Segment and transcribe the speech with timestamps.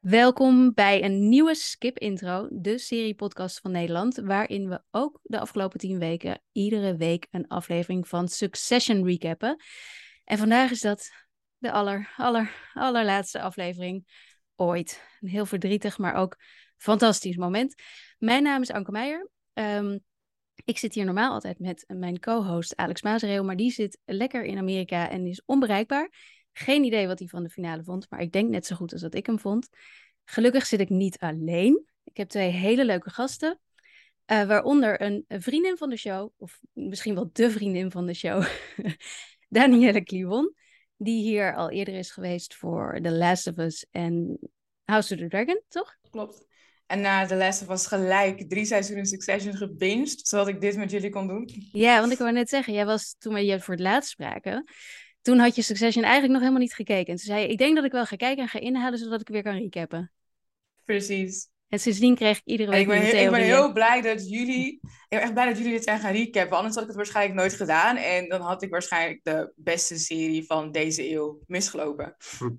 [0.00, 5.78] Welkom bij een nieuwe Skip Intro, de serie-podcast van Nederland, waarin we ook de afgelopen
[5.78, 9.62] tien weken iedere week een aflevering van Succession recappen.
[10.24, 11.10] En vandaag is dat
[11.58, 14.06] de aller, aller, allerlaatste aflevering
[14.56, 15.02] ooit.
[15.20, 16.36] Een heel verdrietig, maar ook
[16.76, 17.74] fantastisch moment.
[18.18, 19.30] Mijn naam is Anke Meijer.
[19.52, 19.98] Ehm,
[20.64, 24.58] ik zit hier normaal altijd met mijn co-host Alex Maasreel, maar die zit lekker in
[24.58, 26.10] Amerika en is onbereikbaar.
[26.52, 29.00] Geen idee wat hij van de finale vond, maar ik denk net zo goed als
[29.00, 29.68] dat ik hem vond.
[30.24, 31.86] Gelukkig zit ik niet alleen.
[32.04, 33.60] Ik heb twee hele leuke gasten,
[34.26, 38.44] uh, waaronder een vriendin van de show, of misschien wel de vriendin van de show,
[39.48, 40.54] Danielle Kliwon,
[40.96, 44.38] die hier al eerder is geweest voor The Last of Us en
[44.84, 45.96] House of the Dragon, toch?
[46.10, 46.48] Klopt.
[46.86, 50.90] En na The Last of Us gelijk drie seizoenen Succession gebinged, zodat ik dit met
[50.90, 51.48] jullie kon doen.
[51.72, 54.64] Ja, want ik wou net zeggen, jij was toen we je voor het laatst spraken,
[55.22, 57.12] toen had je Succession eigenlijk nog helemaal niet gekeken.
[57.12, 59.20] En toen zei je, ik denk dat ik wel ga kijken en ga inhalen, zodat
[59.20, 60.12] ik weer kan recappen.
[60.84, 61.48] Precies.
[61.70, 64.72] En sindsdien kreeg ik iedere week ik ben, heel, ik ben heel blij dat jullie,
[64.82, 66.56] ik ben echt blij dat jullie dit zijn gaan recappen.
[66.56, 67.96] Anders had ik het waarschijnlijk nooit gedaan.
[67.96, 72.16] En dan had ik waarschijnlijk de beste serie van deze eeuw misgelopen.
[72.40, 72.50] Uh,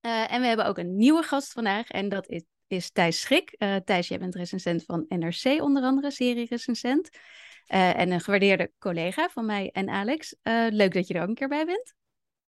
[0.32, 1.88] en we hebben ook een nieuwe gast vandaag.
[1.88, 3.54] En dat is, is Thijs Schrik.
[3.58, 7.08] Uh, Thijs, jij bent recensent van NRC onder andere, serie-recensent.
[7.68, 10.36] Uh, en een gewaardeerde collega van mij en Alex.
[10.68, 11.94] leuk dat je er ook een keer bij bent.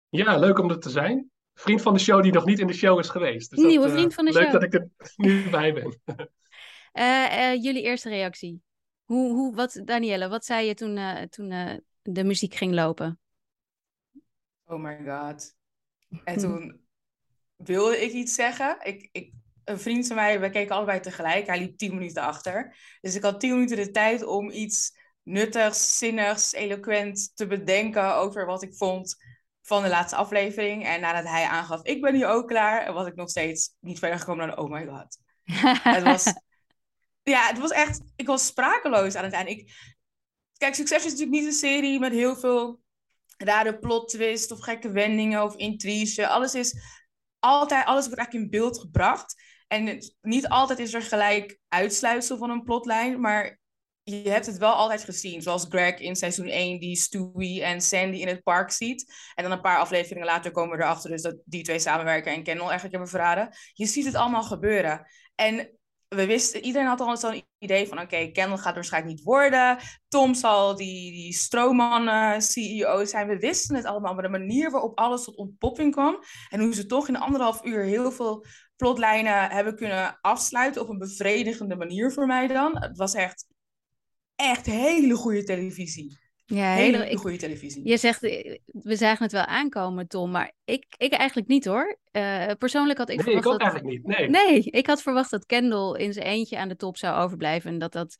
[0.09, 2.73] Ja, leuk om er te zijn vriend van de show die nog niet in de
[2.73, 3.49] show is geweest.
[3.49, 4.61] Dus Nieuwe dat, vriend van de leuk show.
[4.61, 6.01] Leuk dat ik er nu bij ben.
[6.93, 8.61] uh, uh, jullie eerste reactie.
[9.03, 11.49] Hoe, hoe, wat, Danielle, wat zei je toen, uh, toen
[12.01, 13.19] de muziek ging lopen?
[14.65, 15.55] Oh my god.
[16.23, 16.81] En toen
[17.55, 18.77] wilde ik iets zeggen.
[18.83, 19.33] Ik, ik,
[19.63, 21.47] een vriend van mij, we keken allebei tegelijk.
[21.47, 22.75] Hij liep tien minuten achter.
[23.01, 28.45] Dus ik had tien minuten de tijd om iets nuttigs, zinnigs, eloquent te bedenken over
[28.45, 29.15] wat ik vond
[29.61, 30.85] van de laatste aflevering.
[30.85, 34.19] En nadat hij aangaf, ik ben hier ook klaar, was ik nog steeds niet verder
[34.19, 35.17] gekomen dan, oh my god.
[35.95, 36.33] het was,
[37.23, 39.49] ja, het was echt, ik was sprakeloos aan het eind.
[39.49, 39.73] Ik,
[40.57, 42.79] kijk, Succes is natuurlijk niet een serie met heel veel
[43.37, 46.27] rare plot twist of gekke wendingen of intrige.
[46.27, 46.75] Alles is
[47.39, 49.43] altijd, alles wordt eigenlijk in beeld gebracht.
[49.67, 53.59] En niet altijd is er gelijk uitsluitsel van een plotlijn, maar
[54.11, 55.41] je hebt het wel altijd gezien.
[55.41, 59.13] Zoals Greg in seizoen 1 die Stewie en Sandy in het park ziet.
[59.35, 62.43] En dan een paar afleveringen later komen we erachter dus dat die twee samenwerken en
[62.43, 63.49] Kendall eigenlijk hebben verraden.
[63.73, 65.05] Je ziet het allemaal gebeuren.
[65.35, 69.77] En we wisten, iedereen had al zo'n idee van oké, Kendall gaat waarschijnlijk niet worden.
[70.07, 73.27] Tom zal die, die stroomman CEO zijn.
[73.27, 76.23] We wisten het allemaal, maar de manier waarop alles tot ontpopping kwam.
[76.49, 78.45] En hoe ze toch in anderhalf uur heel veel
[78.75, 82.81] plotlijnen hebben kunnen afsluiten op een bevredigende manier voor mij dan.
[82.81, 83.45] Het was echt
[84.41, 86.19] echt hele goede televisie.
[86.55, 87.87] Ja, hele, hele goede televisie.
[87.87, 91.97] Je zegt, eh, we zagen het wel aankomen, Tom, maar ik, ik eigenlijk niet hoor.
[92.11, 93.45] Uh, persoonlijk had ik nee, verwacht.
[93.45, 94.17] Ik ook dat, eigenlijk niet.
[94.17, 94.29] Nee.
[94.29, 97.79] nee, ik had verwacht dat Kendall in zijn eentje aan de top zou overblijven en
[97.79, 98.15] dat dat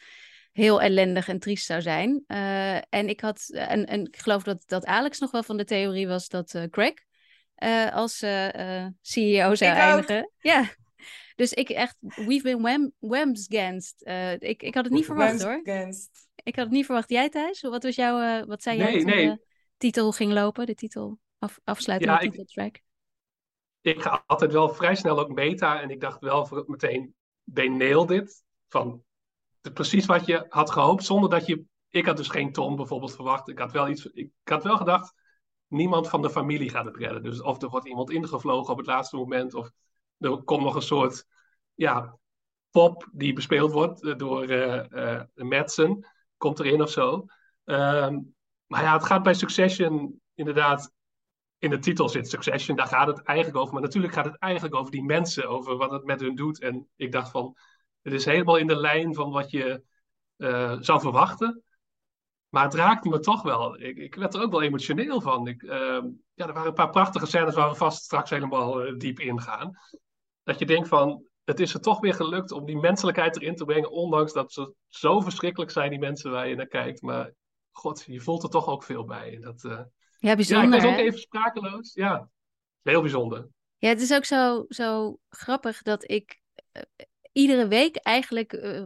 [0.51, 2.23] heel ellendig en triest zou zijn.
[2.27, 5.65] Uh, en ik had, en, en ik geloof dat, dat Alex nog wel van de
[5.65, 6.93] theorie was dat uh, Greg
[7.93, 8.17] als
[9.01, 10.23] CEO zou ik eindigen.
[10.23, 10.31] Ook.
[10.37, 10.69] Ja.
[11.35, 14.05] Dus ik echt, we've been wham, whamsgansed.
[14.07, 15.61] Uh, ik, ik had het niet verwacht hoor.
[16.43, 17.09] Ik had het niet verwacht.
[17.09, 17.61] Jij Thijs?
[17.61, 19.27] Wat, was jouw, uh, wat zei nee, jij toen nee.
[19.27, 19.41] de
[19.77, 20.65] titel ging lopen?
[20.65, 22.75] De titel af, afsluiten ja, de titeltrack?
[23.81, 25.81] Ik, ik ga altijd wel vrij snel ook meta.
[25.81, 27.15] En ik dacht wel voor meteen,
[27.53, 28.43] they nailed it.
[28.67, 29.03] Van
[29.61, 31.03] de, precies wat je had gehoopt.
[31.03, 31.63] Zonder dat je...
[31.89, 33.49] Ik had dus geen Tom bijvoorbeeld verwacht.
[33.49, 34.05] Ik had wel iets...
[34.05, 35.13] Ik, ik had wel gedacht,
[35.67, 37.23] niemand van de familie gaat het redden.
[37.23, 39.53] Dus of er wordt iemand ingevlogen op het laatste moment.
[39.53, 39.71] Of
[40.21, 41.25] er komt nog een soort
[41.73, 42.17] ja,
[42.69, 46.07] pop die bespeeld wordt door uh, Madsen.
[46.37, 47.25] Komt erin of zo.
[47.65, 50.91] Um, maar ja, het gaat bij Succession inderdaad.
[51.57, 53.73] In de titel zit Succession, daar gaat het eigenlijk over.
[53.73, 56.59] Maar natuurlijk gaat het eigenlijk over die mensen, over wat het met hun doet.
[56.59, 57.57] En ik dacht van,
[58.01, 59.83] het is helemaal in de lijn van wat je
[60.37, 61.63] uh, zou verwachten.
[62.49, 63.81] Maar het raakte me toch wel.
[63.81, 65.47] Ik, ik werd er ook wel emotioneel van.
[65.47, 66.03] Ik, uh,
[66.33, 69.77] ja, er waren een paar prachtige scènes waar we vast straks helemaal diep ingaan.
[70.51, 73.65] Dat je denkt van, het is er toch weer gelukt om die menselijkheid erin te
[73.65, 73.91] brengen.
[73.91, 77.01] Ondanks dat ze zo verschrikkelijk zijn, die mensen waar je naar kijkt.
[77.01, 77.33] Maar
[77.71, 79.37] god, je voelt er toch ook veel bij.
[79.41, 79.81] Dat, uh...
[80.19, 80.69] ja, bijzonder.
[80.69, 81.93] Ja, ik was ook even sprakeloos.
[81.93, 82.29] Ja,
[82.81, 83.47] heel bijzonder.
[83.77, 86.41] Ja, het is ook zo, zo grappig dat ik
[86.73, 86.83] uh,
[87.31, 88.83] iedere week eigenlijk uh,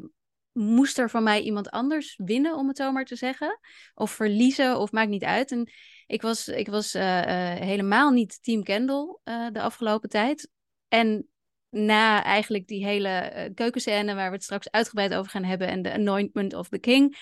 [0.52, 3.60] moest er van mij iemand anders winnen, om het zo maar te zeggen.
[3.94, 5.52] Of verliezen, of maakt niet uit.
[5.52, 5.72] En
[6.08, 9.20] ik was, ik was helemaal niet Team Kendall
[9.52, 10.50] de afgelopen tijd.
[10.88, 11.30] En
[11.75, 15.92] na eigenlijk die hele keukenscène waar we het straks uitgebreid over gaan hebben en de
[15.92, 17.18] anointment of the king,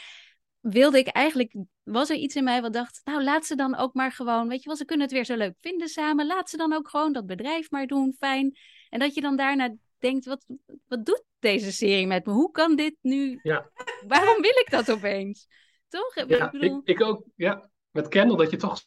[0.60, 3.94] wilde ik eigenlijk, was er iets in mij wat dacht, nou laat ze dan ook
[3.94, 6.58] maar gewoon, weet je wel, ze kunnen het weer zo leuk vinden samen, laat ze
[6.58, 8.58] dan ook gewoon dat bedrijf maar doen, fijn.
[8.90, 10.46] En dat je dan daarna denkt, wat,
[10.88, 12.32] wat doet deze serie met me?
[12.32, 13.70] Hoe kan dit nu, Ja.
[14.08, 15.48] waarom wil ik dat opeens?
[15.88, 16.16] Toch?
[16.16, 17.26] Ja, ik bedoel, ik, ik ook.
[17.36, 18.82] Ja, met Kendall dat je toch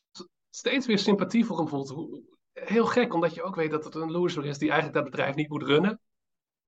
[0.50, 2.22] steeds weer sympathie voor hem voelt.
[2.64, 5.34] Heel gek, omdat je ook weet dat het een loser is die eigenlijk dat bedrijf
[5.34, 6.00] niet moet runnen.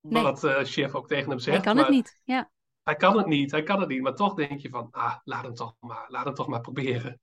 [0.00, 0.22] Nee.
[0.22, 1.64] Wat eh chef ook tegen hem zegt.
[1.64, 2.20] hij kan het niet.
[2.24, 2.50] Ja.
[2.82, 4.02] Hij kan het niet, hij kan het niet.
[4.02, 7.20] Maar toch denk je van, ah, laat hem toch maar, laat hem toch maar proberen.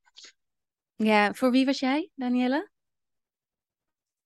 [0.96, 2.70] ja, voor wie was jij, Danielle?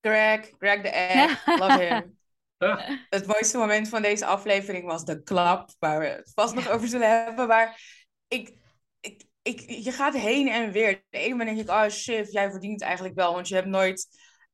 [0.02, 2.18] Greg, Greg de Egg, love him.
[2.60, 6.70] Ah, Het mooiste moment van deze aflevering was de klap, waar we het vast nog
[6.70, 7.48] over zullen hebben.
[7.48, 7.82] Maar
[8.28, 8.54] ik,
[9.00, 11.04] ik, ik, je gaat heen en weer.
[11.10, 13.34] De ene moment denk ik, oh shit, jij verdient eigenlijk wel.
[13.34, 14.08] Want je hebt nooit,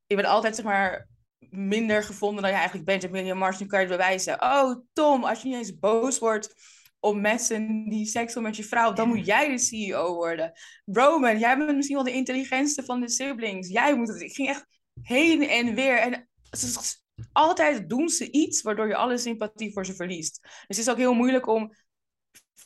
[0.06, 1.08] je bent altijd zeg maar
[1.50, 3.34] minder gevonden dan je eigenlijk bent.
[3.34, 4.42] Mars, nu kan je het bewijzen.
[4.42, 6.54] Oh Tom, als je niet eens boos wordt
[7.00, 10.52] op mensen die seks hebben met je vrouw, dan moet jij de CEO worden.
[10.84, 13.68] Roman, jij bent misschien wel de intelligentste van de siblings.
[13.68, 14.20] Jij moet het.
[14.20, 14.66] Ik ging echt
[15.02, 15.98] heen en weer.
[15.98, 16.28] En
[17.32, 20.42] altijd doen ze iets waardoor je alle sympathie voor ze verliest.
[20.42, 21.74] Dus het is ook heel moeilijk om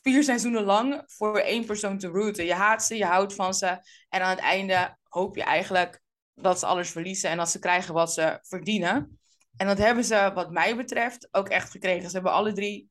[0.02, 2.44] vier seizoenen lang voor één persoon te rooten.
[2.44, 3.66] Je haat ze, je houdt van ze.
[4.08, 5.99] En aan het einde hoop je eigenlijk
[6.42, 9.18] dat ze alles verliezen en dat ze krijgen wat ze verdienen.
[9.56, 12.08] En dat hebben ze, wat mij betreft, ook echt gekregen.
[12.08, 12.90] Ze hebben alle drie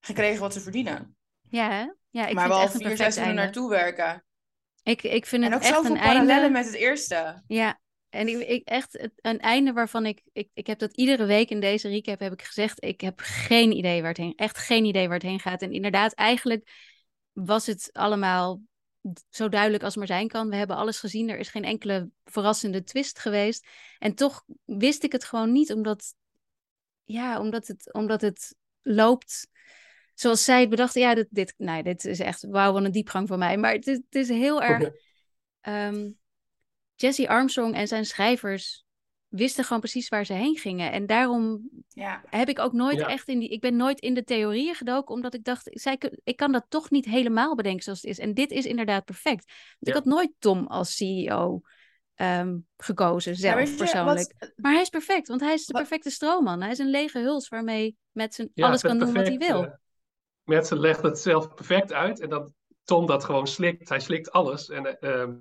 [0.00, 1.16] gekregen wat ze verdienen.
[1.48, 1.86] Ja, hè?
[2.10, 3.42] ja ik maar vind wel het echt vier seizoenen einde.
[3.42, 4.24] naartoe werken.
[4.82, 6.50] Ik, ik vind En het ook echt zoveel een parallellen einde.
[6.50, 7.42] met het eerste.
[7.46, 11.50] Ja, en ik, ik echt een einde waarvan ik, ik, ik heb dat iedere week
[11.50, 14.84] in deze recap heb ik gezegd, ik heb geen idee waar het heen, echt geen
[14.84, 15.62] idee waar het heen gaat.
[15.62, 16.70] En inderdaad, eigenlijk
[17.32, 18.60] was het allemaal
[19.28, 20.48] zo duidelijk als maar zijn kan.
[20.48, 23.66] We hebben alles gezien, er is geen enkele verrassende twist geweest.
[23.98, 26.14] En toch wist ik het gewoon niet, omdat,
[27.04, 29.48] ja, omdat het, omdat het loopt
[30.14, 30.94] zoals zij het bedacht.
[30.94, 33.56] Ja, dit, dit, nee, dit is echt wauw, wat een diepgang van mij.
[33.56, 34.90] Maar het is, het is heel erg...
[35.60, 36.10] ehm,
[36.94, 38.84] Jesse Armstrong en zijn schrijvers
[39.28, 40.92] wisten gewoon precies waar ze heen gingen.
[40.92, 42.22] En daarom Ja.
[42.30, 43.06] heb ik ook nooit Ja.
[43.08, 43.48] echt in die.
[43.48, 46.90] Ik ben nooit in de theorieën gedoken, omdat ik dacht, zij, ik kan dat toch
[46.90, 48.18] niet helemaal bedenken zoals het is.
[48.18, 49.44] En dit is inderdaad perfect.
[49.46, 49.88] Want Ja.
[49.90, 51.60] Ik had nooit Tom als CEO
[52.14, 54.34] ehm, gekozen, zelf persoonlijk.
[54.38, 56.62] wat- Maar hij is perfect, want hij is de perfecte stroomman.
[56.62, 59.64] Hij is een lege huls waarmee met zijn Ja, alles kan doen wat hij wil.
[59.64, 59.70] eh,
[60.44, 62.52] Mensen legt het zelf perfect uit en dat
[62.84, 63.88] Tom dat gewoon slikt.
[63.88, 64.68] Hij slikt alles.
[64.68, 65.34] En eh, ehm,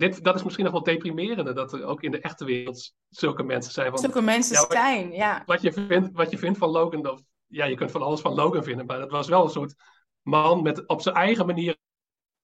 [0.00, 3.42] dit, dat is misschien nog wel deprimerender, dat er ook in de echte wereld zulke
[3.42, 3.98] mensen zijn.
[3.98, 5.42] Zulke mensen Ja, zijn, ja.
[5.46, 8.34] wat, je vindt, wat je vindt van Logan, of, ja, je kunt van alles van
[8.34, 9.74] Logan vinden, maar het was wel een soort
[10.22, 11.76] man met op zijn eigen manier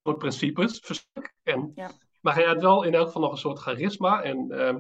[0.02, 0.80] soort principes.
[1.42, 1.90] En, Ja.
[2.20, 4.22] Maar hij had wel in elk geval nog een soort charisma.
[4.22, 4.78] En ehm,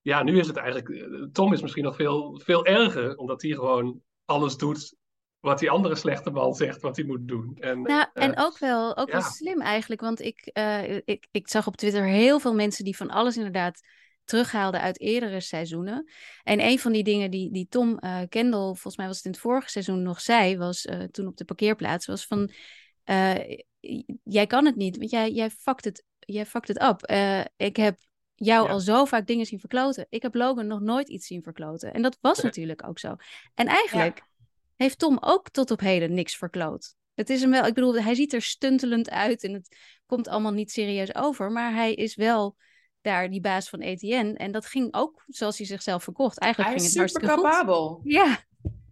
[0.00, 0.88] ja, nu is het eigenlijk.
[0.88, 4.96] eh, Tom is misschien nog veel, veel erger, omdat hij gewoon alles doet
[5.44, 7.56] wat die andere slechte man zegt wat hij moet doen.
[7.60, 11.48] En, Nou, eh, en ook wel, ook wel slim eigenlijk, want ik, eh, ik, ik
[11.48, 13.80] zag op Twitter heel veel mensen die van alles inderdaad
[14.24, 16.10] terughaalden uit eerdere seizoenen.
[16.42, 19.30] En een van die dingen die, die Tom eh Kendall, volgens mij was het in
[19.30, 22.50] het vorige seizoen nog zei, was eh, toen op de parkeerplaats, was van,
[23.04, 23.58] eh,
[24.22, 27.02] jij kan het niet, want jij, jij fuckt het, jij fuckt het up.
[27.02, 27.98] Eh, ik heb
[28.34, 28.72] jou Ja.
[28.72, 30.06] al zo vaak dingen zien verkloten.
[30.08, 31.94] Ik heb Logan nog nooit iets zien verkloten.
[31.94, 32.46] En dat was Nee.
[32.46, 33.16] natuurlijk ook zo.
[33.54, 34.22] En eigenlijk
[34.76, 36.94] heeft Tom ook tot op heden niks verkloot.
[37.14, 39.76] Het is hem wel, ik bedoel, hij ziet er stuntelend uit en het
[40.06, 42.56] komt allemaal niet serieus over, maar hij is wel
[43.00, 46.38] daar die baas van ETN en dat ging ook zoals hij zichzelf verkocht.
[46.38, 47.66] Eigenlijk Hij ging is het super hartstikke goed.
[47.66, 48.00] capabel.
[48.04, 48.38] Ja,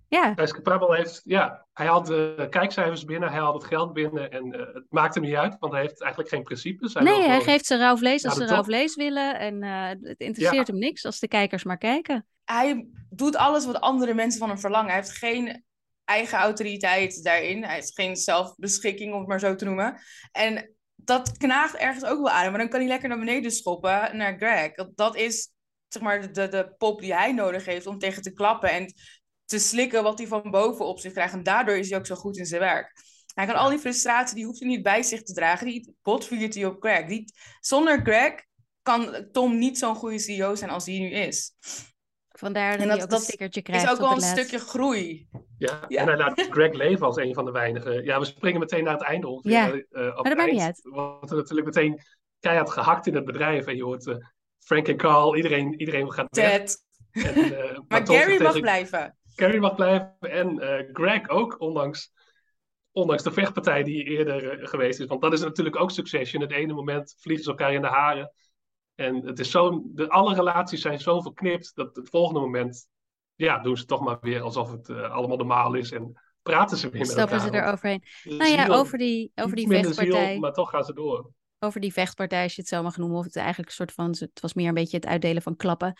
[0.08, 3.92] ja, Hij is capabel, heeft, ja, hij had de kijkcijfers binnen, hij had het geld
[3.92, 6.94] binnen en eh, het maakte hem niet uit, want hij heeft eigenlijk geen principes.
[6.94, 9.62] Hij nee, hij gewoon- geeft ze rauw vlees als Ja, ze rauw vlees willen en
[9.62, 12.26] eh, het interesseert hem niks als de kijkers maar kijken.
[12.44, 14.86] Hij doet alles wat andere mensen van hem verlangen.
[14.90, 15.64] Hij heeft geen
[16.04, 17.64] eigen autoriteit daarin.
[17.64, 20.00] Hij heeft geen zelfbeschikking, om het maar zo te noemen.
[20.32, 22.50] En dat knaagt ergens ook wel aan.
[22.50, 24.72] Maar dan kan hij lekker naar beneden schoppen naar Greg.
[24.94, 25.50] Dat is
[25.88, 28.94] zeg maar de, de pop die hij nodig heeft om tegen te klappen en
[29.44, 31.34] te slikken wat hij van boven op zich krijgt.
[31.34, 32.92] En daardoor is hij ook zo goed in zijn werk.
[33.34, 35.66] Hij kan al die frustratie, die hoeft hij niet bij zich te dragen.
[35.66, 37.06] Die botviert hij op Greg.
[37.06, 38.44] Die, zonder Greg
[38.82, 41.52] kan Tom niet zo'n goede CEO zijn als hij nu is.
[42.32, 44.44] Vandaar dat, dat- ook dat een stickertje krijgt is ook wel het een laatst.
[44.46, 45.28] stukje groei.
[45.58, 46.00] Ja, Ja.
[46.00, 48.04] en hij laat Greg leven als een van de weinigen.
[48.04, 49.50] Ja, we springen meteen naar het einde ongeveer.
[49.52, 50.80] Ja, eh, op maar dat het maakt niet uit.
[50.82, 52.00] wordt er natuurlijk meteen
[52.40, 53.66] keihard gehakt in het bedrijf.
[53.66, 54.16] En je hoort eh,
[54.58, 56.50] Frank en Carl, iedereen, iedereen gaat weg.
[56.50, 56.84] Ted.
[57.12, 59.16] En, eh, Maar Gary mag blijven.
[59.34, 62.12] Gary mag blijven en eh, Greg ook, ondanks,
[62.92, 65.06] ondanks de vechtpartij die eerder geweest is.
[65.06, 66.42] Want dat is natuurlijk ook Succession.
[66.42, 68.32] Het ene moment vliegen ze elkaar in de haren.
[68.94, 72.88] En het is zo, de, alle relaties zijn zo verknipt dat het volgende moment
[73.34, 75.92] ja, doen ze toch maar weer alsof het eh, allemaal normaal is.
[75.92, 77.50] En praten ze weer met Stappen elkaar.
[77.50, 78.02] ze er want overheen.
[78.22, 80.30] de Nou ja, over die, over die vechtpartij.
[80.30, 81.30] ziel, maar toch gaan ze door.
[81.58, 84.10] over die vechtpartij, als je het zo mag noemen, of het eigenlijk een soort van,
[84.18, 85.94] het was meer een beetje het uitdelen van klappen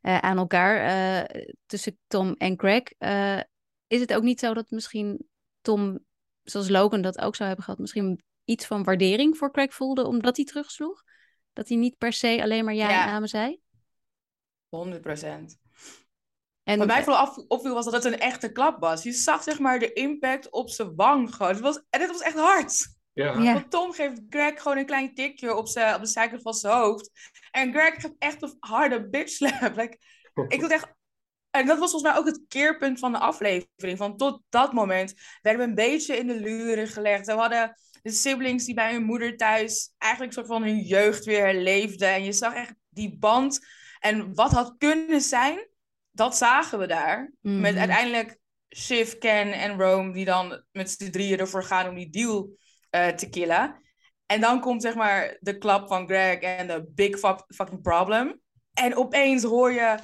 [0.00, 2.82] eh, aan elkaar eh, tussen Tom en Greg.
[2.98, 3.40] Eh,
[3.86, 5.28] is het ook niet zo dat misschien
[5.60, 5.98] Tom,
[6.42, 10.36] zoals Logan dat ook zou hebben gehad, misschien iets van waardering voor Greg voelde omdat
[10.36, 11.02] hij terugsloeg?
[11.58, 13.06] Dat hij niet per se alleen maar ja, Ja.
[13.06, 13.60] en amen zei?
[14.68, 15.58] 100 procent.
[16.62, 19.02] En Wat mij vooral af- opviel was dat het een echte klap was.
[19.02, 21.52] Je zag zeg maar de impact op zijn wang gewoon.
[21.52, 22.96] Het was, en het was echt hard.
[23.12, 23.52] Ja, Ja.
[23.52, 26.74] Want Tom geeft Greg gewoon een klein tikje op, zijn, op de zijkant van zijn
[26.74, 27.10] hoofd.
[27.50, 29.76] En Greg geeft echt een harde bitch slap.
[29.76, 29.98] Like,
[30.48, 30.96] ik dacht echt...
[31.50, 33.98] En dat was volgens mij ook het keerpunt van de aflevering.
[33.98, 37.26] Van tot dat moment werden we een beetje in de luren gelegd.
[37.26, 37.74] We hadden
[38.08, 42.08] de siblings die bij hun moeder thuis eigenlijk soort van hun jeugd weer herleefden.
[42.08, 43.66] En je zag echt die band.
[44.00, 45.68] En wat had kunnen zijn,
[46.10, 47.32] dat zagen we daar.
[47.40, 47.78] Met Mhm.
[47.78, 48.38] uiteindelijk
[48.76, 52.56] Shiv, Ken en Rome die dan met z'n drieën ervoor gaan om die deal
[52.90, 53.82] eh, te killen.
[54.26, 58.40] En dan komt zeg maar de klap van Greg en de big fuck- fucking problem.
[58.72, 59.98] En opeens hoor je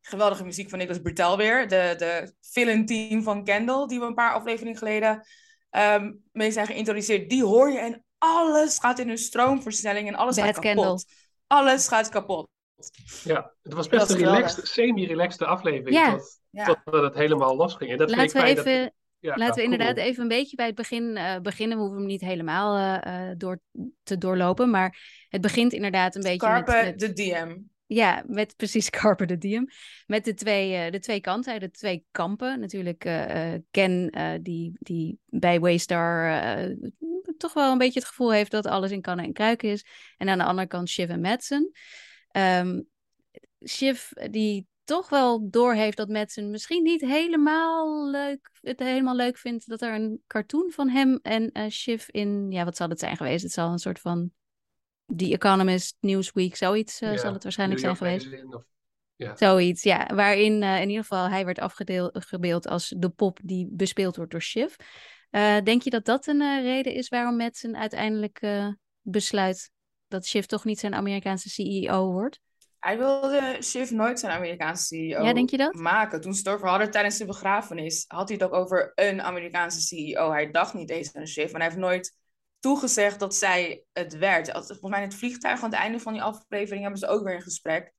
[0.00, 1.68] geweldige muziek van Nicolas Bertel weer.
[1.68, 5.26] De, de villain team van Kendall, die we een paar afleveringen geleden
[5.70, 7.30] ehm, mee zijn geïntroduceerd.
[7.30, 10.74] Die hoor je en alles gaat in een stroomversnelling en alles Bad gaat kapot.
[10.74, 10.98] Kendall.
[11.46, 12.48] Alles gaat kapot.
[13.24, 15.96] ja, het was best een relaxed, semi-relaxed aflevering.
[15.96, 16.10] Ja.
[16.10, 16.64] Tot, Ja.
[16.64, 17.90] Totdat het helemaal losging.
[17.90, 19.64] En dat Laten we even, dat, ja, Laten we cool.
[19.64, 21.76] inderdaad even een beetje bij het begin eh, beginnen.
[21.76, 23.60] We hoeven hem niet helemaal eh, eh, door
[24.02, 24.70] te doorlopen.
[24.70, 24.98] Maar
[25.28, 27.56] het begint inderdaad een beetje met- de DM.
[27.92, 29.68] Ja, met precies Carpe Diem.
[30.06, 32.60] Met de twee, eh, de twee kanten, de twee kampen.
[32.60, 34.10] Natuurlijk eh, eh, Ken,
[34.42, 36.76] die, die bij Waystar
[37.36, 39.84] toch wel een beetje het gevoel heeft dat alles in kannen en kruiken is.
[40.16, 41.70] En aan de andere kant Shiv en Madsen.
[42.30, 42.80] Ehm
[43.66, 49.68] Shiv, die toch wel doorheeft dat Madsen misschien niet helemaal leuk, het helemaal leuk vindt
[49.68, 53.42] dat er een cartoon van hem en Shiv in, ja, wat zal het zijn geweest?
[53.42, 54.32] Het zal een soort van
[55.16, 58.28] The Economist, Newsweek, zoiets eh, Ja, zal het waarschijnlijk zijn geweest.
[58.54, 58.64] Of-
[59.34, 60.10] Zoiets, ja.
[60.14, 64.42] Waarin eh, in ieder geval hij werd afgebeeld als de pop die bespeeld wordt door
[64.42, 64.74] Shiv.
[65.30, 68.68] Eh, denk je dat dat een reden is waarom Madsen uiteindelijk eh,
[69.00, 69.70] besluit
[70.08, 72.40] dat Shiv toch niet zijn Amerikaanse CEO wordt?
[72.78, 75.74] Hij wilde Shiv nooit zijn Amerikaanse CEO Ja, denk je dat?
[75.74, 76.20] maken.
[76.20, 79.80] Toen ze het over hadden tijdens de begrafenis, had hij het ook over een Amerikaanse
[79.80, 80.30] CEO.
[80.30, 81.48] Hij dacht niet eens aan Shiv.
[81.50, 82.16] En hij heeft nooit
[82.60, 84.50] toegezegd dat zij het werd.
[84.50, 87.34] Volgens mij in het vliegtuig aan het einde van die aflevering hebben ze ook weer
[87.34, 87.92] een gesprek.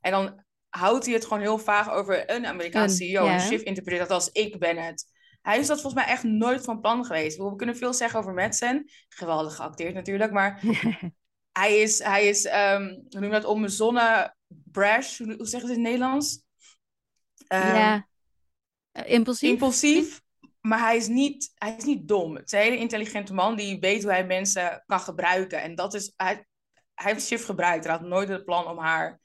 [0.00, 3.26] En dan houdt hij het gewoon heel vaag over een Amerikaanse CEO.
[3.26, 5.12] En Shiv interpreteert dat als ik ben het.
[5.42, 7.36] Hij is dat volgens mij echt nooit van plan geweest.
[7.36, 8.90] We kunnen veel zeggen over Madsen.
[9.08, 10.62] Geweldig geacteerd natuurlijk, maar
[11.60, 15.62] hij is, hij is ehm, hoe noem je dat, onbezonnen, brash, hoe, zeggen ze het
[15.62, 16.42] in het Nederlands?
[17.46, 18.08] Ehm, ja.
[18.92, 19.50] Eh, impulsief?
[19.50, 20.20] Impulsief,
[20.66, 22.34] maar hij is, niet, hij is niet dom.
[22.34, 25.62] Het is een hele intelligente man die weet hoe hij mensen kan gebruiken.
[25.62, 26.46] En dat is, hij,
[26.94, 27.84] hij heeft Shiv gebruikt.
[27.84, 29.20] Hij had nooit het plan om haar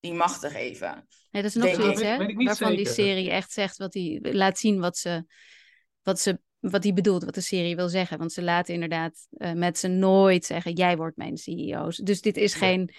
[0.00, 1.06] die macht te geven.
[1.30, 2.34] Nee, dat is nog zoiets, hè?
[2.34, 5.24] Waarvan die serie echt zegt wat hij laat zien wat ze,
[6.02, 8.18] wat ze, wat hij bedoelt, wat de serie wil zeggen.
[8.18, 11.88] Want ze laten inderdaad eh, met ze nooit zeggen: jij wordt mijn CEO.
[11.88, 12.58] Dus dit is Ja.
[12.58, 12.94] geen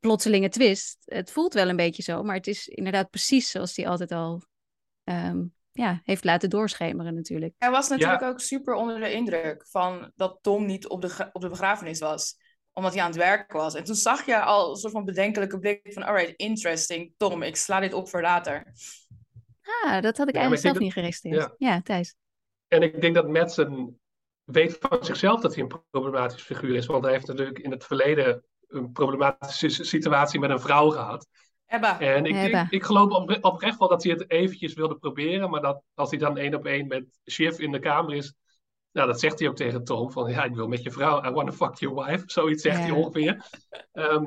[0.00, 0.96] plotselinge twist.
[1.04, 4.42] Het voelt wel een beetje zo, maar het is inderdaad precies zoals hij altijd al
[5.04, 5.44] ehm,
[5.78, 7.54] ja, heeft laten doorschemeren, natuurlijk.
[7.58, 11.40] Hij was natuurlijk ook super onder de indruk van dat Tom niet op de, op
[11.40, 12.36] de begrafenis was.
[12.72, 13.74] Omdat hij aan het werken was.
[13.74, 16.02] En toen zag je al een soort van bedenkelijke blik van...
[16.02, 17.12] Alright, interesting.
[17.16, 18.72] Tom, ik sla dit op voor later.
[19.84, 21.54] Ah, dat had ik Ja, eigenlijk ik zelf niet geregistreerd.
[21.58, 22.14] Ja, Thijs.
[22.68, 24.00] En ik denk dat Madsen
[24.44, 26.86] weet van zichzelf dat hij een problematisch figuur is.
[26.86, 31.26] Want hij heeft natuurlijk in het verleden een problematische si- situatie met een vrouw gehad.
[31.68, 32.00] Ebba.
[32.00, 32.62] En ik, Ebba.
[32.62, 35.50] ik, ik geloof op- oprecht wel dat hij het eventjes wilde proberen.
[35.50, 38.34] Maar dat als hij dan één op één met Shiv in de kamer is.
[38.92, 40.12] Nou, dat zegt hij ook tegen Tom.
[40.12, 41.24] Van ja, ik wil met je vrouw.
[41.24, 42.22] I wanna fuck your wife.
[42.30, 42.82] Zoiets zegt Ja.
[42.82, 43.44] hij ongeveer.
[43.92, 44.24] Ehm,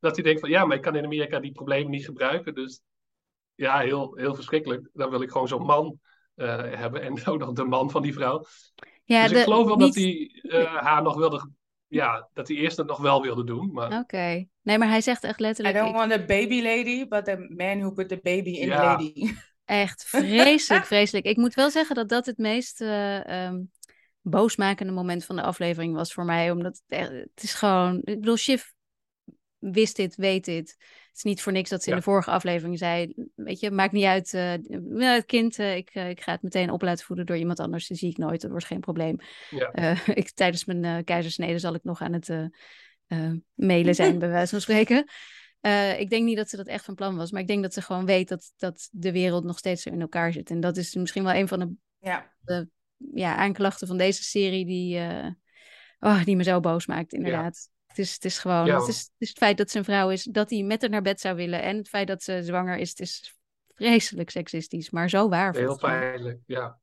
[0.00, 2.54] dat hij denkt van ja, maar ik kan in Amerika die problemen niet gebruiken.
[2.54, 2.80] Dus
[3.54, 4.88] ja, heel, heel verschrikkelijk.
[4.92, 6.00] Dan wil ik gewoon zo'n man
[6.34, 7.02] eh, hebben.
[7.02, 8.44] En ook nog de man van die vrouw.
[9.04, 11.50] Ja, dus de- ik geloof wel niet- dat hij eh, haar nog wilde.
[11.88, 13.72] Ja, dat hij eerst het nog wel wilde doen.
[13.72, 14.46] Maar Oké.
[14.62, 15.76] Nee, maar hij zegt echt I letterlijk...
[15.76, 18.82] don't ik- want a baby lady, but the man who put the baby in Ja.
[18.84, 19.12] lady.
[19.64, 21.26] Echt vreselijk, vreselijk.
[21.26, 23.62] Ik moet wel zeggen dat dat het meest eh, ehm,
[24.20, 26.50] boosmakende moment van de aflevering was voor mij.
[26.50, 27.96] Omdat het, echt- het is gewoon...
[28.04, 28.64] Ik bedoel, Shiv
[29.58, 30.76] wist dit, weet dit.
[31.16, 33.14] Het is niet voor niks dat ze in de vorige aflevering zei...
[33.34, 34.34] Weet je, maakt niet uit.
[34.34, 34.52] eh,
[34.98, 37.88] het kind, eh, ik, eh, ik ga het meteen op laten voeden door iemand anders.
[37.88, 39.16] Dat zie ik nooit, dat wordt geen probleem.
[39.50, 39.96] Ja.
[40.14, 42.50] Ik, tijdens mijn keizersnede zal ik nog aan het
[43.54, 44.96] mailen zijn, bij wijze van spreken.
[45.98, 47.82] Ik denk niet dat ze dat echt van plan was, maar ik denk dat ze
[47.82, 50.50] gewoon weet dat, dat de wereld nog steeds zo in elkaar zit.
[50.50, 52.32] En dat is misschien wel een van de Ja.
[52.40, 52.68] De
[53.14, 54.98] ja, aanklachten van deze serie die,
[55.98, 57.74] oh, die me zo boos maakt, inderdaad.
[57.96, 58.78] Het, is, het is gewoon, Ja.
[58.78, 60.90] het, is, het is het feit dat ze een vrouw is, dat hij met haar
[60.90, 61.62] naar bed zou willen.
[61.62, 63.38] En het feit dat ze zwanger is, het is
[63.74, 65.54] vreselijk seksistisch, maar zo waar.
[65.54, 66.78] Heel pijnlijk, ja.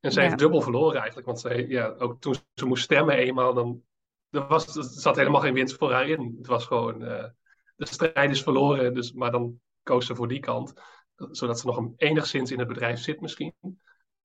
[0.00, 0.26] En ze Ja.
[0.26, 1.26] heeft dubbel verloren eigenlijk.
[1.26, 3.82] Want ze, ja, ook toen ze moest stemmen eenmaal, dan
[4.30, 6.34] er was, er zat helemaal geen winst voor haar in.
[6.38, 7.24] Het was gewoon, eh,
[7.76, 10.72] de strijd is verloren, dus, maar dan koos ze voor die kant.
[11.16, 13.54] Zodat ze nog een, enigszins in het bedrijf zit misschien.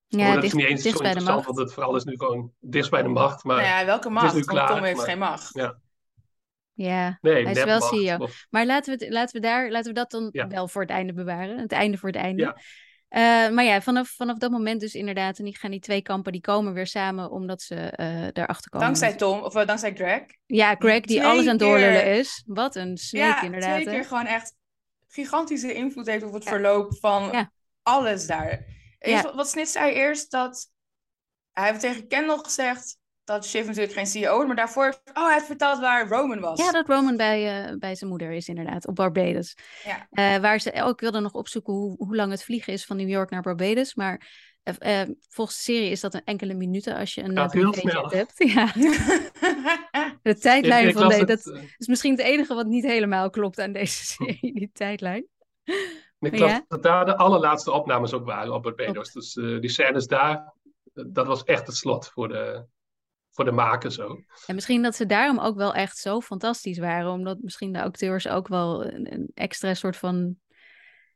[0.08, 1.46] Ja, oh, dat dicht, is niet eens dicht zo bij de interessant, macht.
[1.46, 3.44] want het verhaal is nu gewoon dichtst bij de macht.
[3.44, 4.34] Maar Nou ja, welke het is macht?
[4.34, 5.54] Want klaar, Tom heeft maar- geen macht.
[5.54, 5.80] Ja.
[6.82, 8.18] Ja, nee, hij is wel CEO.
[8.18, 10.48] of- Maar laten we, het, laten we, daar, laten we dat dan Ja.
[10.48, 11.58] wel voor het einde bewaren.
[11.58, 12.42] Het einde voor het einde.
[12.44, 12.58] Ja.
[13.10, 15.38] Eh, maar ja, vanaf, vanaf dat moment dus inderdaad.
[15.40, 18.86] En die gaan die twee kampen, die komen weer samen omdat ze eh daarachter komen.
[18.88, 20.22] Dankzij Tom, of eh, dankzij Greg.
[20.46, 22.44] Ja, Greg die twee alles aan het doorlullen is.
[22.46, 23.74] Wat een sneak Ja, inderdaad.
[23.82, 23.92] twee hè?
[24.00, 24.56] keer gewoon echt
[25.08, 26.50] gigantische invloed heeft op het Ja.
[26.50, 27.52] verloop van Ja.
[27.84, 28.66] alles daar.
[29.00, 30.32] Wat- wat Snit zei eerst?
[30.32, 30.72] Dat
[31.52, 32.98] hij heeft tegen Kendall gezegd
[33.30, 36.40] dat Shiv natuurlijk geen CEO is, maar daarvoor heeft oh, hij heeft verteld waar Roman
[36.40, 36.60] was.
[36.60, 39.56] Ja, dat Roman bij, eh, bij zijn moeder is inderdaad, op Barbados.
[39.84, 40.08] Ja.
[40.12, 43.10] Eh, waar ze ook wilden nog opzoeken hoe, hoe lang het vliegen is van New
[43.10, 43.96] York naar Barbados.
[43.96, 47.74] Maar eh, volgens de serie is dat een enkele minuten als je een uh, heel
[47.74, 48.10] snel.
[48.10, 48.34] hebt.
[48.54, 48.66] Ja,
[50.22, 51.46] de tijdlijn Ik- ik van deze, dat
[51.78, 55.28] is misschien het enige wat niet helemaal klopt aan deze serie, die tijdlijn.
[56.20, 56.46] Ik Ja.
[56.46, 59.12] las dat daar de allerlaatste opnames ook waren op Barbados.
[59.12, 60.54] Dus eh, die scènes daar,
[60.94, 62.66] dat was echt het slot voor de,
[63.40, 64.22] voor de makers ook.
[64.48, 68.28] En misschien dat ze daarom ook wel echt zo fantastisch waren, omdat misschien de acteurs
[68.28, 70.36] ook wel een, een extra soort van,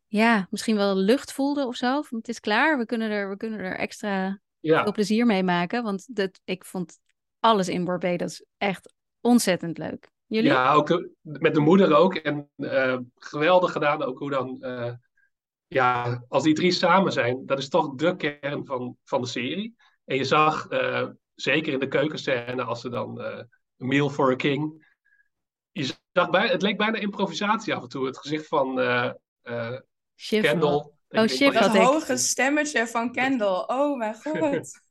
[0.07, 2.01] ja, misschien wel lucht voelden of zo.
[2.01, 5.43] Van, het is klaar, we kunnen er, we kunnen er extra Ja, veel plezier mee
[5.43, 5.83] maken.
[5.83, 6.99] Want dat, ik vond
[7.39, 10.09] alles in Barbados echt ontzettend leuk.
[10.25, 10.49] Jullie?
[10.49, 12.15] ja ook de- met de moeder ook.
[12.15, 14.93] En eh, geweldig gedaan ook hoe dan, eh,
[15.67, 19.75] ja, als die drie samen zijn, dat is toch de kern van, van de serie.
[20.05, 23.45] En je zag, eh, zeker in de keukenscène, als ze dan eh, A
[23.77, 24.91] Meal for a King.
[25.71, 28.05] Je zag bij, het leek bijna improvisatie af en toe.
[28.05, 29.79] Het gezicht van eh eh
[30.15, 30.69] Shiv Kendall.
[30.73, 33.63] Oh, wat dat hoge stemmetje van Kendall.
[33.67, 34.71] Oh mijn god.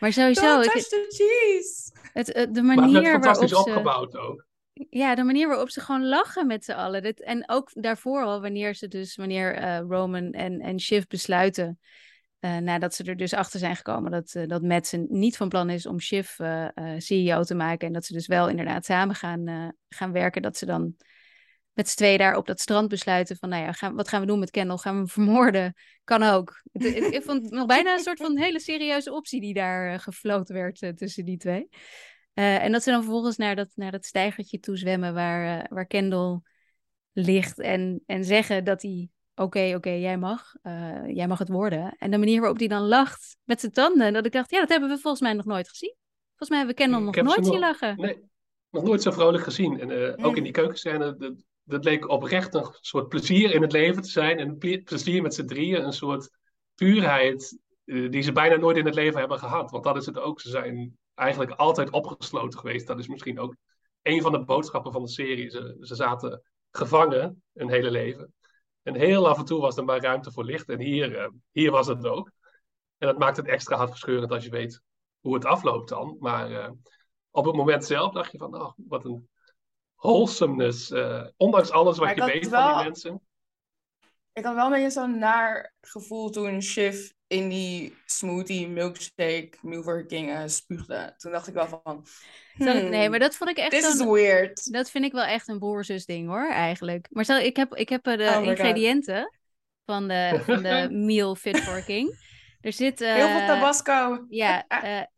[0.00, 1.92] Maar sowieso, ik, the cheese.
[2.12, 3.74] het, het- de Maar het manier fantastisch waarop ze...
[3.76, 4.46] opgebouwd ook.
[4.90, 7.02] Ja, de manier waarop ze gewoon lachen met z'n allen.
[7.02, 11.78] Dit, en ook daarvoor al, wanneer ze dus, wanneer eh, Roman en, en Shiv besluiten,
[12.40, 15.70] eh, nadat ze er dus achter zijn gekomen dat, eh dat Madsen niet van plan
[15.70, 17.86] is om Shiv eh, CEO te maken.
[17.86, 20.42] En dat ze dus wel inderdaad samen gaan, gaan werken.
[20.42, 20.94] Dat ze dan
[21.72, 24.26] met z'n tweeën daar op dat strand besluiten van, nou ja, gaan, wat gaan we
[24.26, 24.76] doen met Kendall?
[24.76, 25.74] Gaan we hem vermoorden?
[26.04, 26.62] Kan ook.
[26.72, 30.96] Het- ik vond nog bijna een soort van hele serieuze optie die daar gefloten werd
[30.96, 31.68] tussen die twee.
[32.34, 36.40] En dat ze dan vervolgens naar dat, naar dat stijgertje toe zwemmen waar, waar Kendall
[37.12, 41.94] ligt en, en zeggen dat hij, oké, oké, jij mag, eh, jij mag het worden.
[41.98, 44.68] En de manier waarop hij dan lacht met zijn tanden, dat ik dacht, ja, dat
[44.68, 45.94] hebben we volgens mij nog nooit gezien.
[46.28, 47.96] Volgens mij hebben we Ik nog nooit zien lachen.
[47.96, 48.30] Nee,
[48.70, 49.80] nog nooit zo vrolijk gezien.
[49.80, 53.72] En eh, ook in die keukenscène, dat, dat leek oprecht een soort plezier in het
[53.72, 54.38] leven te zijn.
[54.38, 56.30] En plezier met z'n drieën, een soort
[56.74, 59.70] puurheid eh, die ze bijna nooit in het leven hebben gehad.
[59.70, 60.40] Want dat is het ook.
[60.40, 62.86] Ze zijn eigenlijk altijd opgesloten geweest.
[62.86, 63.56] Dat is misschien ook
[64.02, 65.50] een van de boodschappen van de serie.
[65.50, 68.34] Ze, ze zaten gevangen hun hele leven.
[68.90, 70.68] En heel af en toe was er maar ruimte voor licht.
[70.68, 72.30] En hier, eh, hier was het ook.
[72.98, 74.80] En dat maakt het extra hartverscheurend als je weet
[75.20, 76.16] hoe het afloopt dan.
[76.20, 76.70] Maar eh,
[77.30, 79.28] op het moment zelf dacht je van, oh, wat een
[79.94, 80.90] wholesomeness.
[80.90, 83.20] eh, ondanks alles wat je weet van die mensen.
[84.32, 90.06] Ik had wel een beetje zo'n naar gevoel toen Shiv in die smoothie, milkshake, Milver
[90.06, 91.14] King eh, spuugde.
[91.16, 92.06] Toen dacht ik wel van...
[92.56, 94.72] Ik- hmm, nee, maar dat vond ik echt This is weird.
[94.72, 97.06] Dat vind ik wel echt een broer-zus ding hoor, eigenlijk.
[97.10, 99.34] Maar stel, ik heb, ik heb eh, de Oh ingrediënten
[99.86, 102.18] van de, van de meal fit for king.
[102.60, 102.98] Er zit...
[103.04, 104.26] Heel veel eh, tabasco.
[104.28, 104.64] Ja,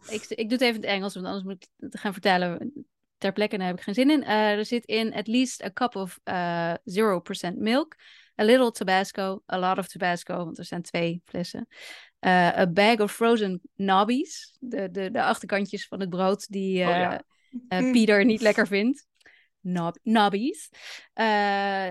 [0.09, 2.73] ik, ik doe het even in het Engels, want anders moet ik het gaan vertalen
[3.19, 4.25] ter plekke en daar heb ik geen zin in.
[4.25, 7.97] Er zit in at least a cup of eh 0% milk,
[8.43, 11.67] a little Tabasco, a lot of Tabasco, want er zijn twee flessen.
[12.19, 16.97] Eh, a bag of frozen nobbies, de, de, de achterkantjes van het brood die Oh
[16.97, 17.23] ja.
[17.69, 19.07] eh, Pieter niet lekker vindt.
[19.61, 20.69] Nob nobbies.
[21.13, 21.91] Eh,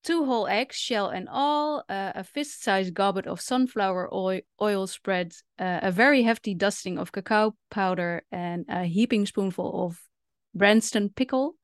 [0.00, 1.82] two whole eggs, shell and all.
[1.86, 5.42] uh, a fist-sized goblet of sunflower oil, oil spread.
[5.60, 8.24] uh, a very hefty dusting of cacao powder.
[8.28, 10.08] And a heaping spoonful of
[10.50, 11.54] Branston pickle.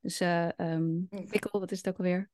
[0.00, 2.30] Dus eh um, pickle, wat is het ook alweer?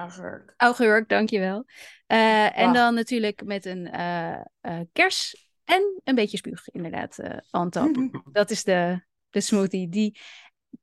[0.00, 0.54] Augurk.
[0.56, 1.64] Augurk, dankjewel.
[2.08, 7.36] Uh, en dan natuurlijk met een uh, uh, kers en een beetje spuug, inderdaad, uh,
[7.50, 8.22] on top.
[8.32, 10.20] Dat is de, de smoothie die,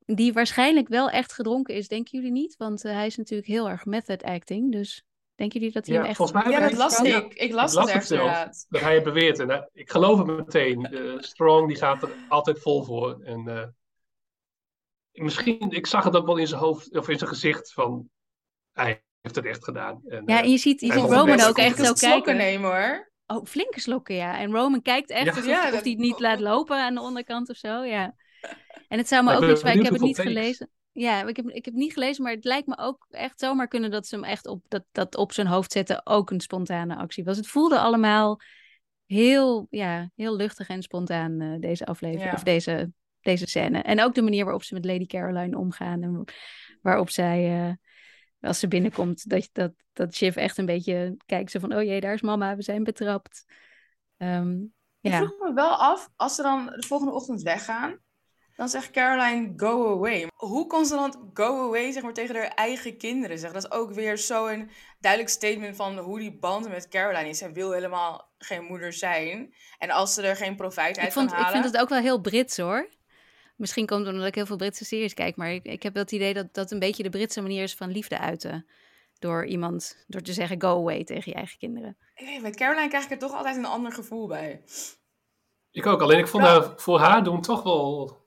[0.05, 2.55] die waarschijnlijk wel echt gedronken is, denken jullie niet?
[2.57, 6.01] Want uh, hij is natuurlijk heel erg method acting, dus Denken jullie dat hij Ja,
[6.01, 6.17] hem echt...
[6.17, 7.33] volgens mij Ja, dat las ik.
[7.33, 8.65] Ik las ik las het het echt inderdaad.
[8.69, 9.39] Dat hij het beweert.
[9.39, 10.85] En eh, ik geloof het meteen.
[10.85, 13.21] Eh, Strong die gaat er altijd vol voor.
[13.23, 13.67] En eh,
[15.11, 18.09] misschien, ik zag het ook wel in zijn hoofd of in zijn gezicht van
[18.71, 20.01] hij heeft het echt gedaan.
[20.07, 22.09] En, Ja, eh, en je ziet, je hij ziet het Roman ook echt zo slokken
[22.09, 22.37] kijken.
[22.37, 23.11] nemen hoor.
[23.27, 24.39] Oh, flinke slokken, ja.
[24.39, 25.29] En Roman kijkt echt Ja.
[25.29, 28.15] alsof, Ja, alsof dat- hij het niet laat lopen aan de onderkant of zo, ja.
[28.87, 29.61] En het zou me ook ik niet...
[29.63, 30.31] ben Ik heb het niet takes.
[30.33, 30.69] gelezen.
[30.91, 33.67] Ja, ik heb, ik heb het niet gelezen, maar het lijkt me ook echt zomaar
[33.67, 36.95] kunnen dat ze hem echt op, dat, dat op zijn hoofd zetten ook een spontane
[36.95, 37.37] actie was.
[37.37, 38.39] Het voelde allemaal
[39.05, 42.33] heel, ja, heel luchtig en spontaan, eh, deze aflevering, Ja.
[42.35, 43.81] of deze, deze scène.
[43.81, 46.23] En ook de manier waarop ze met Lady Caroline omgaan en
[46.81, 47.73] waarop zij, eh,
[48.47, 52.01] als ze binnenkomt, dat, dat, dat Shiv echt een beetje kijkt zo van, oh jee,
[52.01, 53.45] daar is mama, we zijn betrapt.
[54.17, 54.61] Ehm,
[55.01, 55.17] Ik ja.
[55.17, 57.99] vroeg me wel af, als ze dan de volgende ochtend weggaan,
[58.55, 60.27] dan zegt Caroline go away.
[60.33, 63.61] Hoe kon ze dan go away zeg maar, tegen haar eigen kinderen zeggen?
[63.61, 67.37] Dat is ook weer zo'n duidelijk statement van hoe die band met Caroline is.
[67.37, 69.53] Zij wil helemaal geen moeder zijn.
[69.77, 71.61] En als ze er geen profijt uit Ik, vond, kan ik halen...
[71.61, 72.89] vind het ook wel heel Brits hoor.
[73.57, 76.03] Misschien komt het omdat ik heel veel Britse series kijk, maar ik, ik heb wel
[76.03, 78.65] het idee dat dat een beetje de Britse manier is van liefde uiten.
[79.19, 81.97] Door iemand, door te zeggen go away tegen je eigen kinderen.
[82.15, 84.63] Ik weet niet, Met Caroline krijg ik er toch altijd een ander gevoel bij.
[85.71, 86.01] Ik ook.
[86.01, 86.49] Alleen ik vond Ja.
[86.49, 88.17] haar voor haar doen toch wel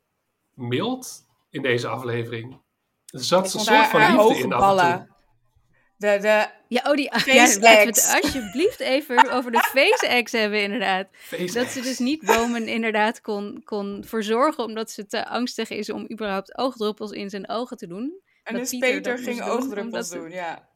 [0.54, 2.60] mild in deze aflevering.
[3.06, 5.10] Er zat een soort haar, van haar liefde in af en toe.
[6.00, 6.20] Ballen.
[6.20, 10.22] De, de, Ja, oh die, ja, Face laten we het alsjeblieft even over de face
[10.22, 11.08] X hebben inderdaad.
[11.12, 15.90] Face Dat ze dus niet Roman inderdaad kon, kon verzorgen omdat ze te angstig is
[15.90, 18.20] om überhaupt oogdruppels in zijn ogen te doen.
[18.42, 20.68] en Dat dus Peter dat ging doen, oogdruppels ze- doen, ja.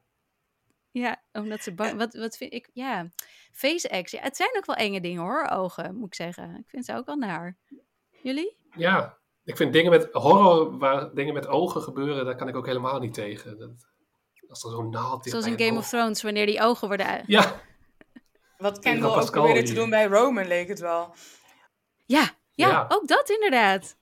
[0.90, 1.96] Ja, omdat ze bang...
[1.98, 2.68] Wat, wat vind ik...
[2.72, 3.10] Ja,
[3.52, 4.10] face X.
[4.10, 6.56] Ja, het zijn ook wel enge dingen hoor, ogen, moet ik zeggen.
[6.58, 7.56] Ik vind ze ook wel naar.
[8.22, 8.56] Jullie?
[8.76, 12.66] Ja, ik vind dingen met horror, waar dingen met ogen gebeuren, daar kan ik ook
[12.66, 13.58] helemaal niet tegen.
[13.58, 13.70] Dat,
[14.54, 17.06] als er zo'n naald dicht Zoals in Game oog- of Thrones, wanneer die ogen worden...
[17.06, 17.60] uit- Ja,
[18.58, 21.14] Wat Kendall ook probeerde te doen bij Roman, leek het wel.
[22.04, 22.84] Ja, ja, Ja.
[22.88, 23.96] ook dat inderdaad.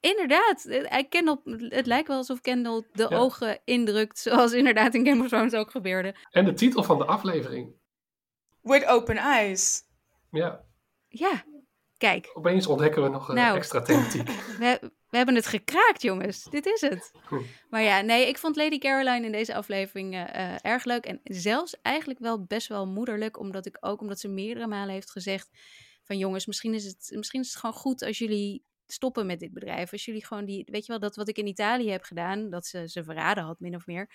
[0.00, 0.62] Inderdaad.
[0.68, 3.16] Hij Kendall, het lijkt wel alsof Kendall de Ja.
[3.16, 6.14] ogen indrukt, zoals inderdaad in Game of Thrones ook gebeurde.
[6.30, 7.72] en de titel van de aflevering.
[8.60, 9.82] With open eyes.
[10.30, 10.64] Ja,
[11.08, 11.44] Ja,
[12.02, 13.56] kijk, opeens ontdekken we nog een Nou.
[13.56, 14.28] extra thematiek.
[14.58, 16.44] we, we hebben het gekraakt, jongens.
[16.44, 17.10] Dit is het.
[17.28, 17.40] Hm.
[17.70, 21.04] Maar ja, nee, ik vond Lady Caroline in deze aflevering eh, eh, erg leuk.
[21.04, 25.10] En zelfs eigenlijk wel best wel moederlijk, omdat ik ook, omdat ze meerdere malen heeft
[25.10, 25.48] gezegd
[26.02, 29.52] van jongens, misschien is het, misschien is het gewoon goed als jullie stoppen met dit
[29.52, 29.92] bedrijf.
[29.92, 32.66] Als jullie gewoon die, weet je wel, dat wat ik in Italië heb gedaan, dat
[32.66, 34.10] ze ze verraden had, min of meer,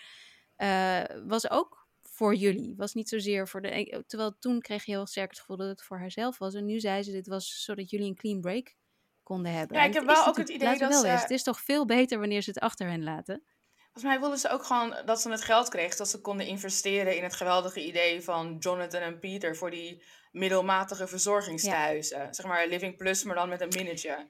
[0.55, 1.86] eh, was ook
[2.17, 2.73] voor jullie.
[2.77, 4.03] Was niet zozeer voor de.
[4.07, 6.53] Terwijl toen kreeg je heel sterk het gevoel dat het voor haarzelf was.
[6.53, 8.75] En nu zei ze: dit was zodat jullie een clean break
[9.23, 9.77] konden hebben.
[9.77, 12.19] Ja, ik heb wel ook het idee dat wel ze- Het is toch veel beter
[12.19, 13.43] wanneer ze het achter hen laten.
[13.75, 17.17] Volgens mij wilden ze ook gewoon dat ze het geld kreeg, dat ze konden investeren
[17.17, 22.33] in het geweldige idee van Jonathan en Peter voor die middelmatige verzorgingstehuizen.
[22.33, 24.27] Zeg maar Living Plus, maar dan met een minnetje.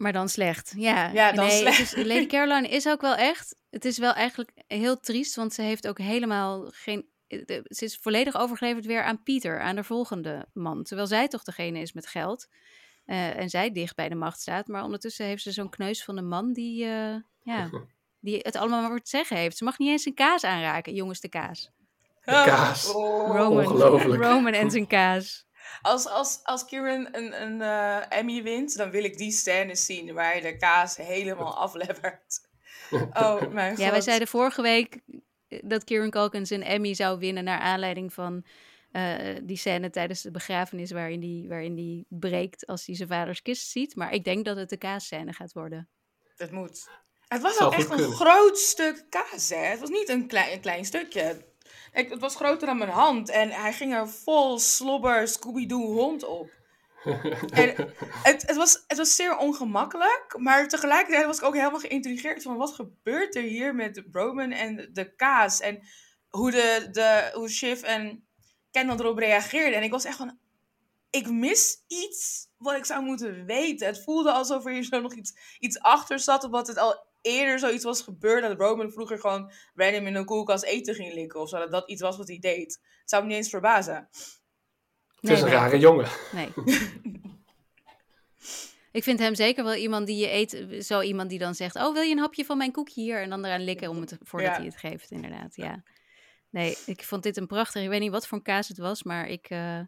[0.00, 0.72] Maar dan slecht.
[0.76, 1.78] Ja, Ja, dan nee, slecht.
[1.80, 3.56] is- Lady Caroline is ook wel echt.
[3.70, 7.06] Het is wel eigenlijk heel triest, want ze heeft ook helemaal geen.
[7.68, 10.82] Ze is volledig overgeleverd weer aan Pieter, aan de volgende man.
[10.82, 12.46] Terwijl zij toch degene is met geld.
[13.04, 14.66] eh, en zij dicht bij de macht staat.
[14.66, 17.70] Maar ondertussen heeft ze zo'n kneus van een man die, eh, ja,
[18.26, 19.56] die het allemaal maar voor te zeggen heeft.
[19.56, 21.70] Ze mag niet eens een kaas aanraken, jongens, de kaas.
[22.24, 22.94] De kaas.
[22.94, 23.36] Oh.
[23.36, 24.22] Roman, ongelooflijk.
[24.22, 25.46] Roman en zijn kaas.
[25.82, 30.14] Als, als, als Kieran een, een eh, Emmy wint, dan wil ik die scène zien
[30.14, 32.48] waar de kaas helemaal aflebbert.
[33.12, 33.84] Oh mijn god.
[33.84, 34.98] Ja, wij zeiden vorige week
[35.48, 38.44] eh, dat Kieran Culkin zijn Emmy zou winnen naar aanleiding van
[38.92, 43.42] eh, die scène tijdens de begrafenis waarin die, waarin die breekt als hij zijn vaders
[43.42, 43.96] kist ziet.
[43.96, 45.88] Maar ik denk dat het de kaasscène gaat worden.
[46.36, 46.88] Het moet.
[47.28, 48.12] Het was ook echt een kunnen.
[48.12, 49.56] groot stuk kaas, hè?
[49.56, 51.48] Het was niet een klein, een klein stukje.
[51.92, 56.24] Ik, het was groter dan mijn hand en hij ging er vol slobber Scooby-Doo hond
[56.24, 56.50] op.
[57.50, 57.74] En
[58.22, 62.56] het, het, was, het was zeer ongemakkelijk, maar tegelijkertijd was ik ook helemaal geïntrigeerd van
[62.56, 65.82] wat gebeurt er hier met Roman en de kaas en
[66.28, 68.26] hoe, de, de, hoe Shiv en
[68.70, 69.78] Kendall erop reageerden.
[69.78, 70.38] En ik was echt van,
[71.10, 73.86] ik mis iets wat ik zou moeten weten.
[73.86, 77.58] Het voelde alsof er hier zo nog iets, iets achter zat, omdat het al eerder
[77.58, 81.48] zoiets was gebeurd dat Roman vroeger gewoon random in een koelkast eten ging likken of
[81.48, 81.58] zo.
[81.58, 82.80] Dat dat iets was wat hij deed.
[83.00, 84.08] Het zou me niet eens verbazen.
[85.20, 85.54] Het is een nee.
[85.54, 86.08] rare jongen.
[86.32, 86.52] Nee.
[88.92, 90.84] ik vind hem zeker wel iemand die je eet.
[90.84, 93.22] Zo iemand die dan zegt: Oh, wil je een hapje van mijn koekje hier?
[93.22, 94.56] En dan eraan likken om het, voordat Ja.
[94.56, 95.56] hij het geeft, inderdaad.
[95.56, 95.82] Ja.
[96.50, 97.82] Nee, ik vond dit een prachtig.
[97.82, 99.80] Ik weet niet wat voor een kaas het was, maar ik, eh,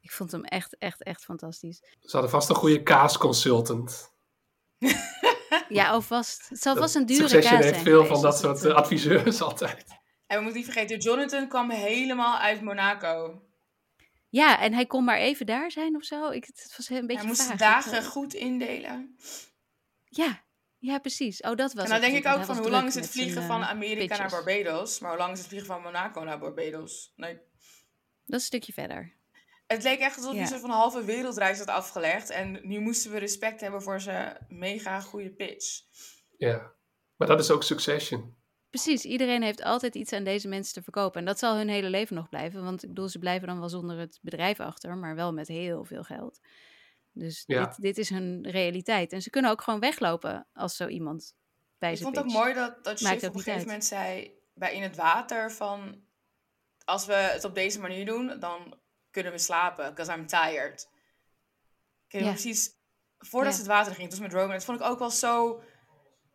[0.00, 1.78] ik vond hem echt, echt, echt fantastisch.
[2.00, 4.12] Ze hadden vast een goede kaasconsultant.
[5.68, 6.48] Ja, alvast.
[6.48, 7.74] Het zal vast een dure kaas heeft zijn.
[7.82, 9.84] veel geweest, van dat soort eh, adviseurs altijd.
[10.26, 13.42] En we moeten niet vergeten, Jonathan kwam helemaal uit Monaco.
[14.28, 16.28] Ja, en hij kon maar even daar zijn of zo.
[16.30, 17.50] Ik, het was een beetje Hij moest vaag.
[17.50, 19.16] de dagen Ik- goed indelen.
[20.04, 20.42] Ja,
[20.78, 21.40] ja, precies.
[21.40, 23.42] Oh, dat was En dan het denk ik ook van, hoe lang is het vliegen
[23.42, 24.30] van eh, Amerika naar.
[24.30, 24.98] Barbados?
[24.98, 27.12] Maar hoe lang is het vliegen van Monaco naar Barbados?
[27.16, 27.34] Nee.
[27.34, 27.40] Dat
[28.26, 29.12] is een stukje verder.
[29.72, 30.40] Het leek echt alsof Ja.
[30.40, 32.30] een soort van halve wereldreis had afgelegd.
[32.30, 35.80] En nu moesten we respect hebben voor zijn mega goede pitch.
[36.36, 36.72] Ja.
[37.16, 38.36] Maar dat is ook Succession.
[38.70, 41.20] Precies, iedereen heeft altijd iets aan deze mensen te verkopen.
[41.20, 42.64] En dat zal hun hele leven nog blijven.
[42.64, 45.84] Want ik bedoel, ze blijven dan wel zonder het bedrijf achter, maar wel met heel
[45.84, 46.40] veel geld.
[47.12, 47.66] Dus Ja.
[47.66, 49.12] dit, dit is hun realiteit.
[49.12, 51.34] En ze kunnen ook gewoon weglopen als zo iemand
[51.78, 53.64] bij Ik ze vond het ook mooi dat, dat Maakt ook op een gegeven uit.
[53.64, 56.02] moment zei bij In het Water van...
[56.84, 58.79] Als we het op deze manier doen, dan
[59.10, 59.88] kunnen we slapen.
[59.94, 60.88] Because I'm tired.
[62.08, 62.78] Ik weet precies...
[63.18, 64.50] Voordat ze het water ging, toen met Roman.
[64.50, 65.62] Dat vond ik ook wel zo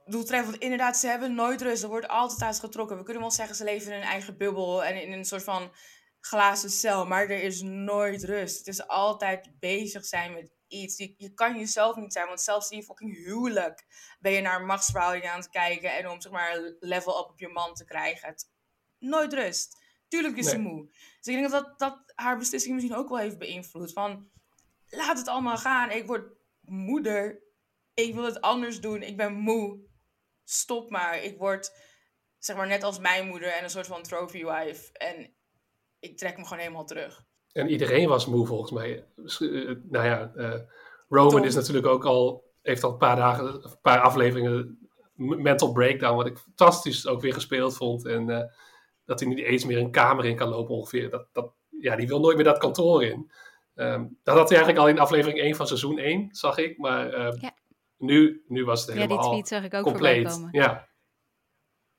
[0.05, 0.51] doeltreffend.
[0.51, 1.83] Want inderdaad, ze hebben nooit rust.
[1.83, 2.97] Er wordt altijd uitgetrokken.
[2.97, 4.83] We kunnen wel zeggen, ze leven in een eigen bubbel.
[4.83, 5.71] En in een soort van
[6.19, 7.05] glazen cel.
[7.05, 8.57] Maar er is nooit rust.
[8.57, 10.97] Het is altijd bezig zijn met iets.
[10.97, 12.27] Je, je kan jezelf niet zijn.
[12.27, 13.85] Want zelfs in je fucking huwelijk
[14.19, 15.97] ben je naar machtsverhoudingen aan het kijken.
[15.97, 18.27] En om zeg maar level up op je man te krijgen.
[18.27, 18.49] Het,
[18.99, 19.83] nooit rust.
[20.15, 20.88] Tuurlijk is ze moe.
[20.91, 23.93] Dus ik denk dat, dat haar beslissing misschien ook wel heeft beïnvloed.
[23.93, 24.30] Van,
[24.89, 25.91] laat het allemaal gaan.
[25.91, 27.43] Ik word moeder.
[27.93, 29.01] Ik wil het anders doen.
[29.01, 29.80] Ik ben moe.
[30.43, 31.23] Stop maar.
[31.23, 31.71] Ik word,
[32.38, 34.91] zeg maar, net als mijn moeder en een soort van trophy wife.
[34.91, 35.34] En
[35.99, 37.23] ik trek me gewoon helemaal terug.
[37.51, 39.08] En iedereen was moe volgens mij.
[39.15, 40.60] Eh, nou ja, eh,
[41.08, 41.43] Roman Tom.
[41.43, 46.25] is natuurlijk ook al, heeft al een paar dagen, een paar afleveringen mental breakdown, wat
[46.25, 48.06] ik fantastisch ook weer gespeeld vond.
[48.06, 48.51] En eh,
[49.06, 51.10] dat hij niet eens meer een kamer in kan lopen ongeveer.
[51.10, 53.32] Dat, dat, ja, die wil nooit meer dat kantoor in.
[53.76, 56.78] Ehm, dat had hij eigenlijk al in aflevering 1 van seizoen 1, zag ik.
[56.78, 57.54] Maar ehm, Ja.
[57.98, 60.34] nu, nu was het Ja, die helemaal tweet zag ik ook voorbij compleet.
[60.34, 60.50] komen.
[60.62, 60.88] Ja,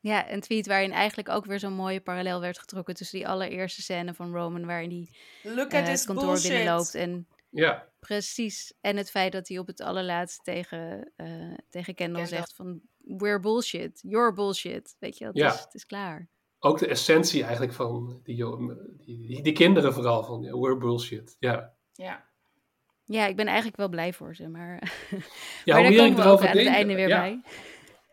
[0.01, 3.83] Ja, een tweet waarin eigenlijk ook weer zo'n mooie parallel werd getrokken tussen die allereerste
[3.83, 5.09] scène van Roman, waarin hij
[5.55, 6.51] Look eh, het kantoor bullshit.
[6.51, 6.95] binnenloopt.
[6.95, 11.27] En ja, precies, en het feit dat hij op het allerlaatst tegen, eh,
[11.69, 12.27] tegen Kendall Kendall.
[12.27, 14.97] zegt van, we're bullshit, you're bullshit.
[14.99, 15.53] Weet je, wel, het, Ja.
[15.55, 16.29] is, het is klaar.
[16.67, 18.45] Ook de essentie eigenlijk van die,
[19.43, 21.37] die, kinderen vooral, van ja, we're bullshit.
[21.39, 22.25] Ja, Ja.
[23.09, 24.75] Ja, ik ben eigenlijk wel blij voor ze, maar,
[25.65, 27.41] ja maar hoe meer ik erover aan denk, het einde weer ja, bij.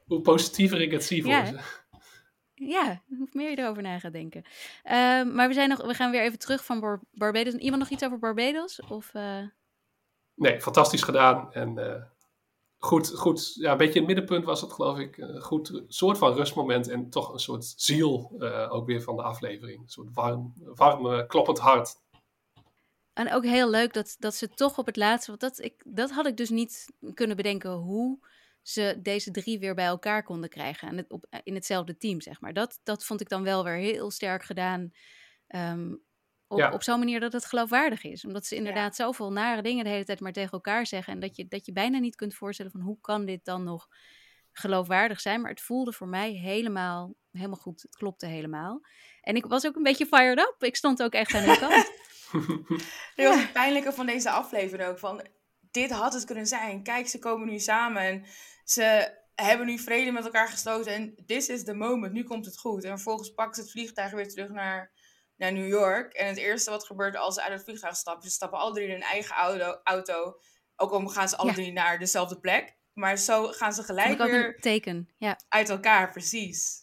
[0.06, 1.46] hoe positiever ik het zie voor Ja.
[1.46, 1.60] ze.
[2.54, 4.44] Ja, hoe meer je erover na gaat denken.
[4.84, 7.54] Ehm, maar we, zijn nog, we gaan weer even terug van Bar- Barbados.
[7.54, 8.82] Iemand nog iets over Barbados?
[8.90, 9.42] Of, eh,
[10.36, 11.54] Nee, fantastisch gedaan.
[11.54, 12.02] En eh,
[12.84, 15.18] goed, goed, ja, een beetje het middenpunt was het, geloof ik.
[15.18, 19.22] Een goed soort van rustmoment en toch een soort ziel eh, ook weer van de
[19.22, 19.82] aflevering.
[19.82, 21.96] Een soort warm, warm eh, kloppend hart.
[23.14, 25.30] En ook heel leuk dat, dat ze toch op het laatste...
[25.30, 28.28] Want dat, ik, dat had ik dus niet kunnen bedenken hoe
[28.62, 30.88] ze deze drie weer bij elkaar konden krijgen.
[30.88, 32.54] En op, in hetzelfde team, zeg maar.
[32.54, 34.92] Dat, dat vond ik dan wel weer heel sterk gedaan.
[35.48, 35.94] ehm,
[36.54, 36.72] op, Ja.
[36.72, 38.26] op zo'n manier dat het geloofwaardig is.
[38.26, 41.14] Omdat ze inderdaad zoveel nare dingen de hele tijd maar tegen elkaar zeggen.
[41.14, 43.88] En dat je, dat je bijna niet kunt voorstellen van hoe kan dit dan nog
[44.52, 45.42] geloofwaardig zijn.
[45.42, 47.82] Maar het voelde voor mij helemaal, helemaal goed.
[47.82, 48.82] Het klopte helemaal.
[49.22, 50.56] En ik was ook een beetje fired up.
[50.60, 51.92] Ik stond ook echt aan de kant.
[53.16, 55.00] Dit was het pijnlijke van deze aflevering ook.
[55.00, 55.28] Van,
[55.72, 56.84] dit had het kunnen zijn.
[56.84, 58.26] Kijk, ze komen nu samen en
[58.64, 60.94] ze hebben nu vrede met elkaar gesloten.
[60.94, 62.14] En this is the moment.
[62.14, 62.84] Nu komt het goed.
[62.84, 64.92] En vervolgens pakken ze het vliegtuig weer terug naar,
[65.38, 66.14] naar New York.
[66.14, 68.24] En het eerste wat gebeurt als ze uit het vliegtuig stappen.
[68.24, 69.80] Ze stappen alle drie in hun eigen auto.
[69.84, 70.40] auto.
[70.76, 71.54] Ook al gaan ze alle Ja.
[71.56, 72.76] drie naar dezelfde plek.
[72.94, 75.10] Maar zo gaan ze gelijk weer teken.
[75.18, 76.82] Ja, uit elkaar, precies.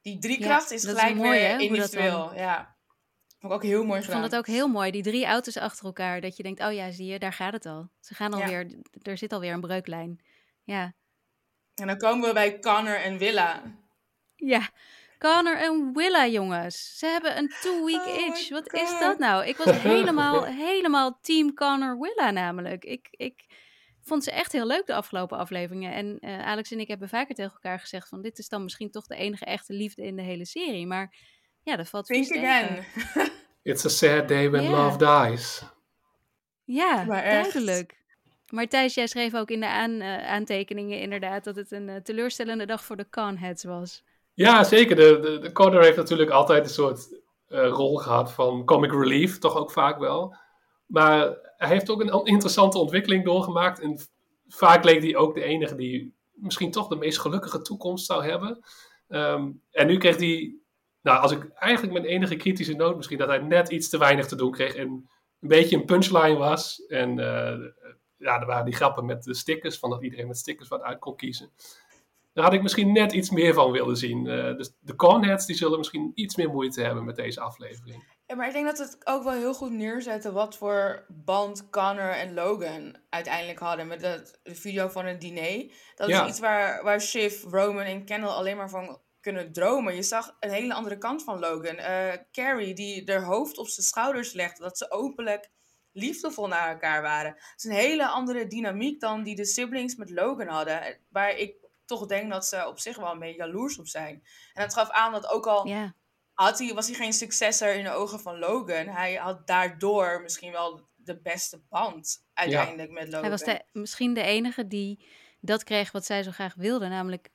[0.00, 2.34] Die driekracht is dat is gelijk mooi, hè, weer dan- individueel.
[2.34, 2.76] Ja.
[3.38, 4.90] Vond ik ook heel mooi ik vond het ook heel mooi.
[4.90, 6.20] Die drie auto's achter elkaar.
[6.20, 7.90] Dat je denkt, oh ja, zie je, daar gaat het al.
[8.00, 8.36] Ze gaan Ja.
[8.38, 10.24] alweer, er zit alweer een breuklijn.
[10.62, 10.94] Ja,
[11.74, 13.62] En dan komen we bij Connor en Willa.
[14.34, 14.68] ja.
[15.24, 16.98] Connor en Willa, jongens.
[16.98, 18.48] Ze hebben een two-week Oh itch.
[18.48, 19.46] Wat is dat nou?
[19.46, 22.84] Ik was helemaal, helemaal team Connor Willa namelijk.
[22.84, 23.44] Ik, ik
[24.00, 25.92] vond ze echt heel leuk de afgelopen afleveringen.
[25.92, 28.22] En eh, Alex en ik hebben vaker tegen elkaar gezegd van...
[28.22, 30.86] dit is dan misschien toch de enige echte liefde in de hele serie.
[30.86, 31.14] Maar
[31.62, 32.48] ja, dat valt Think tegen.
[32.48, 32.84] again.
[33.62, 35.62] It's a sad day when love dies.
[36.64, 37.52] Ja, Maar echt.
[37.52, 38.02] duidelijk.
[38.48, 41.44] Maar Thijs, jij schreef ook in de aan, eh, aantekeningen inderdaad...
[41.44, 44.02] dat het een eh, teleurstellende dag voor de Conheads was.
[44.34, 44.96] Ja, zeker.
[44.96, 49.56] De, de, de heeft natuurlijk altijd een soort eh, rol gehad van comic relief, toch
[49.56, 50.36] ook vaak wel.
[50.86, 53.80] Maar hij heeft ook een interessante ontwikkeling doorgemaakt.
[53.80, 53.98] En
[54.48, 58.64] vaak leek hij ook de enige die misschien toch de meest gelukkige toekomst zou hebben.
[59.08, 60.56] Ehm, en nu kreeg hij,
[61.02, 64.26] nou, als ik eigenlijk mijn enige kritische noot misschien, dat hij net iets te weinig
[64.26, 64.74] te doen kreeg.
[64.74, 64.88] En
[65.40, 66.86] een beetje een punchline was.
[66.86, 67.58] En eh,
[68.16, 70.98] ja, er waren die grappen met de stickers, van dat iedereen met stickers wat uit
[70.98, 71.50] kon kiezen.
[72.34, 74.26] Daar had ik misschien net iets meer van willen zien.
[74.26, 78.12] Uh, dus de Cornheads die zullen misschien iets meer moeite hebben met deze aflevering.
[78.26, 82.10] Ja, maar ik denk dat het ook wel heel goed neerzetten wat voor band Connor
[82.10, 85.72] en Logan uiteindelijk hadden met de, de video van het diner.
[85.94, 89.94] Dat is iets waar, waar Shiv, Roman en Kendall alleen maar van kunnen dromen.
[89.94, 91.78] Je zag een hele andere kant van Logan.
[91.78, 95.50] Uh, Carrie die haar hoofd op zijn schouders legde, dat ze openlijk
[95.92, 97.30] liefdevol naar elkaar waren.
[97.30, 100.98] Het is een hele andere dynamiek dan die de siblings met Logan hadden.
[101.08, 104.22] Waar ik toch denk dat ze op zich wel een beetje jaloers op zijn.
[104.52, 105.92] En het gaf aan dat ook al
[106.34, 108.86] had hij, was hij geen successor in de ogen van Logan.
[108.86, 113.20] Hij had daardoor misschien wel de beste band uiteindelijk met Logan.
[113.20, 115.06] Hij was de, misschien de enige die
[115.40, 117.28] dat kreeg wat zij zo graag wilde, namelijk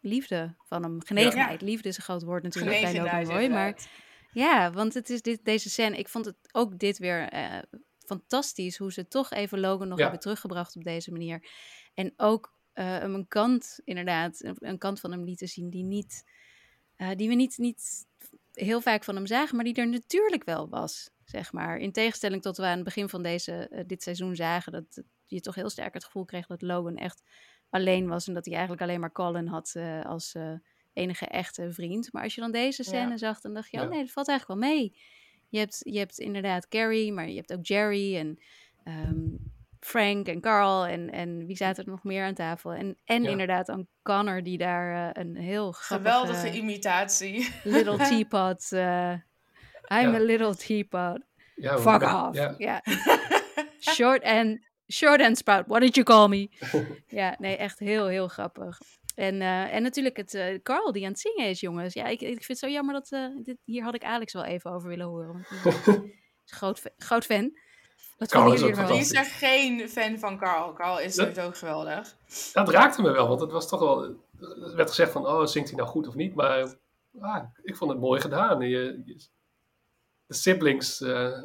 [0.00, 1.02] liefde van hem.
[1.04, 1.62] Genegenheid.
[1.62, 3.48] Liefde is een groot woord natuurlijk bij Logan Roy.
[3.48, 3.88] Maar
[4.32, 5.96] ja, want het is dit, deze scène.
[5.96, 7.58] Ik vond het ook dit weer uh,
[7.98, 11.48] fantastisch hoe ze toch even Logan nog hebben teruggebracht op deze manier.
[11.94, 16.24] En ook uh, een kant, inderdaad, een kant van hem lieten zien die niet,
[16.96, 18.06] uh, die we niet, niet
[18.52, 21.78] heel vaak van hem zagen, maar die er natuurlijk wel was, zeg maar.
[21.78, 25.40] In tegenstelling tot we aan het begin van deze, uh, dit seizoen zagen, dat je
[25.40, 27.22] toch heel sterk het gevoel kreeg dat Logan echt
[27.70, 30.34] alleen was en dat hij eigenlijk alleen maar Colin had als
[30.92, 32.12] enige echte vriend.
[32.12, 34.60] Maar als je dan deze scène zag, dan dacht je, oh nee, dat valt eigenlijk
[34.60, 34.96] wel mee.
[35.48, 38.38] Je hebt, je hebt inderdaad Carrie, maar je hebt ook Jerry en
[38.84, 39.52] um,
[39.84, 42.72] Frank en Carl en, en wie zaten er nog meer aan tafel?
[42.72, 46.10] En, en inderdaad een Connor die daar uh, een heel grappige...
[46.10, 47.48] Geweldige imitatie.
[47.64, 48.70] Little teapot.
[48.72, 49.12] Uh,
[49.88, 51.20] I'm a little teapot.
[51.56, 52.56] Fuck off.
[52.58, 52.82] Ja.
[53.94, 54.58] short and
[54.92, 55.66] short and spout.
[55.66, 56.48] What did you call me?
[57.20, 58.78] ja, nee, echt heel, heel grappig.
[59.14, 61.94] En, uh, en natuurlijk het uh, Carl die aan het zingen is, jongens.
[61.94, 63.10] Ja, ik, ik vind het zo jammer dat...
[63.10, 65.46] Uh, dit, hier had ik Alex wel even over willen horen.
[65.62, 65.76] Want
[66.44, 67.52] is groot, groot fan.
[68.22, 70.72] Wat Carl is ook Wie is er geen fan van Carl?
[70.72, 72.16] Carl is dat, sowieso geweldig.
[72.52, 74.02] Dat raakte me wel, want het was toch wel...
[74.40, 76.34] Er werd gezegd van, oh, zingt hij nou goed of niet?
[76.34, 76.74] Maar
[77.20, 78.60] ah, ik vond het mooi gedaan.
[78.60, 79.02] Je,
[80.26, 80.98] de siblings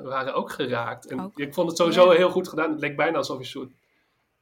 [0.03, 1.05] waren ook geraakt.
[1.05, 2.71] En ik vond het sowieso heel goed gedaan.
[2.71, 3.71] Het leek bijna alsof je een soort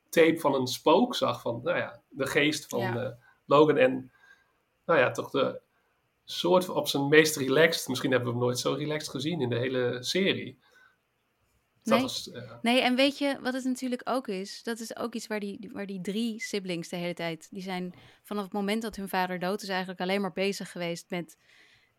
[0.10, 1.41] tape van een spook zag.
[1.41, 2.95] Van, nou ja, de geest van ja.
[2.95, 3.12] Eh,
[3.45, 3.78] Logan.
[3.78, 4.12] En
[4.86, 5.62] nou ja, toch de
[6.26, 7.88] soort op zijn meest relaxed.
[7.88, 10.60] Misschien hebben we hem nooit zo relaxed gezien in de hele serie.
[11.86, 12.02] Nee.
[12.02, 12.52] Was, uh...
[12.62, 14.63] nee, en weet je wat het natuurlijk ook is?
[14.63, 17.48] Dat is ook iets waar die, waar die drie siblings de hele tijd...
[17.50, 17.93] die zijn
[18.24, 19.69] vanaf het moment dat hun vader dood is...
[19.69, 21.38] eigenlijk alleen maar bezig geweest met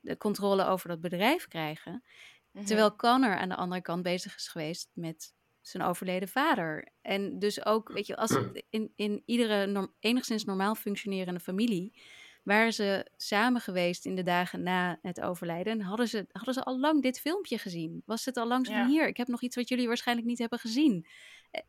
[0.01, 2.03] de controle over dat bedrijf krijgen.
[2.51, 2.64] Mhm.
[2.64, 6.88] Terwijl Connor aan de andere kant bezig is geweest met zijn overleden vader.
[7.03, 8.38] En dus ook, weet je, als
[8.70, 12.01] in, in iedere norm, enigszins normaal functionerende familie
[12.46, 15.72] waren ze samen geweest in de dagen na het overlijden.
[15.72, 18.02] En hadden ze, hadden ze al lang dit filmpje gezien?
[18.04, 19.09] Was het al lang zo hier?
[19.09, 21.06] Ik heb nog iets wat jullie waarschijnlijk niet hebben gezien.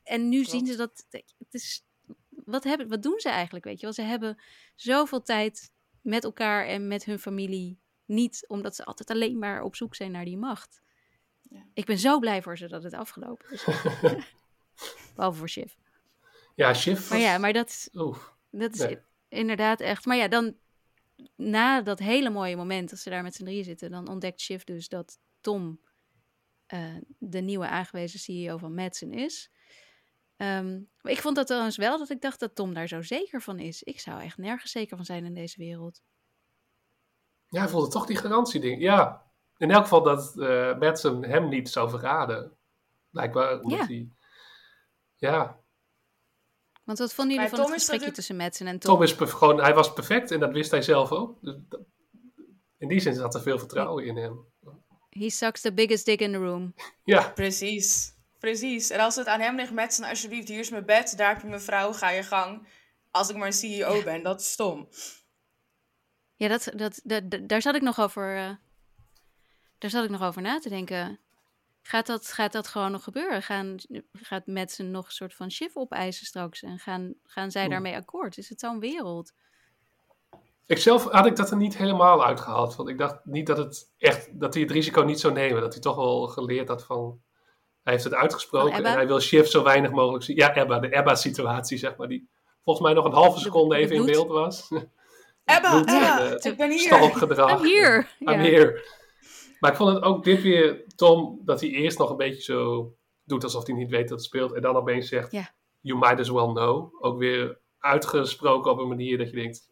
[0.03, 1.05] En nu zien ze dat.
[1.09, 1.85] Het is,
[2.29, 3.65] wat, hebben, wat doen ze eigenlijk?
[3.65, 4.41] Weet je wel, ze hebben
[4.75, 9.75] zoveel tijd met elkaar en met hun familie niet, omdat ze altijd alleen maar op
[9.75, 10.81] zoek zijn naar die macht.
[11.41, 11.65] Ja.
[11.73, 13.65] Ik ben zo blij voor ze dat het afgelopen is.
[15.15, 15.73] Behalve voor Shiv.
[16.55, 17.09] Ja, Shiv.
[17.09, 17.89] Maar ja, maar dat
[18.51, 18.95] dat is
[19.29, 20.05] inderdaad echt.
[20.05, 20.55] Maar ja, dan
[21.35, 24.63] na dat hele mooie moment, als ze daar met z'n drieën zitten, dan ontdekt Shiv
[24.63, 25.79] dus dat Tom
[26.73, 29.51] uh, de nieuwe aangewezen CEO van Madsen is.
[30.37, 33.41] Um, maar ik vond dat trouwens wel dat ik dacht dat Tom daar zo zeker
[33.41, 33.83] van is.
[33.83, 36.01] Ik zou echt nergens zeker van zijn in deze wereld.
[37.47, 38.81] Ja, hij voelde toch die garantieding.
[38.81, 39.25] Ja,
[39.57, 42.57] in elk geval dat uh, Madsen hem niet zou verraden.
[43.09, 43.85] Blijkbaar omdat ja.
[43.85, 44.09] hij...
[45.15, 45.59] Ja.
[46.87, 48.93] Want wat vonden jullie van het gesprekje tussen Madsen en Tom?
[48.93, 49.61] Tom is gewoon...
[49.61, 51.37] Hij was perfect en dat wist hij zelf ook.
[51.41, 51.55] Dus
[52.77, 54.45] in die zin zat er veel vertrouwen in hem.
[55.09, 56.73] He sucks the biggest dick in the room.
[57.03, 57.29] ja.
[57.29, 58.13] Precies.
[58.39, 58.89] Precies.
[58.89, 61.47] En als het aan hem ligt, Madsen, alsjeblieft, hier is mijn bed, daar heb je
[61.47, 62.67] mijn vrouw, ga je gang.
[63.11, 64.87] Als ik maar een CEO ben, dat is stom.
[66.35, 68.37] Ja, dat, dat, dat, daar zat ik nog over...
[68.37, 68.49] Uh
[69.77, 71.19] daar zat ik nog over na te denken.
[71.87, 73.41] Gaat dat, gaat dat gewoon nog gebeuren?
[73.41, 73.75] Gaan,
[74.11, 76.63] gaat Madsen nog een soort van shift opeisen straks?
[76.63, 78.37] En gaan, gaan zij daarmee akkoord?
[78.37, 79.33] Is het zo'n wereld?
[80.65, 82.75] Ik zelf had ik dat er niet helemaal uitgehaald.
[82.75, 85.61] Want ik dacht niet dat, het echt, dat hij het risico niet zou nemen.
[85.61, 87.21] Dat hij toch wel geleerd had van...
[87.83, 90.35] Hij heeft het uitgesproken en hij wil shift zo weinig mogelijk zien.
[90.35, 92.07] Ja, Ebba, de Ebba-situatie, zeg maar.
[92.07, 92.29] Die
[92.63, 94.67] volgens mij nog een halve seconde even in beeld was.
[95.45, 96.79] Ebba, Ebba, ik ben hier.
[96.79, 97.59] Stapgedrag.
[97.59, 98.07] I'm here.
[98.19, 98.83] I'm here.
[99.59, 102.91] Maar ik vond het ook dit weer, Tom, dat hij eerst nog een beetje zo
[103.23, 104.53] doet alsof hij niet weet dat het speelt.
[104.53, 105.31] En dan opeens zegt,
[105.79, 107.03] you might as well know.
[107.03, 109.71] Ook weer uitgesproken op een manier dat je denkt,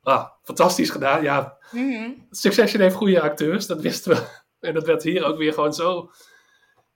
[0.00, 1.22] ah, fantastisch gedaan.
[1.22, 4.26] Ja, mm Succession heeft goede acteurs, dat wisten we.
[4.62, 6.10] En dat werd hier ook weer gewoon zo.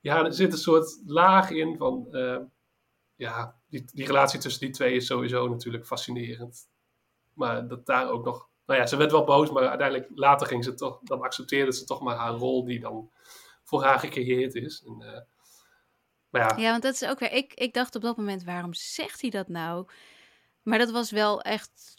[0.01, 2.39] Ja, er zit een soort laag in van, uh,
[3.15, 6.69] ja, die, die relatie tussen die twee is sowieso natuurlijk fascinerend.
[7.33, 8.49] Maar dat daar ook nog...
[8.67, 11.01] Nou ja, ze werd wel boos, maar uiteindelijk later ging ze toch...
[11.03, 13.11] Dan accepteerde ze toch maar haar rol die dan
[13.63, 14.85] voor haar gecreëerd is.
[14.87, 15.21] En, uh,
[16.31, 16.63] maar ja.
[16.63, 17.33] ja, want dat is ook weer...
[17.33, 19.87] Ik, ik dacht op dat moment, waarom zegt hij dat nou?
[20.63, 21.95] Maar dat was wel echt,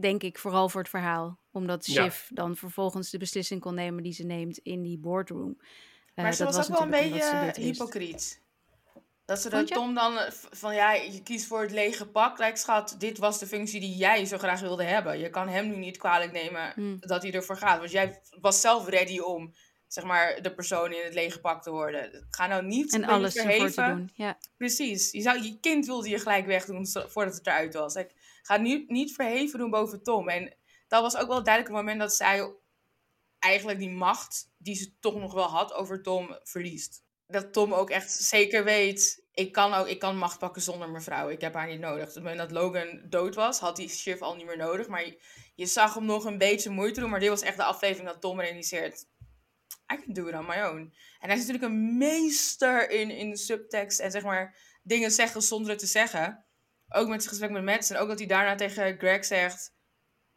[0.00, 1.38] denk ik, vooral voor het verhaal.
[1.50, 5.60] Omdat Shiv dan vervolgens de beslissing kon nemen die ze neemt in die boardroom.
[6.14, 8.41] Maar uh, ze was, was ook wel een beetje hypocriet.
[9.32, 10.18] Dat ze dan Tom dan
[10.50, 12.38] van ja, je kiest voor het lege pak.
[12.38, 15.18] Lijkt schat, dit was de functie die jij zo graag wilde hebben.
[15.18, 16.96] Je kan hem nu niet kwalijk nemen hmm.
[17.00, 17.78] dat hij ervoor gaat.
[17.78, 19.54] Want jij was zelf ready om
[19.86, 22.26] zeg maar de persoon in het lege pak te worden.
[22.30, 24.10] Ga nou niet en alles ervoor te doen.
[24.14, 24.38] Ja.
[24.56, 25.10] Precies.
[25.10, 27.94] Je, zou, je kind wilde je gelijk wegdoen voordat het eruit was.
[27.94, 28.12] Ik
[28.42, 30.28] ga nu niet verheven doen boven Tom.
[30.28, 30.56] En
[30.88, 32.52] dat was ook wel duidelijk het moment dat zij
[33.38, 37.02] eigenlijk die macht die ze toch nog wel had over Tom verliest
[37.32, 41.28] dat Tom ook echt zeker weet, ik kan, ook, ik kan macht pakken zonder mevrouw.
[41.28, 42.08] Ik heb haar niet nodig.
[42.08, 44.88] Op het moment dat Logan dood was, had hij Shiv al niet meer nodig.
[44.88, 45.04] Maar
[45.54, 47.10] je, zag hem nog een beetje moeite doen.
[47.10, 49.06] Maar dit was echt de aflevering dat Tom realiseert,
[49.92, 50.94] I can do it on my own.
[51.20, 55.70] En hij is natuurlijk een meester in, in subtekst en zeg maar dingen zeggen zonder
[55.70, 56.44] het te zeggen.
[56.88, 57.90] Ook met zijn gesprek met Matt.
[57.90, 59.74] En ook dat hij daarna tegen Greg zegt,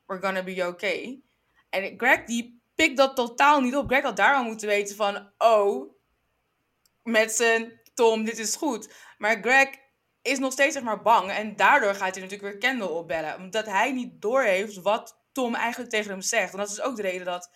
[0.05, 1.21] we're gonna be okay.
[1.69, 3.87] En Greg die pikt dat totaal niet op.
[3.87, 5.93] Greg had daar al moeten weten van, oh,
[7.03, 8.93] met zijn Tom, dit is goed.
[9.17, 9.69] Maar Greg
[10.21, 11.31] is nog steeds zeg maar bang.
[11.31, 13.35] En daardoor gaat hij natuurlijk weer Kendall opbellen.
[13.35, 16.51] Omdat hij niet doorheeft wat Tom eigenlijk tegen hem zegt.
[16.51, 17.51] En dat is ook de reden dat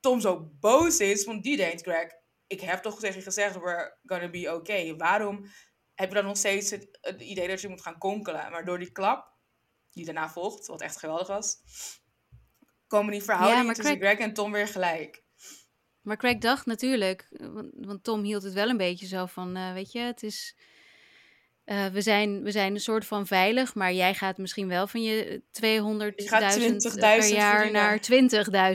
[0.00, 1.24] Tom zo boos is.
[1.24, 2.12] Want die denkt, Greg,
[2.46, 4.96] ik heb toch tegen je gezegd, we're gonna be okay.
[4.96, 5.46] Waarom
[5.94, 8.50] heb je dan nog steeds het, het, idee dat je moet gaan konkelen?
[8.50, 9.32] Maar door die klap,
[9.90, 11.56] die daarna volgt, wat echt geweldig was,
[12.86, 15.22] komen die verhoudingen ja, tussen Greg en Tom weer gelijk.
[16.02, 19.72] Maar Craig dacht natuurlijk, want, want, Tom hield het wel een beetje zo van, uh,
[19.72, 20.56] weet je, het is,
[21.64, 25.02] uh, we, zijn, we zijn een soort van veilig, maar jij gaat misschien wel van
[25.02, 28.00] je 200.000 per jaar naar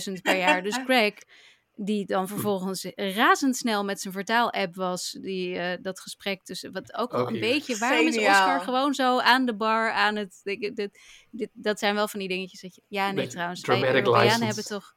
[0.08, 0.64] 20.000 per jaar.
[0.64, 1.14] Dus Craig,
[1.76, 7.14] die dan vervolgens razendsnel met zijn vertaal-app was, die, uh, dat gesprek tussen, wat ook
[7.14, 11.00] al een beetje, waarom is Oscar gewoon zo aan de bar, aan het, dit, dit,
[11.32, 14.66] dit, dat zijn wel van die dingetjes dat je, ja nee trouwens, wij Europeanen hebben
[14.66, 14.96] toch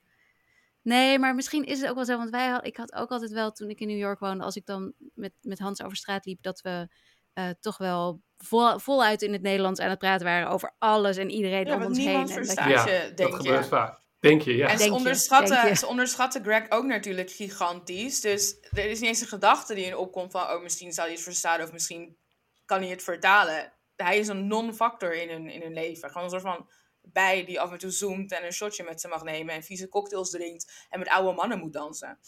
[0.82, 2.16] Nee, maar misschien is het ook wel zo.
[2.16, 4.66] Want wij, ik had ook altijd wel, toen ik in New York woonde, als ik
[4.66, 6.88] dan met, met Hans over straat liep, dat we
[7.34, 11.30] uh, toch wel vol, voluit in het Nederlands aan het praten waren over alles en
[11.30, 12.28] iedereen ja, om ons heen.
[12.28, 13.98] En dat, ja, je, denk dat gebeurt vaak.
[14.20, 14.68] Denk je, ja.
[14.68, 18.20] En ze onderschatten, ze onderschatten Greg ook natuurlijk gigantisch.
[18.20, 20.42] Dus er is niet eens een gedachte die in opkomt van...
[20.42, 22.16] oh, misschien zal hij het verstaan of misschien
[22.64, 23.72] kan hij het vertalen.
[23.96, 26.08] Hij is een non-factor in hun, in hun leven.
[26.08, 26.68] Gewoon een soort van
[27.12, 29.88] bij die af en toe zoomt en een shotje met ze mag nemen en vieze
[29.88, 32.18] cocktails drinkt en met oude mannen moet dansen.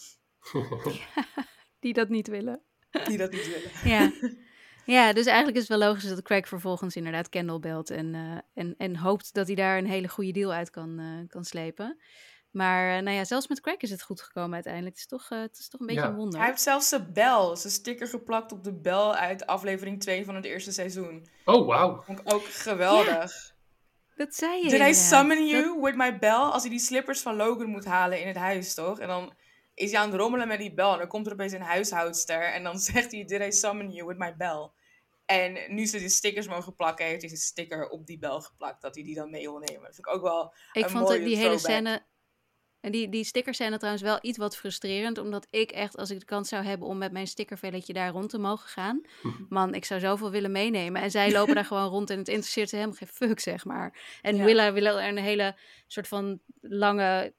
[1.79, 2.61] die dat niet willen.
[3.05, 3.71] Die dat niet willen.
[3.83, 4.11] ja.
[4.95, 8.37] ja, dus eigenlijk is het wel logisch dat Craig vervolgens inderdaad Kendall belt en, uh,
[8.53, 12.01] en, en hoopt dat hij daar een hele goede deal uit kan, uh, kan slepen.
[12.53, 14.95] Maar uh, nou ja, zelfs met Craig is het goed gekomen uiteindelijk.
[14.95, 16.39] Het is toch, het is toch een beetje een wonder.
[16.39, 20.35] Hij heeft zelfs zijn bel, zijn sticker geplakt op de bel uit aflevering 2 van
[20.35, 21.27] het eerste seizoen.
[21.45, 22.01] Oh, wauw.
[22.01, 23.52] Vond ik ook geweldig.
[24.15, 24.69] Dat zei je.
[24.69, 26.29] Did I summon you with my bell?
[26.29, 28.99] Als hij die slippers van Logan moet halen in het huis, toch?
[28.99, 29.33] En dan
[29.73, 30.91] is hij aan het rommelen met die bel.
[30.91, 32.53] En dan komt er opeens een huishoudster.
[32.53, 34.69] En dan zegt hij: Did I summon you with my bell?
[35.25, 38.81] En nu ze die stickers mogen plakken, heeft hij een sticker op die bel geplakt.
[38.81, 39.83] Dat hij die dan mee wil nemen.
[39.83, 40.53] Dat vind ik ook wel.
[40.71, 42.05] Ik vond die hele scène
[42.83, 45.17] en die, die stickers zijn er trouwens wel iets wat frustrerend.
[45.17, 48.29] Omdat ik echt, als ik de kans zou hebben om met mijn stickervelletje daar rond
[48.29, 49.01] te mogen gaan.
[49.49, 51.01] Man, ik zou zoveel willen meenemen.
[51.01, 54.17] En zij lopen daar gewoon rond en het interesseert ze helemaal geen fuck, zeg maar.
[54.21, 54.43] En ja.
[54.43, 55.55] Willa wil er een hele
[55.87, 57.33] soort van lange,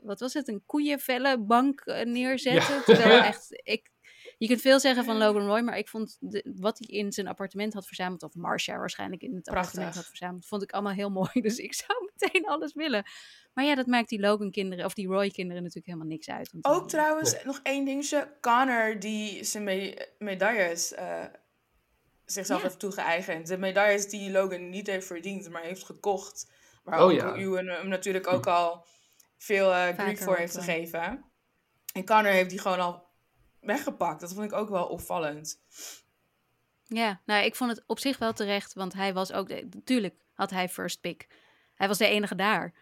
[0.00, 2.74] wat was het, een koeienvellenbank eh, neerzetten.
[2.74, 2.82] Ja.
[2.82, 3.90] Terwijl echt, ik,
[4.38, 7.26] je kunt veel zeggen van Logan Roy, maar ik vond de, wat hij in zijn
[7.26, 9.60] appartement had verzameld, of Marcia waarschijnlijk in het Prachtig.
[9.60, 11.30] appartement had verzameld, vond ik allemaal heel mooi.
[11.32, 13.04] Dus ik zou meteen alles willen.
[13.54, 16.50] Maar ja, dat maakt die Logan-kinderen, of die Roy-kinderen natuurlijk helemaal niks uit.
[16.62, 18.36] Ook trouwens, nog één dingetje.
[18.40, 21.24] Connor, die zijn me medailles uh,
[22.24, 22.66] zichzelf ja.
[22.66, 23.46] heeft toegeëigend.
[23.46, 26.50] De medailles die Logan niet heeft verdiend, maar heeft gekocht.
[26.82, 27.34] Waar oh, ja.
[27.36, 28.86] hem natuurlijk ook al
[29.36, 31.24] veel uh, grief voor heeft gegeven.
[31.92, 33.07] En Connor heeft die gewoon al
[33.68, 34.20] weggepakt.
[34.20, 35.60] Dat vond ik ook wel opvallend.
[36.84, 40.50] Ja, nou, ik vond het op zich wel terecht, want hij was ook, natuurlijk had
[40.50, 41.26] hij first pick.
[41.74, 42.74] Hij was de enige daar.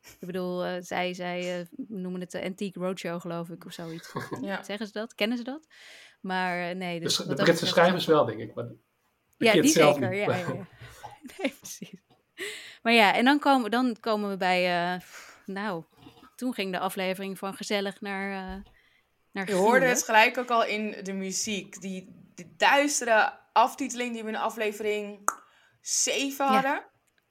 [0.00, 4.12] Ik bedoel, uh, zij, zij uh, noemen het de Antique Roadshow, geloof ik, of zoiets.
[4.40, 4.62] Ja.
[4.62, 5.14] Zeggen ze dat?
[5.14, 5.66] Kennen ze dat?
[6.20, 7.00] Maar uh, nee.
[7.00, 8.54] Dus, de, de Britse schrijvers wel, denk ik.
[8.54, 8.66] Maar
[9.36, 10.14] ja, die zeker.
[10.14, 10.46] Ja, ja, ja.
[11.38, 12.00] nee, precies.
[12.82, 15.00] Maar ja, en dan komen, dan komen we bij,
[15.46, 15.84] nou,
[16.36, 18.62] toen ging de aflevering van gezellig naar
[19.44, 21.80] je hoorde het gelijk ook al in de muziek.
[21.80, 25.28] Die, die duistere aftiteling die we in aflevering
[25.80, 26.84] 7 hadden.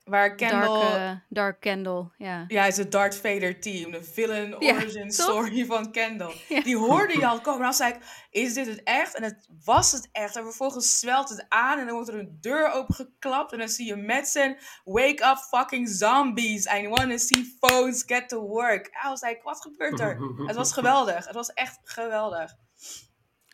[0.05, 0.81] Waar Kendall...
[0.81, 2.45] Dark, uh, Dark Kendall, ja.
[2.47, 3.91] Ja, het is het Darth Vader team.
[3.91, 6.33] De villain origin story van Kendall.
[6.63, 7.59] Die hoorde je al komen.
[7.59, 7.99] En dan zei ik,
[8.29, 9.15] is dit het echt?
[9.15, 10.35] En het was het echt.
[10.35, 13.51] En vervolgens zwelt het aan en dan wordt er een deur opengeklapt.
[13.51, 16.65] En dan zie je Madsen, wake up fucking zombies.
[16.65, 18.87] I wanna see foes get to work.
[18.87, 20.17] En was like, wat gebeurt er?
[20.47, 21.25] het was geweldig.
[21.25, 22.55] Het was echt geweldig.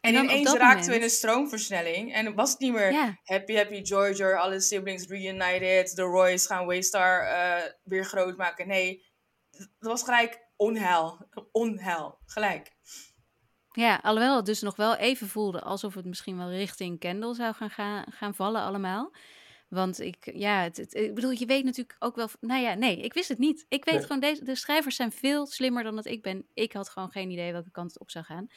[0.02, 0.86] En, en ineens raakten moment...
[0.86, 2.14] we in een stroomversnelling.
[2.14, 7.24] En was het niet meer happy, happy Georgia, alle siblings reunited, de Roy's gaan Waystar
[7.24, 8.68] uh, weer groot maken.
[8.68, 9.06] Nee,
[9.52, 11.28] het was gelijk onheil.
[11.52, 12.72] Onheil, gelijk.
[13.72, 17.54] Ja, alhoewel het dus nog wel even voelde alsof het misschien wel richting Kendall zou
[17.54, 19.16] gaan, gaan, gaan vallen allemaal.
[19.70, 22.30] Want ik, ja, het, ik bedoel, je weet natuurlijk ook wel.
[22.40, 23.66] Nou ja, nee, ik wist het niet.
[23.70, 26.48] Ik weet gewoon, deze, de schrijvers zijn veel slimmer dan dat ik ben.
[26.54, 28.48] Ik had gewoon geen idee welke kant het op zou gaan.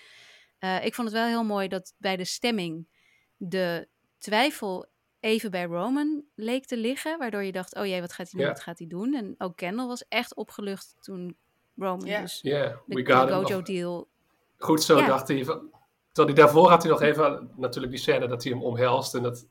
[0.64, 2.88] Uh, ik vond het wel heel mooi dat bij de stemming
[3.36, 3.88] de
[4.18, 4.86] twijfel
[5.20, 7.18] even bij Roman leek te liggen.
[7.18, 9.14] Waardoor je dacht, oh jee, wat gaat hij doen, wat gaat hij doen?
[9.14, 11.36] En ook Kendall was echt opgelucht toen
[11.76, 12.20] Roman yeah.
[12.20, 14.08] dus yeah, de, de Gojo-deal...
[14.56, 15.44] Goed zo, dacht hij.
[15.44, 15.70] Van,
[16.12, 19.14] hij daarvoor had hij nog even natuurlijk die scène dat hij hem omhelst.
[19.14, 19.46] En dat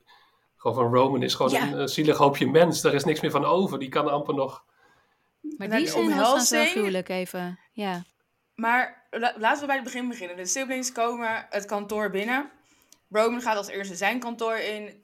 [0.56, 2.82] gewoon van Roman is gewoon een, een, zielig hoopje mens.
[2.82, 3.80] Daar is niks meer van over.
[3.80, 4.66] Die kan amper nog...
[5.58, 8.04] Maar die scène was zo gruwelijk even, ja.
[8.56, 10.38] Maar laten we bij het begin beginnen.
[10.38, 12.50] De siblings komen het kantoor binnen.
[13.10, 15.04] Roman gaat als eerste zijn kantoor in.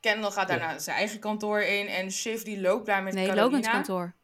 [0.00, 1.86] Kendall gaat daarna zijn eigen kantoor in.
[1.86, 3.46] En Shiv die loopt daar met nee, Carolina.
[3.46, 4.14] Logans kantoor.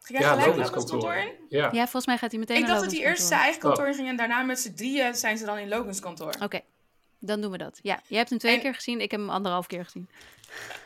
[0.00, 1.00] Ging jij ja, gelijk Logans kantoor.
[1.00, 1.34] kantoor in?
[1.48, 1.68] Ja.
[1.72, 3.94] ja, volgens mij gaat hij meteen Ik dacht dat hij eerst zijn eigen kantoor in
[3.94, 6.34] ging en daarna met z'n drieën zijn ze dan in Logans kantoor.
[6.42, 6.60] Oké,
[7.18, 7.78] dan doen we dat.
[7.82, 10.08] Ja, jij hebt hem twee keer gezien, ik heb hem anderhalf keer gezien.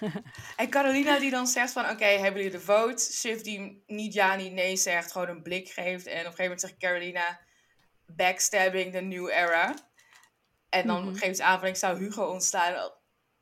[0.57, 3.13] en Carolina die dan zegt van, oké, hebben jullie de vote?
[3.13, 6.07] Shiv die niet ja, niet nee zegt, gewoon een blik geeft.
[6.07, 7.41] En op een gegeven moment zegt Carolina,
[8.07, 9.75] backstabbing, the new era.
[10.69, 12.91] En dan mm geeft ze aan van, ik zou Hugo ontstaan.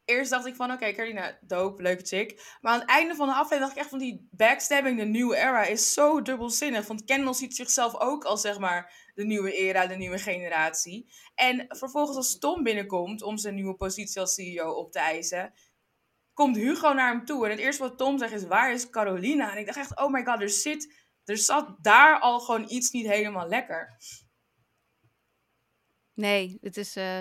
[0.04, 2.56] Eerst dacht ik van, oké, Carolina, dope, leuke chick.
[2.60, 5.32] Maar aan het einde van de aflevering dacht ik echt van, die backstabbing, the new
[5.32, 6.86] era, is zo dubbelzinnig.
[6.86, 11.12] Want Kendall ziet zichzelf ook als, zeg maar, de nieuwe era, de nieuwe generatie.
[11.34, 15.52] En vervolgens als Tom binnenkomt om zijn nieuwe positie als CEO op te eisen
[16.32, 17.44] komt Hugo naar hem toe.
[17.44, 19.52] En het eerste wat Tom zegt is, waar is Carolina?
[19.52, 20.94] En ik dacht echt, oh my god, er zit,
[21.24, 23.96] er zat daar al gewoon iets niet helemaal lekker.
[26.14, 27.20] Nee, het is uh,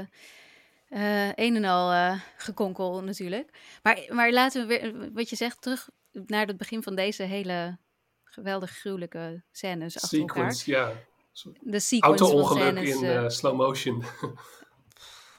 [1.35, 3.79] een en al uh, gekonkel natuurlijk.
[3.83, 7.77] Maar, maar laten we weer, wat je zegt, terug naar het begin van deze hele
[8.23, 10.93] geweldig gruwelijke scènes achter sequence, elkaar.
[10.93, 10.99] ja.
[11.43, 14.03] De sequence Auto-ongeluk in slow motion.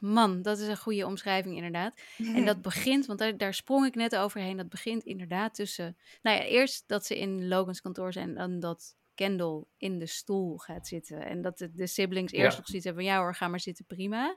[0.01, 2.01] Man, dat is een goede omschrijving inderdaad.
[2.19, 4.57] En dat begint, want daar, daar, sprong ik net overheen.
[4.57, 5.97] Dat begint inderdaad tussen.
[6.23, 10.57] Nou ja, eerst dat ze in Logans kantoor zijn en dat Kendall in de stoel
[10.57, 11.27] gaat zitten.
[11.27, 13.85] En dat de, de siblings eerst nog zoiets hebben van ja hoor, ga maar zitten,
[13.85, 14.37] prima.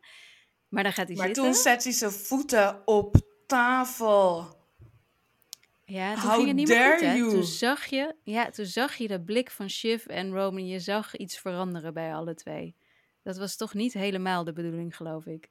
[0.68, 1.44] Maar dan gaat hij maar zitten.
[1.44, 3.16] Maar toen zet hij zijn voeten op
[3.48, 4.60] tafel.
[5.92, 7.18] Ja, toen ging het niet meer goed, hè?
[7.18, 10.68] Toen zag je, ja, toen zag je de blik van Shiv en Roman.
[10.68, 12.76] Je zag iets veranderen bij alle twee.
[13.24, 15.50] Dat was toch niet helemaal de bedoeling, geloof ik.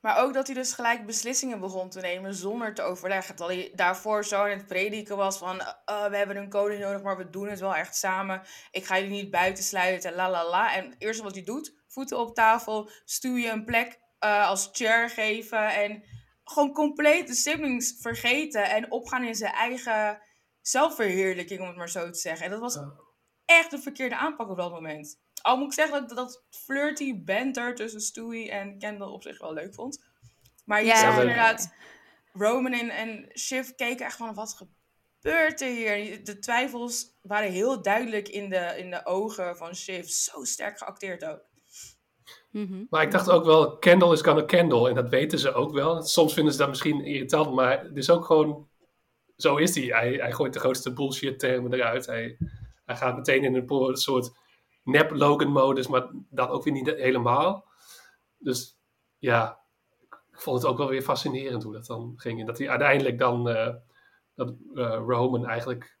[0.00, 3.36] Maar ook dat hij dus gelijk beslissingen begon te nemen zonder te overleggen.
[3.36, 5.56] Terwijl hij daarvoor zo in het prediken was van...
[5.56, 8.42] Uh, we hebben een koning nodig, maar we doen het wel echt samen.
[8.70, 10.74] Ik ga jullie niet buitensluiten, la la la.
[10.74, 14.68] En het eerste wat hij doet, voeten op tafel, stuur je een plek uh, als
[14.72, 15.74] chair geven.
[15.74, 16.02] En
[16.52, 20.22] gewoon compleet de siblings vergeten en opgaan in zijn eigen
[20.60, 22.44] zelfverheerlijking, om het maar zo te zeggen.
[22.44, 22.78] En dat was
[23.44, 25.18] echt de verkeerde aanpak op dat moment.
[25.42, 29.52] Al moet ik zeggen dat dat flirty banter tussen Stewie en Kendall op zich wel
[29.52, 30.04] leuk vond.
[30.64, 31.74] Maar je ja, zag inderdaad,
[32.32, 34.54] Roman en, en Shiv keken echt van wat
[35.20, 36.24] gebeurt er hier?
[36.24, 40.08] De twijfels waren heel duidelijk in de, in de ogen van Shiv.
[40.08, 41.49] Zo sterk geacteerd ook.
[42.50, 42.84] Mhm.
[42.90, 44.88] Maar ik dacht ook wel, Kendall is gonna Kendall.
[44.88, 46.02] En dat weten ze ook wel.
[46.02, 48.68] Soms vinden ze dat misschien irritant, maar het is ook gewoon...
[49.36, 49.84] Zo is hij.
[49.84, 52.06] Hij, hij gooit de grootste bullshit termen eruit.
[52.06, 52.36] Hij,
[52.84, 54.30] hij gaat meteen in een soort
[54.84, 57.64] nep Logan-modus, maar dat ook weer niet helemaal.
[58.38, 58.78] Dus
[59.18, 59.60] ja,
[60.32, 62.40] ik vond het ook wel weer fascinerend hoe dat dan ging.
[62.40, 63.74] En dat hij uiteindelijk dan, uh,
[64.34, 65.98] dat uh, Roman eigenlijk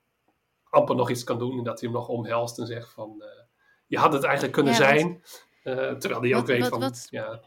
[0.70, 1.58] amper nog iets kan doen.
[1.58, 3.26] En dat hij hem nog omhelst en zegt van, uh,
[3.86, 5.22] je had het eigenlijk kunnen zijn.
[5.62, 7.42] Terwijl hij ook weet van, ja,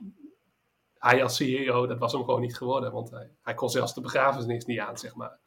[0.98, 2.92] hij als CEO, dat was hem gewoon niet geworden.
[2.92, 5.40] Want hij, hij kon zelfs de begrafenis niet aan, zeg maar.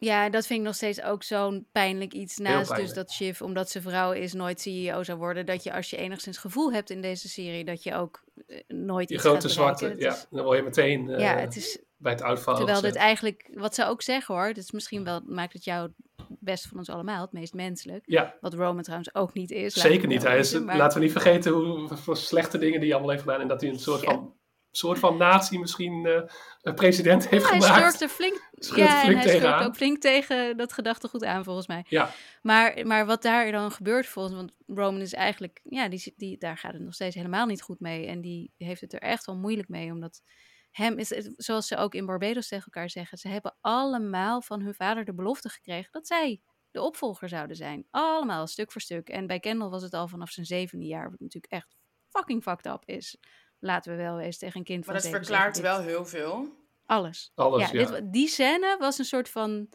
[0.00, 2.38] Ja, dat vind ik nog steeds ook zo'n pijnlijk iets.
[2.38, 5.46] Naast dus dat Shiv, omdat ze vrouw is, nooit CEO zou worden.
[5.46, 9.08] Dat je als je enigszins gevoel hebt in deze serie, dat je ook uh, nooit
[9.08, 10.16] Die grote zwarte, ja.
[10.30, 12.60] Dan word je meteen uh, ja, het is, bij het uitvallen.
[12.60, 15.90] Terwijl dit eigenlijk, wat ze ook zeggen hoor, dat is misschien wel, maakt het jou
[16.28, 18.02] best van ons allemaal, het meest menselijk.
[18.06, 18.34] Ja.
[18.40, 19.74] Wat Roman trouwens ook niet is.
[19.74, 20.22] Zeker niet.
[20.22, 23.40] Hij is, Laten we niet vergeten hoe, slechte dingen die hij allemaal heeft gedaan.
[23.40, 24.34] En dat hij een soort van
[24.70, 26.22] soort van nazi misschien uh,
[26.62, 27.72] een president heeft ja, gemaakt.
[27.72, 31.84] Hij schurkte flink, ja, flink en hij ook flink tegen dat gedachtegoed aan, volgens mij.
[31.88, 32.10] Ja.
[32.42, 36.56] Maar, maar wat daar dan gebeurt volgens, want Roman is eigenlijk, ja, die, die, daar
[36.56, 38.06] gaat het nog steeds helemaal niet goed mee.
[38.06, 40.22] En die heeft het er echt wel moeilijk mee, omdat
[40.70, 44.60] hem is, het, zoals ze ook in Barbados tegen elkaar zeggen, ze hebben allemaal van
[44.60, 46.40] hun vader de belofte gekregen dat zij
[46.70, 47.86] de opvolger zouden zijn.
[47.90, 49.08] Allemaal, stuk voor stuk.
[49.08, 51.76] En bij Kendall was het al vanaf zijn zevende jaar, wat natuurlijk echt
[52.08, 53.18] fucking fucked up is.
[53.60, 56.06] Laten we wel eens tegen een kind maar van dat zeven verklaart zeggen, wel heel
[56.06, 56.46] veel.
[56.86, 57.32] Alles.
[57.34, 57.90] Alles, ja, ja.
[57.90, 59.68] Dit, die scène was een soort van...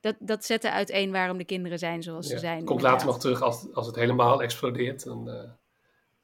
[0.00, 2.64] Dat, dat zette uiteen waarom de kinderen zijn zoals Ja, ze zijn.
[2.64, 2.92] Komt inderdaad.
[2.92, 5.06] later nog terug als, als het helemaal explodeert.
[5.06, 5.50] En, eh,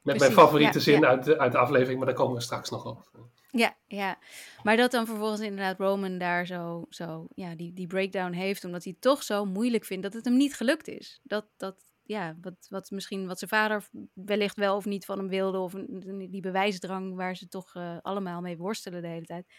[0.01, 1.07] met mijn favoriete ja, zin ja.
[1.07, 3.09] Uit, de, uit de aflevering, maar daar komen we straks nog op.
[3.49, 4.17] Ja, ja.
[4.63, 8.83] Maar dat dan vervolgens inderdaad Roman daar zo, zo ja, die, die breakdown heeft, omdat
[8.83, 11.19] hij het toch zo moeilijk vindt dat het hem niet gelukt is.
[11.23, 11.75] Dat, dat
[12.05, 15.73] ja, wat, wat misschien wat zijn vader wellicht wel of niet van hem wilde, of
[15.73, 19.53] een- die bewijsdrang waar ze toch eh, allemaal mee worstelen de hele tijd.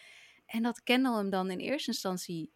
[0.45, 2.51] En dat Kendall hem dan in eerste instantie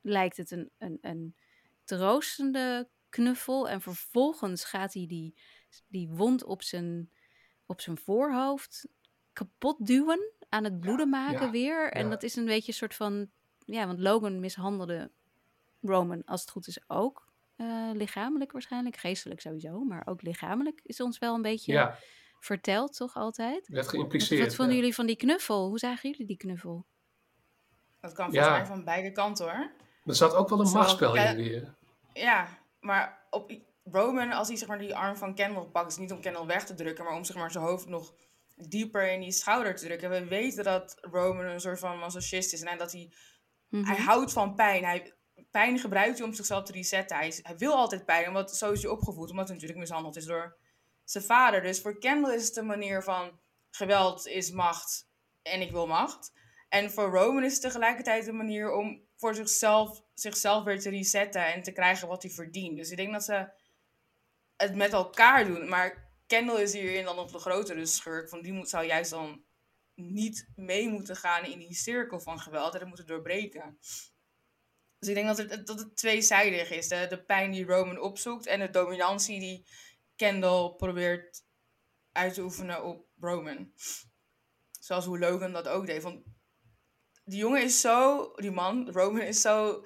[0.00, 1.36] lijkt het een, een, een
[1.84, 3.68] troostende knuffel.
[3.68, 5.34] En vervolgens gaat hij die,
[5.86, 7.10] die wond op zijn,
[7.66, 8.88] op zijn voorhoofd
[9.32, 11.92] kapot duwen, aan het bloeden maken ja, weer.
[11.92, 12.10] En ja.
[12.10, 15.10] dat is een beetje een soort van, ja, want Logan mishandelde
[15.80, 17.27] Roman, als het goed is, ook.
[17.58, 21.98] Eh, lichamelijk waarschijnlijk, geestelijk sowieso, maar ook lichamelijk is ons wel een beetje Ja,
[22.40, 23.68] verteld, toch altijd?
[23.68, 24.44] werd Wat, geïmpliceerd.
[24.44, 24.80] wat vonden ja.
[24.80, 25.68] jullie van die knuffel?
[25.68, 26.86] Hoe zagen jullie die knuffel?
[28.00, 28.42] Dat kan Ja.
[28.42, 29.70] volgens mij van beide kanten hoor.
[30.04, 31.30] Er zat ook wel een ja.
[31.30, 31.74] in weer.
[32.12, 32.48] Ja,
[32.80, 33.52] maar op
[33.84, 36.64] Roman, als hij zeg maar die arm van Kendall pakt, is niet om Kendall weg
[36.64, 38.14] te drukken, maar om zeg maar zijn hoofd nog
[38.56, 40.10] dieper in die schouder te drukken.
[40.10, 43.12] We weten dat Roman een soort van masochist is en dat hij,
[43.68, 43.84] Mhm.
[43.84, 44.84] hij houdt van pijn.
[44.84, 45.12] Hij,
[45.50, 47.16] pijn gebruikt hij om zichzelf te resetten.
[47.16, 50.56] Hij, wil altijd pijn, omdat zo is hij opgevoed, omdat hij natuurlijk mishandeld is door
[51.04, 51.62] zijn vader.
[51.62, 53.40] Dus voor Kendall is het een manier van
[53.70, 55.08] geweld is macht
[55.42, 56.32] en ik wil macht.
[56.68, 61.52] En voor Roman is het tegelijkertijd een manier om voor zichzelf, zichzelf weer te resetten
[61.52, 62.76] en te krijgen wat hij verdient.
[62.76, 63.48] Dus ik denk dat ze
[64.56, 65.68] het met elkaar doen.
[65.68, 68.28] Maar Kendall is hierin dan nog de grotere schurk.
[68.28, 69.44] Van die moet, zou juist dan
[69.94, 73.78] niet mee moeten gaan in die cirkel van geweld en het moeten doorbreken.
[74.98, 76.88] Dus ik denk dat het, dat het tweezijdig is.
[76.88, 79.66] De, de pijn die Roman opzoekt en de dominantie die
[80.16, 81.42] Kendall probeert
[82.12, 83.72] uit te oefenen op Roman.
[84.80, 86.02] Zoals hoe Logan dat ook deed.
[86.02, 86.22] Want
[87.24, 89.84] die jongen is zo, die man, Roman is zo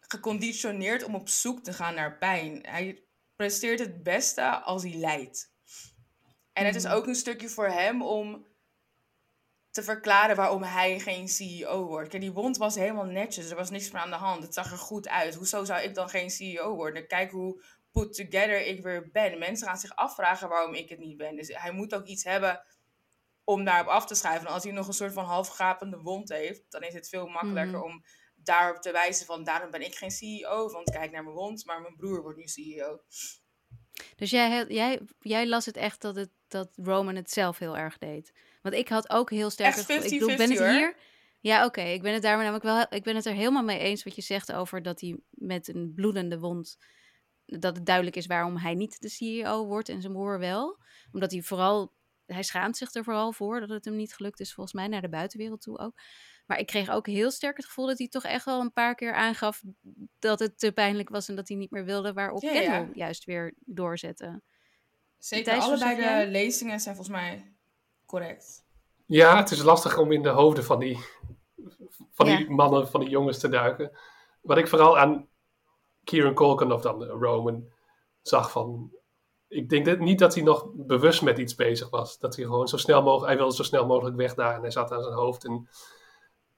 [0.00, 2.66] geconditioneerd om op zoek te gaan naar pijn.
[2.66, 3.04] Hij
[3.36, 5.52] presteert het beste als hij lijdt.
[6.52, 6.92] En het is Mhm.
[6.92, 8.46] ook een stukje voor hem om
[9.70, 12.08] te verklaren waarom hij geen CEO wordt.
[12.08, 13.50] Kijk, die wond was helemaal netjes.
[13.50, 14.42] Er was niks meer aan de hand.
[14.42, 15.34] Het zag er goed uit.
[15.34, 17.06] Hoezo zou ik dan geen CEO worden?
[17.06, 17.62] Kijk hoe
[17.92, 19.38] put together ik weer ben.
[19.38, 21.36] Mensen gaan zich afvragen waarom ik het niet ben.
[21.36, 22.62] Dus hij moet ook iets hebben
[23.44, 24.46] om daarop af te schrijven.
[24.46, 27.78] En als hij nog een soort van halfgapende wond heeft, dan is het veel makkelijker
[27.78, 27.82] Mhm.
[27.82, 28.04] om
[28.34, 31.80] daarop te wijzen van daarom ben ik geen CEO, want kijk naar mijn wond, maar
[31.80, 33.00] mijn broer wordt nu CEO.
[34.16, 37.98] Dus jij, jij, jij las het echt dat, het, dat Roman het zelf heel erg
[37.98, 38.32] deed.
[38.62, 39.68] Want ik had ook heel sterk...
[39.68, 40.68] Echt het gevoel- ik bedoel, ik ben 50-50 het hoor.
[40.68, 40.96] hier...
[41.40, 41.80] Ja, oké.
[41.80, 42.86] Ik ben het daar namelijk wel...
[42.90, 45.92] Ik ben het er helemaal mee eens wat je zegt over dat hij met een
[45.94, 46.76] bloedende wond...
[47.44, 50.78] Dat het duidelijk is waarom hij niet de CEO wordt en zijn broer wel.
[51.12, 51.96] Omdat hij vooral...
[52.26, 55.00] Hij schaamt zich er vooral voor dat het hem niet gelukt is, volgens mij, naar
[55.00, 56.00] de buitenwereld toe ook.
[56.46, 58.94] Maar ik kreeg ook heel sterk het gevoel dat hij toch echt wel een paar
[58.94, 59.62] keer aangaf
[60.18, 62.60] dat het te pijnlijk was en dat hij niet meer wilde, waarop Ja, ja.
[62.60, 64.42] Kendall juist weer doorzette.
[65.18, 67.57] Zeker, Thijs, allebei de lezingen zijn volgens mij
[68.08, 68.66] correct.
[69.06, 70.98] Ja, het is lastig om in de hoofden van die,
[72.12, 73.98] van die mannen, van die jongens te duiken.
[74.40, 75.28] Wat ik vooral aan
[76.04, 77.68] Kieran Culkin of dan Roman
[78.22, 78.92] zag van...
[79.48, 82.18] Ik denk dat, niet dat hij nog bewust met iets bezig was.
[82.18, 83.26] Dat hij gewoon zo snel mogelijk...
[83.26, 85.44] Hij wilde zo snel mogelijk weg daar en hij zat aan zijn hoofd.
[85.44, 85.68] En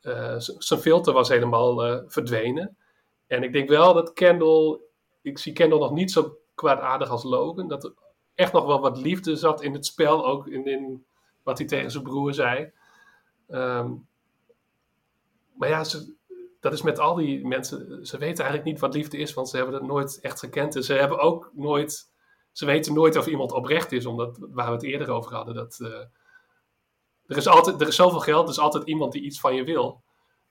[0.01, 2.77] eh, zijn filter was helemaal eh, verdwenen.
[3.27, 4.81] En ik denk wel dat Kendall...
[5.23, 7.69] Ik zie Kendall nog niet zo kwaadaardig als Logan.
[7.69, 7.95] Dat er
[8.35, 10.27] echt nog wel wat liefde zat in het spel.
[10.27, 11.07] Ook in, in
[11.43, 12.73] wat hij tegen zijn broer zei.
[13.49, 13.93] Ehm,
[15.55, 16.15] maar ja, ze,
[16.61, 18.07] dat is met al die mensen.
[18.07, 20.77] Ze weten eigenlijk niet wat liefde is, want ze hebben het nooit echt gekend.
[20.77, 22.09] En ze hebben ook nooit.
[22.53, 25.55] Ze weten nooit of iemand oprecht is, omdat waar we het eerder over hadden.
[25.55, 26.05] Dat, eh,
[27.27, 29.65] er, is altijd, er is zoveel geld, er is altijd iemand die iets van je
[29.65, 30.03] wil.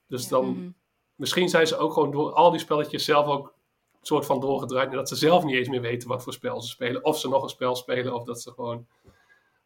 [0.06, 0.28] Dus Ja.
[0.28, 0.70] dan, Mhm.
[1.14, 4.90] misschien zijn ze ook gewoon door al die spelletjes zelf ook een soort van doorgedraaid.
[4.90, 7.04] En dat ze zelf niet eens meer weten wat voor spel ze spelen.
[7.04, 8.86] Of ze nog een spel spelen, of dat ze gewoon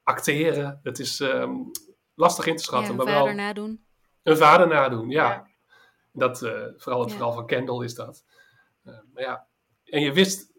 [0.04, 0.80] acteren.
[0.82, 1.54] Het is ehm,
[2.14, 2.90] lastig in te Ja, schatten.
[2.90, 3.84] een maar vader wel nadoen.
[4.22, 5.28] een vader nadoen, ja.
[5.28, 5.46] Ja.
[6.12, 7.16] Dat, eh, vooral het Ja.
[7.16, 8.24] verhaal van Kendall is dat.
[8.84, 9.46] Eh, maar ja,
[9.84, 10.52] en je wist,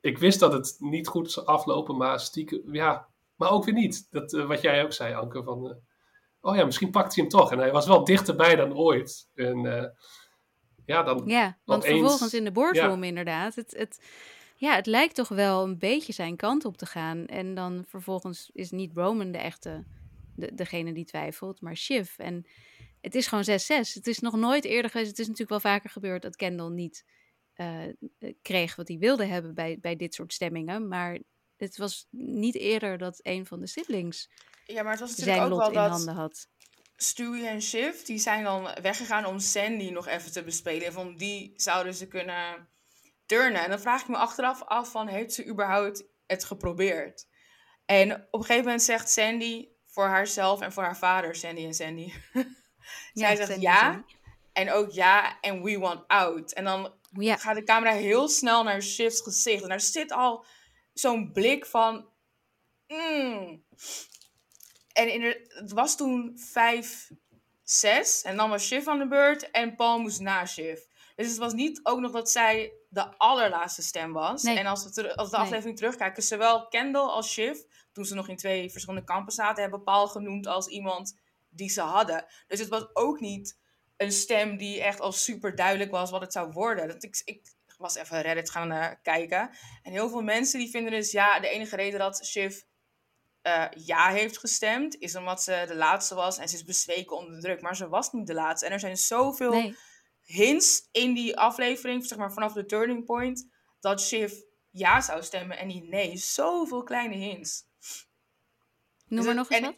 [0.00, 4.06] ik wist dat het niet goed zou aflopen, maar stiekem, ja, maar ook weer niet.
[4.10, 5.76] Dat, eh, wat jij ook zei, Anke, van, eh,
[6.40, 7.52] oh ja, misschien pakt hij hem toch.
[7.52, 9.28] En hij was wel dichterbij dan ooit.
[9.34, 9.84] En uh,
[10.86, 14.00] ja, dan Ja, want opeens- vervolgens in de boardroom inderdaad, het, het,
[14.56, 17.26] ja, het lijkt toch wel een beetje zijn kant op te gaan.
[17.26, 19.84] En dan vervolgens is niet Roman de echte,
[20.34, 22.18] de, degene die twijfelt, maar Shiv.
[22.18, 22.46] En
[23.00, 23.46] het is gewoon 6-6.
[23.94, 27.04] Het is nog nooit eerder geweest, het is natuurlijk wel vaker gebeurd dat Kendall niet
[27.54, 27.82] eh,
[28.42, 30.88] kreeg wat hij wilde hebben bij, bij dit soort stemmingen.
[30.88, 31.18] Maar
[31.56, 34.30] het was niet eerder dat een van de siblings
[34.66, 36.48] Ja, maar het was natuurlijk zijn ook lot wel in dat handen had.
[36.96, 40.92] Stewie en Shiv, die zijn dan weggegaan om Sandy nog even te bespelen.
[40.92, 42.68] Van die zouden ze kunnen
[43.26, 43.62] turnen.
[43.62, 47.26] En dan vraag ik me achteraf af van, heeft ze überhaupt het geprobeerd?
[47.84, 51.74] En op een gegeven moment zegt Sandy voor haarzelf en voor haar vader, Sandy en
[51.74, 52.12] Sandy.
[53.12, 54.12] Zij zegt Sandy, ja, Sandy.
[54.52, 56.52] en ook ja, en we want out.
[56.52, 59.62] En dan Ja, gaat de camera heel snel naar Shiv's gezicht.
[59.62, 60.44] En daar zit al
[60.92, 62.08] zo'n blik van...
[62.86, 63.64] mm.
[64.92, 67.10] En in de- het was toen 5,
[67.62, 68.22] 6.
[68.22, 70.80] En dan was Shiv aan de beurt en Paul moest na Shiv.
[71.16, 74.42] Dus het was niet ook nog dat zij de allerlaatste stem was.
[74.42, 74.58] Nee.
[74.58, 75.46] En als we, ter- als we de Nee.
[75.46, 77.58] aflevering terugkijken, zowel Kendall als Shiv,
[77.92, 81.80] toen ze nog in twee verschillende kampen zaten, hebben Paul genoemd als iemand die ze
[81.80, 82.26] hadden.
[82.46, 83.58] Dus het was ook niet
[83.96, 86.88] een stem die echt al super duidelijk was wat het zou worden.
[86.88, 89.50] Dat ik, ik was even Reddit gaan eh, kijken.
[89.82, 92.60] En heel veel mensen die vinden dus ja, de enige reden dat Shiv
[93.42, 97.34] eh, ja heeft gestemd, is omdat ze de laatste was en ze is bezweken onder
[97.34, 97.60] de druk.
[97.60, 98.66] Maar ze was niet de laatste.
[98.66, 99.76] En er zijn zoveel nee.
[100.26, 103.48] Hints in die aflevering, zeg maar vanaf de turning point,
[103.80, 104.32] dat Shiv
[104.70, 106.16] ja zou stemmen en niet nee.
[106.16, 107.64] Zoveel kleine hints.
[109.06, 109.76] Noem Dus maar nog eens en- wat.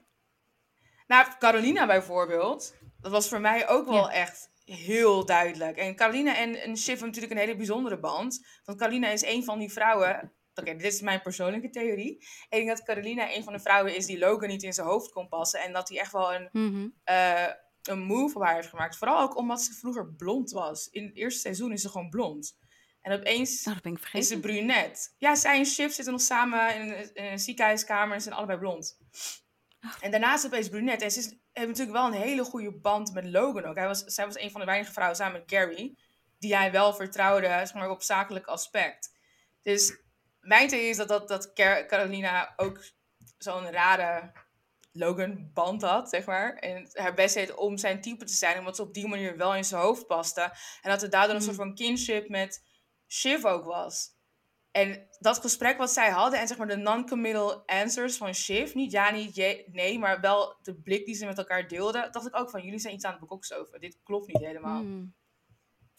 [1.07, 4.13] Nou, Carolina bijvoorbeeld, dat was voor mij ook wel Ja.
[4.13, 5.77] echt heel duidelijk.
[5.77, 8.47] En Carolina en, en Shiv hebben natuurlijk een hele bijzondere band.
[8.65, 10.33] Want Carolina is een van die vrouwen.
[10.55, 12.17] Oké, dit is mijn persoonlijke theorie.
[12.19, 15.13] Ik denk dat Carolina een van de vrouwen is die Logan niet in zijn hoofd
[15.13, 15.61] kon passen.
[15.61, 16.89] En dat hij echt wel een, Mhm.
[17.05, 17.47] eh,
[17.89, 18.97] een move op haar heeft gemaakt.
[18.97, 20.89] Vooral ook omdat ze vroeger blond was.
[20.89, 22.57] In het eerste seizoen is ze gewoon blond.
[23.01, 25.15] En opeens Oh, dat ben ik is ze brunet.
[25.19, 28.59] Ja, zij en Shiv zitten nog samen in een, in een ziekenhuiskamer en zijn allebei
[28.59, 28.99] blond.
[30.01, 31.03] En daarnaast opeens brunet.
[31.03, 33.77] En ze is, heeft natuurlijk wel een hele goede band met Logan ook.
[33.77, 35.97] Hij was, zij was een van de weinige vrouwen samen met Gary,
[36.39, 39.17] die hij wel vertrouwde, zeg maar, op zakelijk aspect.
[39.63, 39.99] Dus
[40.41, 42.85] mijn theorie is dat, dat, dat Car- Carolina ook
[43.39, 44.33] zo'n rare
[44.99, 46.55] Logan-band had, zeg maar.
[46.55, 49.55] En haar best deed om zijn type te zijn, omdat ze op die manier wel
[49.55, 50.41] in zijn hoofd paste.
[50.83, 52.65] En dat er daardoor een soort van kinship met
[53.07, 54.17] Shiv ook was.
[54.71, 58.93] En dat gesprek wat zij hadden en zeg maar de non-committal answers van Shiv, niet
[58.93, 62.37] ja, niet je, nee, maar wel de blik die ze met elkaar deelden, dacht ik
[62.37, 63.81] ook van jullie zijn iets aan het bekoksen over.
[63.81, 64.81] Dit klopt niet helemaal.
[64.81, 65.15] Hmm.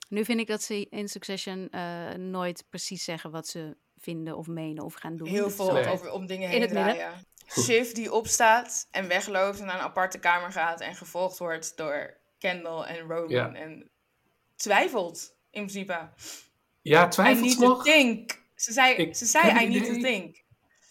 [0.10, 4.48] Nu vind ik dat ze in Succession eh, nooit precies zeggen wat ze vinden of
[4.48, 5.28] menen of gaan doen.
[5.28, 7.28] Heel veel over, om dingen in heen het midden.
[7.52, 12.18] Shiv die opstaat en wegloopt en naar een aparte kamer gaat en gevolgd wordt door
[12.38, 13.30] Kendall en Roman.
[13.30, 13.54] Ja.
[13.54, 13.90] En
[14.56, 16.10] twijfelt in principe.
[16.82, 17.84] Ja, I twijfelt need ze to nog?
[17.84, 18.42] think.
[18.56, 20.44] Ze zei, Ik ze zei I need to think.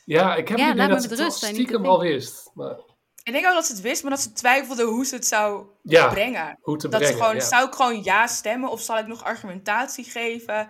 [0.05, 2.51] Ja, ik heb Ja, het idee dat ze met het rust, stiekem al wist.
[2.55, 2.77] Maar
[3.23, 5.67] Ik denk ook dat ze het wist, maar dat ze twijfelde hoe ze het zou
[5.83, 6.59] ja, brengen.
[6.61, 7.17] hoe te Dat brengen.
[7.19, 7.45] ze gewoon, ja.
[7.45, 10.69] zou ik gewoon ja stemmen of zal ik nog argumentatie geven?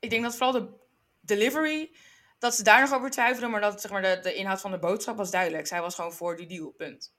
[0.00, 0.68] Ik denk dat vooral de
[1.20, 1.90] delivery,
[2.38, 4.78] dat ze daar nog over twijfelde, maar dat zeg maar, de, de inhoud van de
[4.78, 5.66] boodschap was duidelijk.
[5.66, 7.14] Zij was gewoon voor die deal, punt.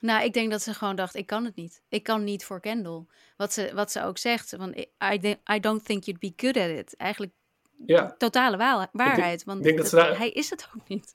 [0.00, 1.82] Nou, ik denk dat ze gewoon dacht, ik kan het niet.
[1.88, 3.04] Ik kan niet voor Kendall.
[3.36, 6.56] Wat ze, wat ze ook zegt, van I, I I don't think you'd be good
[6.56, 6.96] at it.
[6.96, 7.32] Eigenlijk
[7.86, 11.14] Ja, totale wa- waarheid, want denk dat ze het- daar- hij is het ook niet.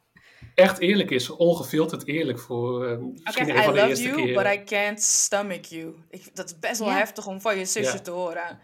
[0.56, 1.30] echt eerlijk is.
[1.30, 3.54] Ongefilterd eerlijk voor een I van de
[3.88, 5.96] love you, but I can't stomach you.
[6.10, 6.96] Ik, dat is best wel Ja.
[6.98, 8.00] heftig om van je zusje Ja.
[8.02, 8.60] te horen.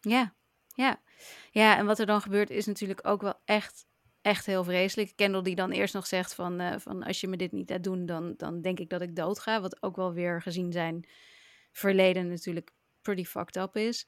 [0.00, 0.32] Ja,
[0.74, 1.00] ja.
[1.50, 3.86] Ja, en wat er dan gebeurt is natuurlijk ook wel echt,
[4.22, 5.12] echt heel vreselijk.
[5.16, 7.84] Kendall die dan eerst nog zegt van, eh, van als je me dit niet laat
[7.84, 9.60] doen, dan, dan denk ik dat ik dood ga.
[9.60, 11.08] Wat ook wel weer gezien zijn
[11.72, 12.70] verleden natuurlijk
[13.02, 14.06] pretty fucked up is.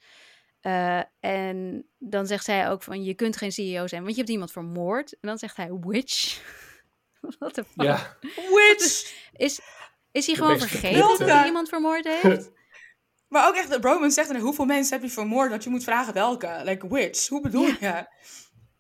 [0.61, 4.33] Eh, en dan zegt zij ook van, je kunt geen CEO zijn, want je hebt
[4.33, 5.13] iemand vermoord.
[5.13, 6.41] En dan zegt hij, which?
[7.39, 7.83] What the fuck?
[7.85, 9.15] Ja, Which?
[9.33, 9.61] Is,
[10.13, 12.51] is hij De gewoon vergeten dat hij iemand vermoord heeft?
[13.33, 15.51] Maar ook echt, Roman zegt, en hoeveel mensen heb je vermoord?
[15.51, 16.61] Dat je moet vragen welke.
[16.65, 17.29] Like, which?
[17.29, 17.77] Hoe bedoel Ja.
[17.81, 18.07] je?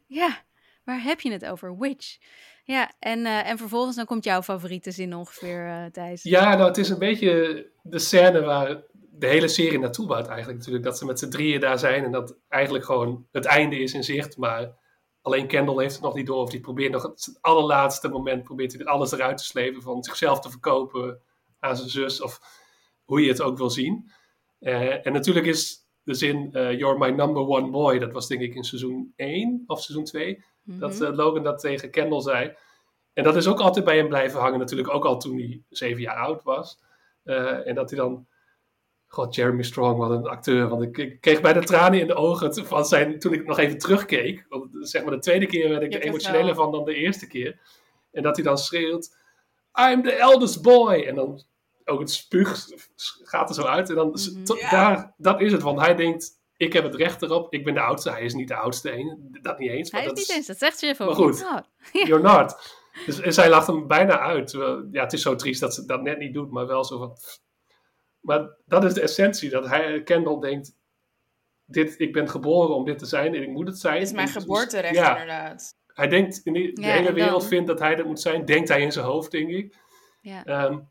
[0.06, 0.42] Ja,
[0.84, 1.76] waar heb je het over?
[1.76, 2.18] Which?
[2.64, 6.22] Ja, en, eh, en vervolgens dan komt jouw favoriete zin ongeveer, eh Thijs.
[6.22, 10.58] ja, nou het is een beetje de scène waar de hele serie naartoe bouwt eigenlijk
[10.58, 10.84] natuurlijk.
[10.84, 14.04] Dat ze met z'n drieën daar zijn en dat eigenlijk gewoon het einde is in
[14.04, 14.36] zicht.
[14.36, 14.74] Maar
[15.22, 16.42] alleen Kendall heeft het nog niet door.
[16.42, 19.82] Of die probeert nog het allerlaatste moment probeert hij er alles eruit te slepen.
[19.82, 21.20] Van zichzelf te verkopen
[21.60, 22.40] aan zijn zus of
[23.04, 24.10] hoe je het ook wil zien.
[24.62, 27.98] Eh, en natuurlijk is de zin eh, You're my number one boy.
[27.98, 30.44] Dat was denk ik in seizoen 1 of seizoen 2.
[30.64, 31.04] Dat Mhm.
[31.04, 32.54] eh, Logan dat tegen Kendall zei.
[33.12, 36.00] en dat is ook altijd bij hem blijven hangen, natuurlijk ook al toen hij zeven
[36.02, 36.78] jaar oud was.
[37.64, 38.26] En dat hij dan.
[39.06, 40.68] God, Jeremy Strong, wat een acteur.
[40.68, 43.78] Want ik, ik kreeg bijna tranen in de ogen van zijn, toen ik nog even
[43.78, 44.46] terugkeek.
[44.48, 47.60] Want zeg maar de tweede keer werd ik er emotioneler van dan de eerste keer.
[48.12, 49.16] En dat hij dan schreeuwt:
[49.90, 50.94] I'm the eldest boy.
[50.94, 51.42] En dan
[51.84, 52.66] ook het spuug
[53.22, 53.88] gaat er zo uit.
[53.88, 54.70] En dan, mhm.
[54.70, 55.62] daar, dat is het.
[55.62, 57.52] Want hij denkt: ik heb het recht erop.
[57.52, 58.10] Ik ben de oudste.
[58.10, 59.38] Hij is niet de oudste een.
[59.42, 59.90] Dat niet eens.
[59.90, 60.46] Hij is niet eens.
[60.46, 61.06] Dat zegt je even.
[61.06, 61.58] Maar goed, oh.
[61.92, 62.80] you're not.
[63.06, 64.50] Dus, en zij lacht hem bijna uit.
[64.90, 67.16] Ja, het is zo triest dat ze dat net niet doet, maar wel zo van.
[68.20, 70.74] Maar dat is de essentie, dat hij, Kendall denkt,
[71.64, 73.98] dit, ik ben geboren om dit te zijn en ik moet het zijn.
[73.98, 75.76] Dit is mijn geboorterecht ja, inderdaad.
[75.86, 78.92] Hij denkt, in de, hele wereld vindt dat hij dat moet zijn, denkt hij in
[78.92, 79.76] zijn hoofd, denk ik.
[80.20, 80.64] Ja.
[80.64, 80.88] Um,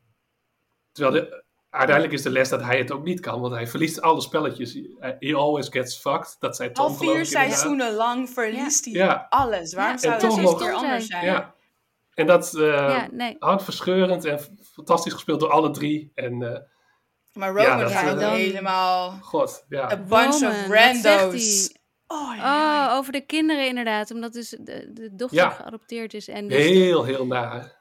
[0.92, 4.00] terwijl de, uiteindelijk is de les dat hij het ook niet kan, want hij verliest
[4.00, 4.78] alle spelletjes.
[5.18, 6.36] He always gets fucked.
[6.38, 9.74] Dat zei Tom Al vier seizoenen lang verliest hij alles.
[9.74, 11.24] Waarom zou het een keer anders zijn?
[11.24, 11.54] Ja.
[12.14, 13.36] En dat uh, ja, nee.
[13.38, 14.40] hartverscheurend en
[14.72, 16.12] fantastisch gespeeld door alle drie.
[16.14, 16.58] En, uh,
[17.32, 18.32] maar Roman ja, is dan...
[18.32, 19.10] helemaal...
[19.10, 19.90] God, ja.
[19.90, 21.74] A bunch Roman, of randos.
[22.06, 22.86] Oh, ja.
[22.86, 24.10] oh, over de kinderen inderdaad.
[24.10, 26.28] Omdat dus de, de dochter geadopteerd is.
[26.28, 27.80] En dus heel, heel naar.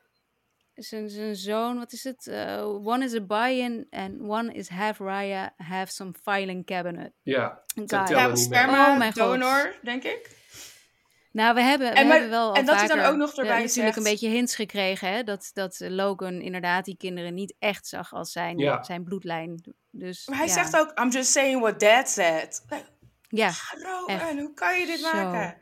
[0.74, 2.28] Zijn, zijn zoon, wat is het?
[2.28, 7.12] Uh, one is a buy-in and one is half Raya, half some filing cabinet.
[7.22, 7.64] Ja,
[8.06, 10.40] ja sperma oh, donor, denk ik.
[11.32, 13.96] Nou, we hebben, we hebben wel en dat vaker, dan ook nog erbij uh, natuurlijk
[13.96, 15.24] een beetje hints gekregen, hè?
[15.24, 19.76] Dat, dat Logan inderdaad die kinderen niet echt zag als zijn, zijn bloedlijn.
[19.92, 22.66] Dus, maar hij zegt ook, I'm just saying what dad said.
[23.28, 23.52] Ja.
[24.08, 25.58] En hoe kan je dit zo, maken?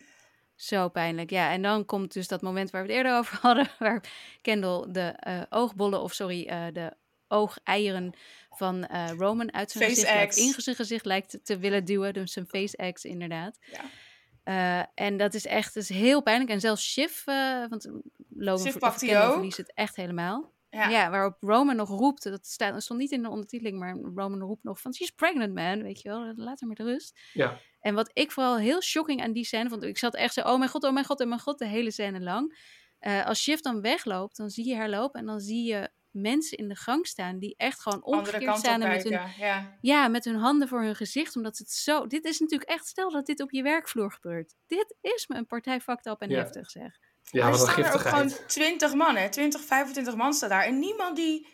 [0.59, 1.51] Zo pijnlijk, ja.
[1.51, 4.03] En dan komt dus dat moment waar we het eerder over hadden, waar
[4.41, 6.93] Kendall de uh, oogbollen, of sorry, uh, de
[7.27, 8.13] oogeieren
[8.49, 12.13] van uh, Roman uit zijn gezicht, in zijn gezicht lijkt te willen duwen.
[12.13, 13.59] Dus zijn face X inderdaad.
[13.71, 14.91] Ja.
[14.93, 16.51] En dat is echt is heel pijnlijk.
[16.51, 17.23] En zelfs Shiv,
[17.69, 17.89] want
[18.29, 20.51] Logan Shiv pakt verliest het echt helemaal.
[20.69, 20.89] Ja.
[20.89, 21.09] ja.
[21.09, 24.63] waarop Roman nog roept, dat, staat, dat stond niet in de ondertiteling, maar Roman roept
[24.63, 27.19] nog van, she's pregnant man, weet je wel, laat haar met rust.
[27.33, 27.59] Ja.
[27.79, 30.57] En wat ik vooral heel shocking aan die scène vond, ik zat echt zo, oh
[30.57, 32.57] mijn god, oh mijn god, oh mijn god, de hele scène lang.
[33.01, 36.57] Uh, als Shiv dan wegloopt, dan zie je haar lopen en dan zie je mensen
[36.57, 39.77] in de gang staan die echt gewoon omgekeerd staan met hun, ja.
[39.81, 40.07] ja.
[40.07, 42.07] met hun handen voor hun gezicht, omdat het zo.
[42.07, 44.55] Dit is natuurlijk echt, stel dat dit op je werkvloer gebeurt.
[44.67, 46.99] Dit is me een partij fucked up en heftig zeg.
[47.31, 49.29] Ja, er staan er ook gewoon 20 man, hè?
[49.29, 51.47] 20, 25 man staan daar en niemand die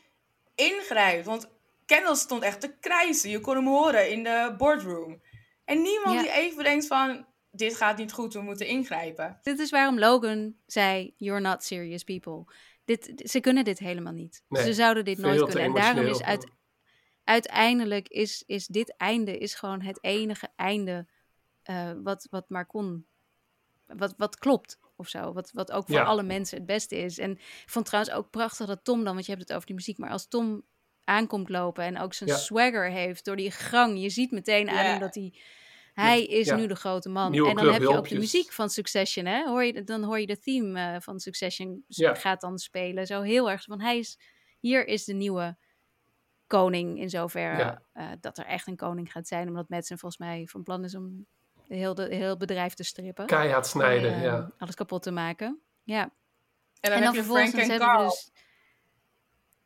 [0.55, 1.25] ingrijpt.
[1.25, 1.49] Want
[1.85, 3.29] Kendall stond echt te krijsen.
[3.29, 5.21] Je kon hem horen in de boardroom.
[5.65, 9.39] En niemand die even denkt van, dit gaat niet goed, we moeten ingrijpen.
[9.41, 12.53] Dit is waarom Logan zei, you're not serious people.
[12.85, 14.43] Dit, ze kunnen dit helemaal niet.
[14.49, 15.63] ze zouden dit nooit kunnen.
[15.63, 16.47] En daarom is uit,
[17.23, 21.07] uiteindelijk is, is dit einde is gewoon het enige einde
[21.69, 23.07] uh, wat, wat maar kon.
[23.85, 25.33] Wat, wat klopt of zo.
[25.33, 27.17] Wat, wat ook voor alle mensen het beste is.
[27.17, 29.75] En ik vond trouwens ook prachtig dat Tom dan, want je hebt het over die
[29.75, 30.63] muziek, maar als Tom
[31.03, 34.99] aankomt lopen en ook zijn swagger heeft door die gang, je ziet meteen aan hem
[34.99, 35.33] dat hij
[35.95, 37.33] hij is nu de grote man.
[37.33, 39.47] en dan heb je ook de muziek van Succession, hè?
[39.47, 43.05] Hoor je, dan hoor je de theme uh, van Succession gaat dan spelen.
[43.05, 43.65] Zo heel erg.
[43.65, 44.19] Want hij is,
[44.59, 45.57] hier is de nieuwe
[46.47, 49.47] koning in zoverre uh, dat er echt een koning gaat zijn.
[49.47, 51.25] Omdat Madsen volgens mij van plan is om
[51.67, 53.25] heel, de, heel bedrijf te strippen.
[53.25, 54.51] Keihard snijden, uh, ja.
[54.57, 55.59] Alles kapot te maken.
[55.83, 56.01] Ja.
[56.01, 56.09] En
[56.81, 58.09] dan, en dan heb je Frank en Carl.
[58.09, 58.31] Dus,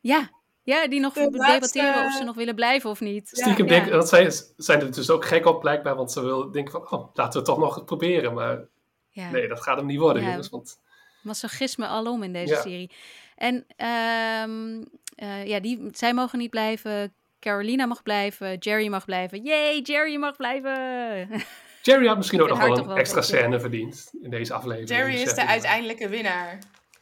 [0.00, 0.30] ja,
[0.62, 3.28] ja, die nog debatteren of ze nog willen blijven of niet.
[3.28, 3.70] Stiekem ja.
[3.70, 6.90] denk dat zij zijn er dus ook gek op blijkbaar, want ze willen denken van,
[6.90, 8.34] oh, laten we het toch nog proberen.
[8.34, 8.60] Maar
[9.08, 9.30] ja.
[9.30, 10.28] nee, dat gaat hem niet worden, ja.
[10.28, 10.48] jongens.
[10.48, 10.80] Want...
[11.22, 12.90] Masochisme alom in deze serie.
[13.36, 17.14] En um, uh, ja, die, zij mogen niet blijven.
[17.40, 18.56] Carolina mag blijven.
[18.56, 19.42] Jerry mag blijven.
[19.42, 21.28] Yay, Jerry mag blijven.
[21.82, 24.88] Jerry had misschien ook nog wel een extra scène verdiend in deze aflevering.
[24.88, 26.58] Jerry is de uiteindelijke winnaar.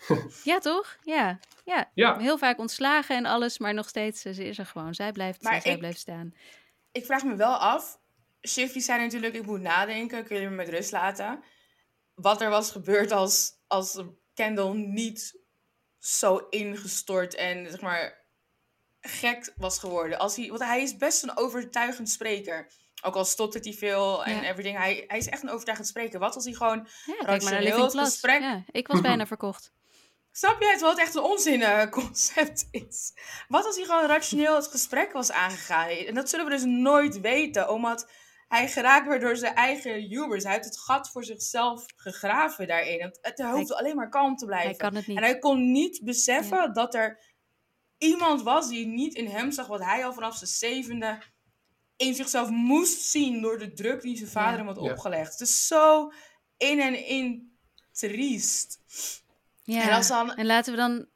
[0.45, 0.97] ja, toch?
[1.03, 1.39] Ja.
[1.65, 4.95] Ja, ja, heel vaak ontslagen en alles, maar nog steeds, ze is er gewoon.
[4.95, 6.35] Zij blijft, maar zij blijft staan.
[6.93, 7.99] Ik vraag me wel af,
[8.49, 11.43] Shifty zei natuurlijk, ik moet nadenken, kun je me met rust laten.
[12.15, 14.03] Wat er was gebeurd als, als
[14.35, 15.41] Kendall niet
[15.99, 18.25] zo ingestort en zeg maar
[19.01, 20.19] gek was geworden.
[20.19, 22.67] Als hij, want hij is best een overtuigend spreker.
[23.03, 24.77] Ook al stottert hij veel en everything.
[24.79, 26.19] Hij, hij is echt een overtuigend spreker.
[26.19, 28.41] Wat als hij gewoon ja, rationeel het gesprek...
[28.41, 29.73] Ja, ik was bijna verkocht.
[30.33, 33.13] Snap je het wat echt een onzin concept is?
[33.49, 35.89] Wat als hij gewoon rationeel het gesprek was aangegaan?
[35.89, 38.11] En dat zullen we dus nooit weten, omdat
[38.49, 40.43] hij geraakt werd door zijn eigen hubris.
[40.43, 43.03] Hij heeft het gat voor zichzelf gegraven daarin.
[43.03, 44.69] Het, het hoeft alleen maar kalm te blijven.
[44.69, 45.17] Hij kan het niet.
[45.17, 47.21] En hij kon niet beseffen dat er
[47.99, 51.19] iemand was die niet in hem zag wat hij al vanaf zijn zevende
[51.99, 55.33] in zichzelf moest zien door de druk die zijn vader hem had opgelegd.
[55.33, 56.13] Het is zo
[56.57, 57.53] in en in
[57.93, 58.81] triest.
[59.63, 61.07] Ja, En als dan- en laten we dan,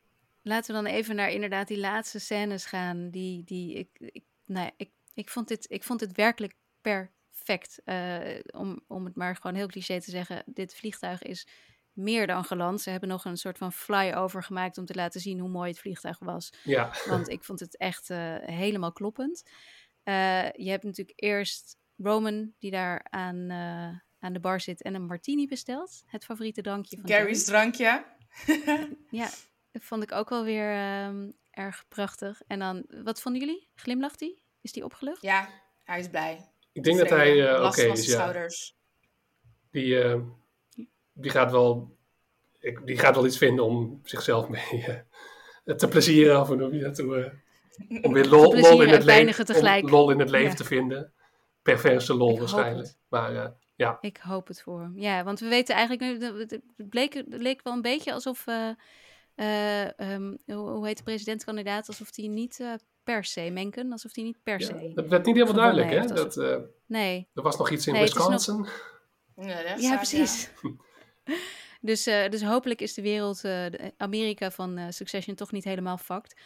[0.42, 3.10] laten we dan even naar inderdaad die laatste scènes gaan.
[3.10, 7.80] Die, die ik, ik, nou, ja, ik, ik, vond dit, ik vond dit werkelijk perfect.
[7.84, 8.20] Eh,
[8.50, 10.42] om, om het maar gewoon heel cliché te zeggen.
[10.46, 11.46] Dit vliegtuig is
[11.92, 12.80] meer dan geland.
[12.80, 15.78] Ze hebben nog een soort van flyover gemaakt om te laten zien hoe mooi het
[15.80, 16.52] vliegtuig was.
[16.64, 19.42] Ja, Want ik vond het echt eh, helemaal kloppend.
[20.02, 24.94] Eh, je hebt natuurlijk eerst Roman die daar aan, eh, aan de bar zit en
[24.94, 26.02] een martini bestelt.
[26.06, 28.04] Het favoriete drankje van Gary's drankje.
[29.10, 29.30] Ja,
[29.70, 32.42] dat vond ik ook wel weer ehm, erg prachtig.
[32.46, 33.68] En dan, wat vonden jullie?
[33.74, 34.38] Glimlacht hij?
[34.60, 35.22] Is die opgelucht?
[35.22, 35.48] ja,
[35.84, 36.50] hij is blij.
[36.72, 38.12] ik denk dat hij eh, oké is, ja.
[38.12, 38.76] schouders.
[39.70, 40.20] Die, eh,
[41.12, 41.96] die, gaat wel,
[42.58, 44.84] ik, die gaat wel iets vinden om zichzelf mee
[45.64, 46.40] eh, te plezieren.
[46.40, 46.98] Of hoe noem je dat?
[46.98, 47.32] Hoe, eh,
[48.02, 48.56] om weer lol, in
[48.88, 50.54] het leven, lol in het leven Ja.
[50.54, 51.12] te vinden.
[51.62, 52.94] Perverse lol waarschijnlijk.
[53.08, 54.98] Maar eh, ja, Ik hoop het voor hem.
[54.98, 58.68] Ja, want we weten eigenlijk nu, het- bleek, het leek wel een beetje alsof, eh,
[59.34, 62.72] eh, ehm, hoe, heet de presidentkandidaat, alsof hij niet eh,
[63.04, 64.92] per se, Menken, alsof hij niet per ja, se.
[64.94, 65.90] dat werd niet helemaal duidelijk.
[65.90, 66.14] Hè?
[66.14, 66.56] Dat, eh,
[66.86, 68.66] Nee, er was nog iets in Nee, nog- Wisconsin.
[69.78, 70.50] Ja, precies.
[71.80, 75.64] Dus, eh, dus hopelijk is de wereld, eh, de- Amerika van eh, Succession, toch niet
[75.64, 76.40] helemaal fucked.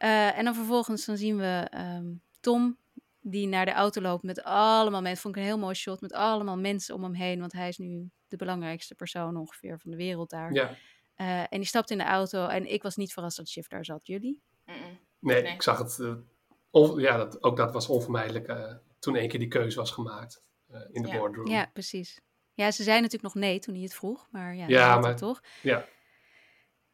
[0.00, 2.06] Eh, en dan vervolgens dan zien we ehm,
[2.40, 2.78] Tom,
[3.20, 5.22] die naar de auto loopt met allemaal mensen.
[5.22, 7.40] Vond ik een heel mooi shot, met allemaal mensen om hem heen.
[7.40, 10.52] Want hij is nu de belangrijkste persoon ongeveer van de wereld daar.
[10.52, 10.74] Ja,
[11.14, 13.84] Eh, en die stapt in de auto en ik was niet verrast dat Shift daar
[13.84, 14.06] zat.
[14.06, 14.42] Jullie?
[14.64, 15.52] Nee, Nee.
[15.52, 15.98] ik zag het.
[15.98, 16.14] eh,
[16.70, 20.42] on- ja, dat, ook dat was onvermijdelijk eh, toen één keer die keuze was gemaakt
[20.68, 21.18] eh, in de Ja.
[21.18, 21.46] boardroom.
[21.48, 22.20] Ja, precies.
[22.54, 24.28] Ja, ze zei natuurlijk nog nee toen hij het vroeg.
[24.30, 25.40] Maar ja, Ja, ja maar- toch?
[25.62, 25.86] Ja.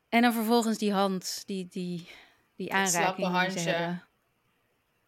[0.08, 2.08] En dan vervolgens die hand, die, die,
[2.56, 3.60] die aanraking die ze handje.
[3.70, 4.04] hebben.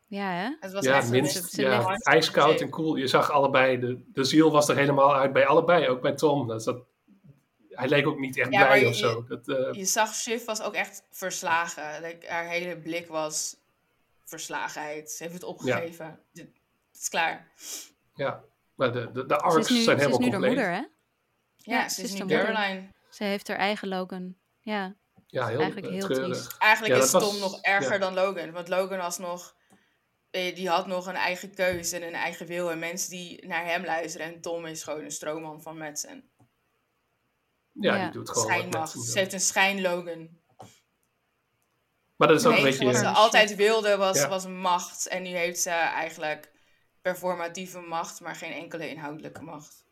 [0.07, 0.57] Ja, hè?
[0.61, 2.97] Het was Ja, echt minst- een ze- ze ja, ijskoud en cool.
[2.97, 6.47] Je zag allebei, de, de ziel was er helemaal uit bij allebei, ook bij Tom.
[6.49, 6.83] Dat, dat,
[7.71, 9.25] hij leek ook niet echt Ja, blij je- of zo.
[9.29, 12.03] Dat, eh, Je zag Shiv was ook echt verslagen.
[12.03, 13.57] Like, haar hele blik was
[14.25, 15.11] verslagenheid.
[15.11, 16.21] Ze heeft het opgegeven.
[16.33, 16.49] Het
[17.01, 17.53] is klaar.
[18.15, 18.43] ja,
[18.75, 20.51] maar de, de, de arcs is nu, zijn ze is helemaal nu de compleet.
[20.55, 20.79] moeder, hè?
[21.57, 22.27] Ja, Ja, ze ze is is nu.
[22.27, 22.89] Caroline.
[23.11, 24.35] Ze heeft haar eigen Logan.
[24.61, 24.95] Ja,
[25.31, 26.27] Ja, heel, Eigenlijk heel treurig.
[26.39, 26.57] triest.
[26.59, 27.99] Eigenlijk Ja, is dat was- Tom nog erger ja.
[27.99, 28.53] dan Logan.
[28.53, 29.57] Want Logan was nog...
[30.31, 32.71] eh, Die had nog een eigen keuze en een eigen wil.
[32.71, 34.27] En mensen die naar hem luisteren.
[34.35, 36.31] En Tom is gewoon een stroomman van Madsen.
[37.73, 38.03] Ja, Ja.
[38.05, 38.91] die doet gewoon Schijnmacht.
[39.03, 40.37] Ze heeft een schijn-Logan.
[42.17, 43.07] Maar dat is ook een enige wat beetje...
[43.09, 44.29] ze altijd wilde was, Ja.
[44.29, 45.07] was macht.
[45.09, 46.53] En nu heeft ze eigenlijk
[47.03, 49.85] performatieve macht, maar geen enkele inhoudelijke macht.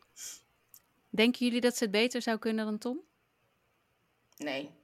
[1.09, 2.99] denken jullie dat ze het beter zou kunnen dan Tom?
[4.37, 4.76] Nee.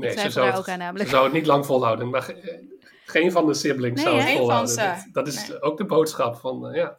[0.00, 1.04] Nee, ze zou, het, ook aan namelijk.
[1.04, 2.08] ze zou het niet lang volhouden.
[2.10, 4.28] Maar ge- geen van de siblings Nee, zou het hè?
[4.36, 4.74] Geen van volhouden.
[4.74, 5.10] ze.
[5.12, 5.60] Dat, dat is Nee.
[5.62, 6.98] ook de boodschap van, eh, ja...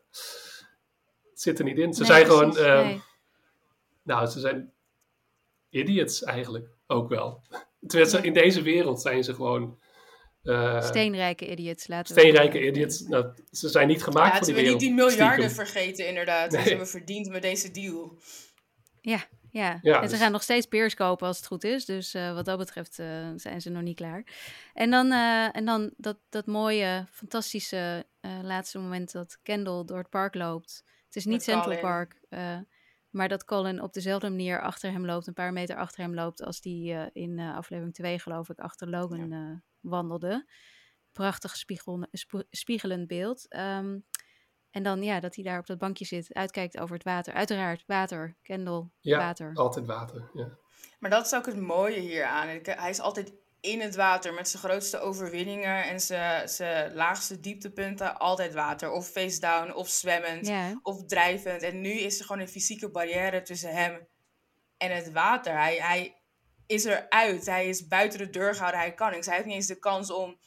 [1.29, 1.93] Het zit er niet in.
[1.93, 2.79] Ze Nee, zijn precies, gewoon...
[2.79, 3.01] eh, nee.
[4.03, 4.71] Nou, ze zijn
[5.69, 7.41] idiots eigenlijk ook wel.
[7.87, 9.79] Tenminste, in deze wereld zijn ze gewoon
[10.43, 13.01] eh, Steenrijke idiots, laten we steenrijke idiots.
[13.01, 14.81] Nou, ze zijn niet gemaakt Ja, voor die we niet wereld.
[14.81, 15.65] die miljarden stiekem.
[15.65, 16.51] vergeten inderdaad.
[16.53, 18.17] Ze hebben verdiend met deze deal.
[19.01, 19.19] Ja,
[19.51, 19.79] ja.
[19.81, 21.85] Ja, en ze dus- gaan nog steeds peers kopen als het goed is.
[21.85, 24.23] Dus eh, wat dat betreft eh, zijn ze nog niet klaar.
[24.73, 29.97] En dan, eh, en dan dat, dat mooie, fantastische eh, laatste moment dat Kendall door
[29.97, 30.83] het park loopt.
[31.05, 31.79] Het is niet Met Central Colin.
[31.79, 32.57] Park, eh,
[33.09, 36.43] maar dat Colin op dezelfde manier achter hem loopt, een paar meter achter hem loopt,
[36.43, 40.49] als die eh, in eh, aflevering 2 geloof ik achter Logan eh, wandelde.
[41.11, 41.55] Prachtig
[42.49, 43.47] spiegelend beeld.
[43.47, 43.99] Ehm,
[44.71, 47.33] en dan ja, dat hij daar op dat bankje zit, uitkijkt over het water.
[47.33, 49.51] Uiteraard, water, Kendall, Ja, water.
[49.53, 50.29] altijd water.
[50.33, 50.57] Ja.
[50.99, 52.47] Maar dat is ook het mooie hier aan.
[52.63, 58.17] Hij is altijd in het water met zijn grootste overwinningen en zijn, zijn laagste dieptepunten.
[58.19, 58.91] Altijd water.
[58.91, 60.51] Of face down, of zwemmend,
[60.81, 61.61] of drijvend.
[61.61, 64.07] En nu is er gewoon een fysieke barrière tussen hem
[64.77, 65.57] en het water.
[65.57, 66.21] Hij, hij
[66.65, 67.45] is eruit.
[67.45, 68.79] Hij is buiten de deur gehouden.
[68.79, 69.25] Hij kan niks.
[69.25, 70.39] Hij heeft niet eens de kans om...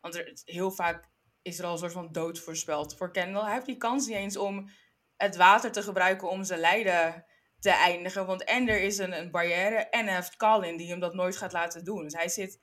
[0.00, 1.08] Want er, heel vaak
[1.52, 3.42] is er al een soort van dood voorspeld voor Kendall.
[3.44, 4.70] Hij heeft die kans niet eens om
[5.16, 7.24] het water te gebruiken om zijn lijden
[7.60, 8.26] te eindigen.
[8.26, 11.36] Want en er is een, een barrière en hij heeft Colin die hem dat nooit
[11.36, 12.02] gaat laten doen.
[12.02, 12.60] Dus hij zit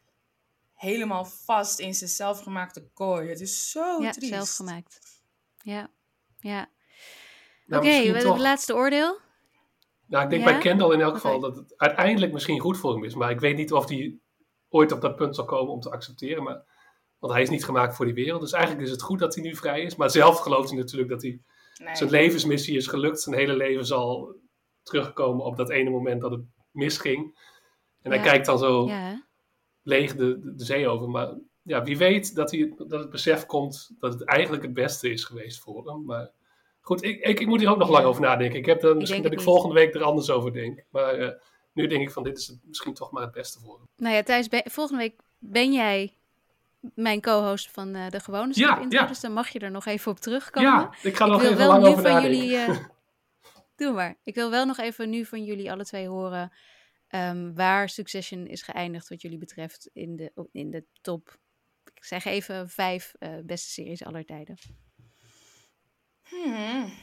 [0.73, 3.29] helemaal vast in zijn zelfgemaakte kooi.
[3.29, 4.33] Het is zo ja triest.
[4.33, 4.99] zelf gemaakt.
[5.61, 5.89] Ja,
[6.39, 6.69] ja.
[7.65, 9.19] Nou, Oké, misschien we toch- het laatste oordeel.
[10.05, 10.51] Nou, ik denk Ja?
[10.51, 13.15] bij Kendall in elk geval dat het uiteindelijk misschien goed voor hem is.
[13.15, 14.17] Maar ik weet niet of hij
[14.69, 16.43] ooit op dat punt zal komen om te accepteren.
[16.43, 16.61] Maar,
[17.20, 18.41] want hij is niet gemaakt voor die wereld.
[18.41, 19.95] Dus eigenlijk is het goed dat hij nu vrij is.
[19.95, 21.39] Maar zelf gelooft hij natuurlijk dat hij,
[21.84, 21.95] Nee.
[21.95, 23.22] zijn levensmissie is gelukt.
[23.22, 24.36] Zijn hele leven zal
[24.84, 26.41] terugkomen op dat ene moment dat het
[26.72, 27.39] misging.
[28.01, 29.26] En hij kijkt dan zo Ja,
[29.82, 31.09] leeg de, de, de zee over.
[31.09, 35.09] Maar ja, wie weet dat, hij, dat het besef komt dat het eigenlijk het beste
[35.11, 36.05] is geweest voor hem.
[36.05, 36.32] Maar
[36.82, 37.93] goed, ik, ik, ik moet hier ook nog Ja.
[37.93, 38.59] lang over nadenken.
[38.59, 39.47] Ik heb er misschien dat ik niet.
[39.47, 40.84] volgende week er anders over denk.
[40.89, 41.32] Maar, eh,
[41.74, 43.86] nu denk ik van dit is het misschien toch maar het beste voor hem.
[43.95, 46.13] Nou ja, Thijs, ben- volgende week ben jij
[46.80, 49.05] mijn co-host van eh, de gewone Ja, Intro, ja.
[49.07, 50.69] dus dan mag je er nog even op terugkomen.
[50.71, 52.38] Ja, ik ga ik nog wil even wel lang nu over van nadenken.
[52.39, 52.57] jullie.
[52.57, 52.86] eh,
[53.75, 54.17] doe maar.
[54.23, 56.51] Ik wil wel nog even nu van jullie alle twee horen.
[57.07, 61.38] ehm, waar Succession is geëindigd, wat jullie betreft, in de, in de top.
[61.93, 64.57] Ik zeg even vijf eh, beste series aller tijden.
[66.23, 66.93] Hmm.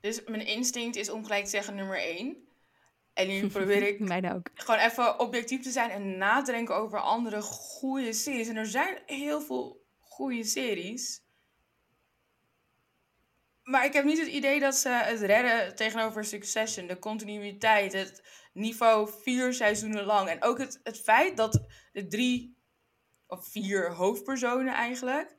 [0.00, 2.48] Dus mijn instinct is om gelijk te zeggen nummer één.
[3.20, 4.50] En nu probeer ik Mij ook.
[4.54, 8.48] gewoon even objectief te zijn en na te denken over andere goede series.
[8.48, 11.22] En er zijn heel veel goede series.
[13.62, 16.86] Maar ik heb niet het idee dat ze het redden tegenover Succession.
[16.86, 20.28] De continuïteit, het niveau vier seizoenen lang.
[20.28, 22.58] En ook het, het feit dat de drie
[23.26, 25.36] of vier hoofdpersonen eigenlijk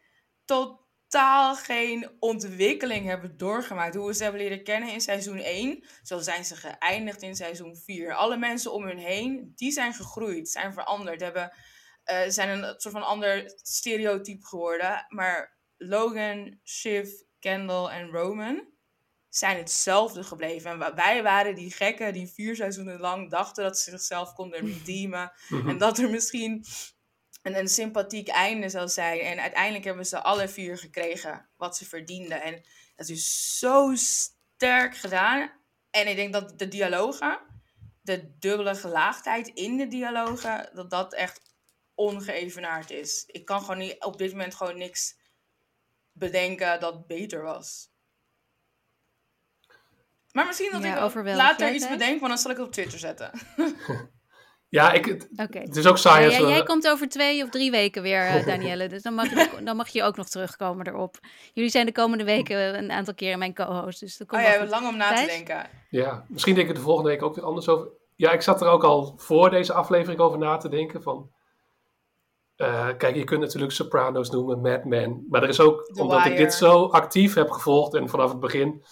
[1.11, 3.95] totaal geen ontwikkeling hebben doorgemaakt.
[3.95, 7.75] Hoe we ze hebben leren kennen in seizoen 1, zo zijn ze geëindigd in seizoen
[7.75, 8.13] 4.
[8.13, 11.53] Alle mensen om hun heen, die zijn gegroeid, zijn veranderd, hebben,
[12.03, 15.05] eh, zijn een soort van ander stereotype geworden.
[15.07, 17.09] Maar Logan, Shiv,
[17.39, 18.67] Kendall en Roman
[19.29, 20.71] zijn hetzelfde gebleven.
[20.71, 25.31] En wij waren die gekken die vier seizoenen lang dachten dat ze zichzelf konden redeemen.
[25.49, 25.69] Mhm.
[25.69, 26.65] En dat er misschien
[27.41, 29.19] een, een sympathiek einde zou zijn.
[29.19, 32.41] En uiteindelijk hebben ze alle vier gekregen wat ze verdienden.
[32.41, 32.63] En
[32.95, 35.51] dat is zo sterk gedaan.
[35.89, 37.39] En ik denk dat de dialogen,
[38.01, 41.41] de dubbele gelaagdheid in de dialogen, dat dat echt
[41.95, 43.23] ongeëvenaard is.
[43.27, 45.17] Ik kan gewoon niet, op dit moment gewoon niks
[46.11, 47.89] bedenken dat beter was.
[50.31, 52.99] Maar misschien dat Ja, ik later iets bedenk, want dan zal ik het op Twitter
[52.99, 53.31] zetten.
[54.71, 55.59] Ja, ik, het, Oké.
[55.59, 58.01] het is ook saai Ja, als ja, we- jij komt over twee of drie weken
[58.01, 58.87] weer, eh, Danielle.
[58.87, 61.19] Dus dan mag, je, dan mag je ook nog terugkomen erop.
[61.53, 63.99] Jullie zijn de komende weken een aantal keren mijn co-host.
[63.99, 65.69] Dus dat Oh ja, lang om na te denken.
[65.89, 67.87] Ja, misschien denk ik er de volgende week ook weer anders over.
[68.15, 71.29] Ja, ik zat er ook al voor deze aflevering over na te denken van...
[72.55, 75.25] eh, kijk, je kunt natuurlijk Sopranos noemen, Mad Men.
[75.29, 78.39] Maar er is ook, The omdat ik dit zo actief heb gevolgd en vanaf het
[78.39, 78.83] begin...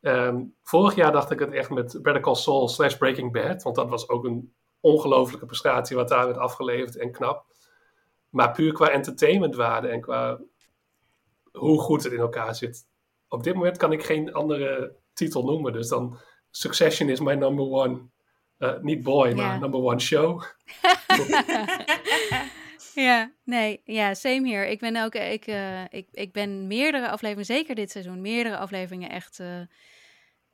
[0.00, 3.62] ehm, vorig jaar dacht ik het echt met Better Call Saul slash Breaking Bad.
[3.62, 4.54] Want dat was ook een
[4.86, 7.44] ongelofelijke prestatie wat daar werd afgeleverd en knap.
[8.30, 10.40] Maar puur qua entertainmentwaarde en qua
[11.52, 12.86] hoe goed het in elkaar zit.
[13.28, 15.72] Op dit moment kan ik geen andere titel noemen.
[15.72, 16.18] Dus dan
[16.50, 18.08] Succession is mijn number one.
[18.58, 20.42] eh, niet boy, maar number one show.
[22.94, 24.66] Ja, nee, ja, same hier.
[24.66, 29.10] Ik ben ook, ik, eh, ik, ik ben meerdere afleveringen, zeker dit seizoen, meerdere afleveringen
[29.10, 29.60] echt eh,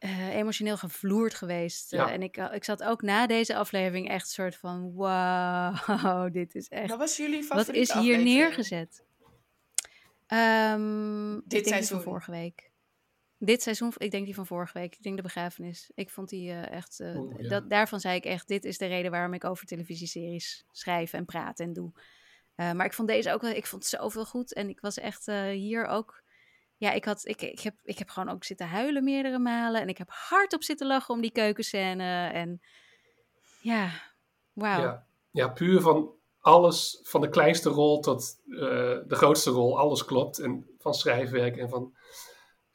[0.03, 1.93] eh, emotioneel gevloerd geweest.
[1.93, 6.69] Eh, en ik, ik zat ook na deze aflevering echt soort van, wow, dit is
[6.69, 8.25] echt, Wat was jullie wat is hier aflevering?
[8.25, 9.05] neergezet?
[10.27, 11.97] Ehm, die seizoen.
[11.97, 12.71] van vorige week.
[13.39, 14.95] Dit seizoen, ik denk die van vorige week.
[14.95, 15.91] Ik denk de begrafenis.
[15.95, 17.01] Ik vond die eh, echt.
[17.01, 17.49] eh, ja.
[17.49, 21.25] dat, daarvan zei ik echt: dit is de reden waarom ik over televisieseries schrijf en
[21.25, 21.93] praat en doe.
[22.55, 23.51] Eh, maar ik vond deze ook wel.
[23.51, 24.55] Ik vond zoveel goed.
[24.55, 26.23] En ik was echt eh, hier ook.
[26.83, 29.81] Ja, ik, had, ik, ik, heb, ik heb gewoon ook zitten huilen meerdere malen.
[29.81, 32.29] En ik heb hardop zitten lachen om die keukenscène.
[32.29, 32.61] En
[33.61, 33.91] ja,
[34.53, 34.81] wauw.
[34.81, 35.07] Ja.
[35.31, 38.59] ja, puur van alles, van de kleinste rol tot eh,
[39.07, 40.39] de grootste rol, alles klopt.
[40.39, 41.95] En van schrijfwerk en van...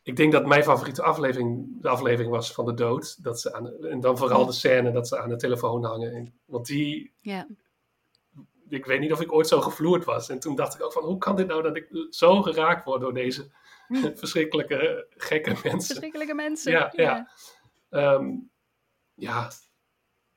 [0.03, 3.23] Ik denk dat mijn favoriete aflevering de aflevering was van de dood.
[3.23, 6.13] Dat ze aan, en dan vooral de scène dat ze aan de telefoon hangen.
[6.13, 7.47] En, want die, Ja.
[8.69, 10.29] ik weet niet of ik ooit zo gevloerd was.
[10.29, 13.01] En toen dacht ik ook van, hoe kan dit nou dat ik zo geraakt word
[13.01, 13.51] door deze
[14.15, 15.81] verschrikkelijke gekke mensen.
[15.81, 16.71] Verschrikkelijke mensen.
[16.71, 17.31] Ja, ja.
[17.89, 18.25] Ehm,
[19.13, 19.51] ja,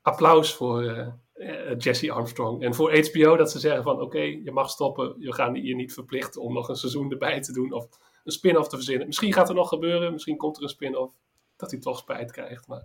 [0.02, 2.62] applaus voor eh, eh, Jesse Armstrong.
[2.62, 5.18] En voor HBO dat ze zeggen van, oké, je mag stoppen.
[5.18, 7.72] We gaan je niet verplichten om nog een seizoen erbij te doen.
[7.72, 7.88] Of
[8.24, 9.06] een spin-off te verzinnen.
[9.06, 10.12] Misschien gaat er nog gebeuren.
[10.12, 11.14] Misschien komt er een spin-off
[11.56, 12.66] dat hij toch spijt krijgt.
[12.66, 12.84] Maar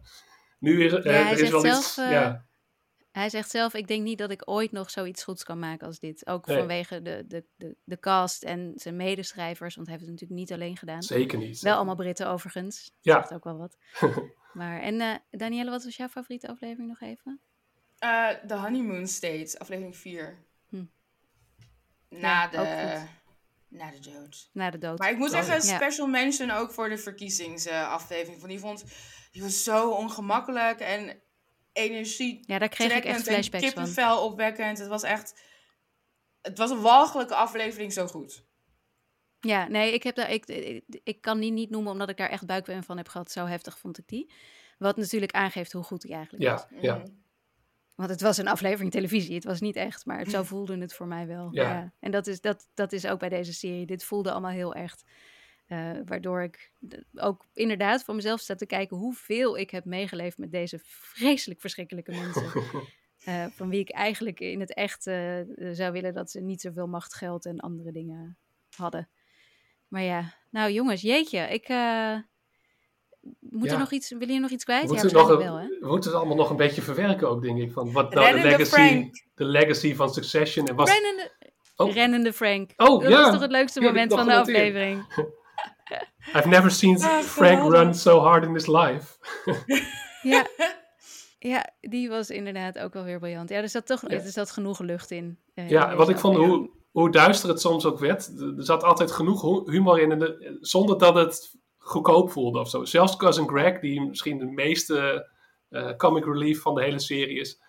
[0.60, 1.98] nu is, eh, Ja, er is wel zelf, iets...
[1.98, 2.46] eh, ja,
[3.16, 6.00] Hij zegt zelf, ik denk niet dat ik ooit nog zoiets goeds kan maken als
[6.00, 6.28] dit.
[6.28, 6.58] Ook Nee.
[6.58, 9.76] vanwege de, de, de, de cast en zijn medeschrijvers.
[9.76, 11.04] Want hij heeft het natuurlijk niet alleen gedaan.
[11.04, 11.60] zeker niet.
[11.60, 12.84] Wel allemaal Britten overigens.
[12.84, 13.20] Dat Ja.
[13.20, 13.78] zegt ook wel wat.
[14.54, 17.42] maar, en eh Danielle, wat was jouw favoriete aflevering nog even?
[17.98, 20.46] Eh, De Honeymoon State, aflevering 4.
[20.70, 20.86] Hm.
[22.10, 23.04] Na, Ja, de,
[23.68, 24.50] na de dood.
[24.54, 25.00] Na de dood.
[25.00, 25.76] Maar ik moet Oh, zeggen, ja.
[25.76, 28.38] special mention ook voor de verkiezingsaflevering.
[28.38, 28.84] Want die vond
[29.32, 31.20] die was zo ongemakkelijk en
[31.76, 33.74] energie ja, daar kreeg ik echt flashbacks van.
[33.74, 34.78] kippenvel opwekkend.
[34.78, 35.44] Het was echt...
[36.42, 38.46] Het was een walgelijke aflevering zo goed.
[39.40, 42.30] Ja, nee, ik, heb daar, ik, ik, ik kan die niet noemen omdat ik daar
[42.30, 43.32] echt buikpijn van heb gehad.
[43.32, 44.32] Zo heftig vond ik die.
[44.78, 46.66] Wat natuurlijk aangeeft hoe goed die eigenlijk was.
[46.70, 46.96] Ja, ja.
[46.96, 47.08] Mhm.
[47.96, 49.36] Want het was een aflevering televisie.
[49.36, 51.48] Het was niet echt, maar zo voelde het voor mij wel.
[51.52, 51.64] Ja.
[51.64, 51.94] Ja.
[52.00, 53.86] En dat is, dat, dat is ook bij deze serie.
[53.86, 55.04] Dit voelde allemaal heel echt.
[55.68, 56.72] Uh, waardoor ik
[57.16, 62.12] ook inderdaad voor mezelf sta te kijken hoeveel ik heb meegeleefd met deze vreselijk verschrikkelijke
[62.12, 62.44] mensen.
[63.28, 65.40] Uh, van wie ik eigenlijk in het echt uh,
[65.72, 68.38] zou willen dat ze niet zoveel macht, geld en andere dingen
[68.76, 69.10] hadden.
[69.88, 71.68] Maar ja, nou jongens, jeetje, ik.
[73.40, 73.74] moet ja.
[73.74, 74.92] er nog iets, wil je nog iets kwijt?
[74.92, 75.68] Ja, nog wel, hè?
[75.68, 77.72] we moeten het allemaal nog een beetje verwerken ook, denk ik.
[77.72, 80.92] Van wat nou de legacy, de legacy van Succession en was...
[80.92, 81.32] Rennende,
[81.76, 81.94] oh.
[81.94, 82.72] Rennende Frank.
[82.76, 83.26] Oh, dat ja.
[83.26, 85.06] is toch het leukste moment van de aflevering.
[86.34, 89.18] I've never seen oh, Frank run so hard in his life.
[90.22, 90.46] ja.
[91.54, 93.50] ja, die was inderdaad ook wel weer briljant.
[93.50, 94.18] Ja, er zat toch ja.
[94.18, 95.40] er zat genoeg lucht in.
[95.56, 98.84] Uh, ja, in wat ik vond, hoe, hoe duister het soms ook werd, er zat
[98.84, 102.86] altijd genoeg humor in, de, zonder dat het goedkoop voelde of zo.
[102.86, 105.30] Zelfs Cousin Greg, die misschien de meeste
[105.70, 107.62] uh, comic relief van de hele serie is,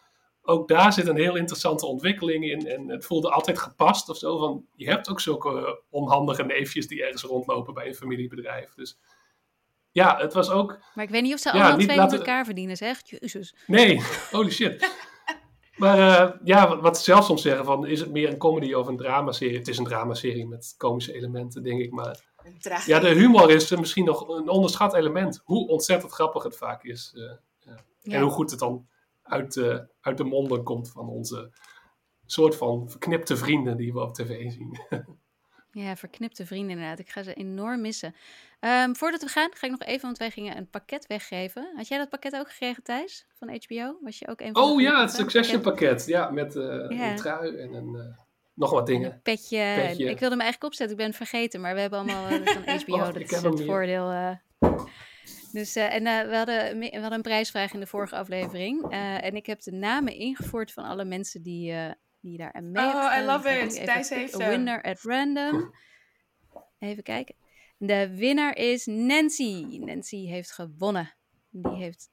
[0.47, 2.67] ook daar zit een heel interessante ontwikkeling in.
[2.67, 4.39] En het voelde altijd gepast of zo.
[4.39, 8.75] Van, je hebt ook zulke onhandige neefjes die ergens rondlopen bij een familiebedrijf.
[8.75, 8.99] Dus
[9.91, 10.79] ja, het was ook...
[10.95, 12.19] Maar ik weet niet of ze ja, allemaal twee laten...
[12.19, 13.01] elkaar verdienen, zeg.
[13.05, 13.55] Jezus.
[13.67, 14.91] Nee, holy shit.
[15.77, 18.87] maar uh, ja, wat ze zelf soms zeggen van, is het meer een comedy of
[18.87, 19.59] een dramaserie?
[19.59, 21.91] Het is een dramaserie met komische elementen, denk ik.
[21.91, 22.25] Maar
[22.87, 25.41] ja, de humor is misschien nog een onderschat element.
[25.45, 27.13] Hoe ontzettend grappig het vaak is.
[27.17, 27.33] Uh,
[28.03, 28.17] ja.
[28.17, 28.87] En hoe goed het dan
[29.27, 31.53] uit de, uit de monden komt van onze
[32.27, 34.79] soort van verknipte vrienden die we op tv zien.
[35.83, 36.99] ja, verknipte vrienden inderdaad.
[36.99, 38.15] Ik ga ze enorm missen.
[38.61, 41.73] Um, voordat we gaan, ga ik nog even, want wij gingen een pakket weggeven.
[41.77, 43.99] Had jij dat pakket ook gekregen, Thijs, van HBO?
[44.03, 46.07] Was je ook een van Oh ja, het Succession pakket.
[46.07, 47.11] Ja, met uh, ja.
[47.11, 47.95] een trui en een...
[47.95, 48.25] Uh,
[48.55, 49.13] nog wat dingen.
[49.13, 49.75] Een petje.
[49.77, 50.05] petje.
[50.05, 51.61] Ik wilde hem eigenlijk opzetten, ik ben het vergeten.
[51.61, 54.39] Maar we hebben allemaal uh, van HBO, oh, dat is het voordeel.
[55.57, 58.93] Dus, uh, en uh, we, hadden, we hadden een prijsvraag in de vorige aflevering.
[58.93, 61.75] Uh, en ik heb de namen ingevoerd van alle mensen die,
[62.21, 63.85] die daar aan mee Oh, I love it.
[63.85, 65.75] Thijs heeft A winner at random.
[66.79, 67.35] Even kijken.
[67.79, 69.79] De winnaar is Nancy.
[69.81, 71.15] Nancy heeft gewonnen.
[71.51, 72.11] Die heeft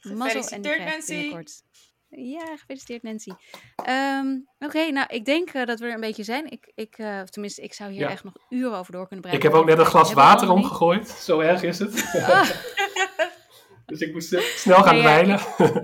[0.00, 1.12] mazzel en die krijgt Nancy.
[1.12, 1.62] binnenkort
[2.16, 3.30] ja, gefeliciteerd Nancy.
[3.88, 6.50] Um, Oké, nou ik denk uh, dat we er een beetje zijn.
[6.50, 8.10] Ik, ik, uh, tenminste, ik zou hier ja.
[8.10, 9.38] echt nog uren over door kunnen praten.
[9.38, 11.08] Ik heb ook net een glas water omgegooid.
[11.08, 12.10] Zo erg is het.
[12.12, 12.50] Ah.
[13.86, 15.38] dus ik moest snel gaan dweilen.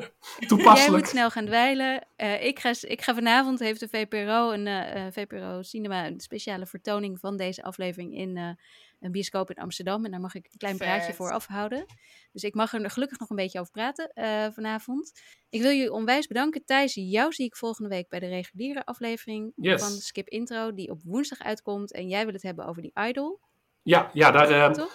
[0.49, 0.77] Toepasselijk.
[0.77, 2.07] Jij moet snel gaan dweilen.
[2.17, 7.19] Uh, ik, ga, ik ga vanavond, heeft de VPRO, een VPRO Cinema, een speciale vertoning
[7.19, 8.59] van deze aflevering in
[9.01, 10.05] een bioscoop in Amsterdam.
[10.05, 11.87] En daar mag ik een klein praatje voor afhouden.
[12.33, 15.13] Dus ik mag er gelukkig nog een beetje over praten uh, vanavond.
[15.49, 16.65] Ik wil je onwijs bedanken.
[16.65, 20.75] Thijs, jou zie ik volgende week bij de reguliere aflevering van Skip Intro.
[20.75, 21.93] Die op woensdag uitkomt.
[21.93, 23.41] En jij wil het hebben over die Idol.
[23.83, 24.87] Ja, ja daar, uh,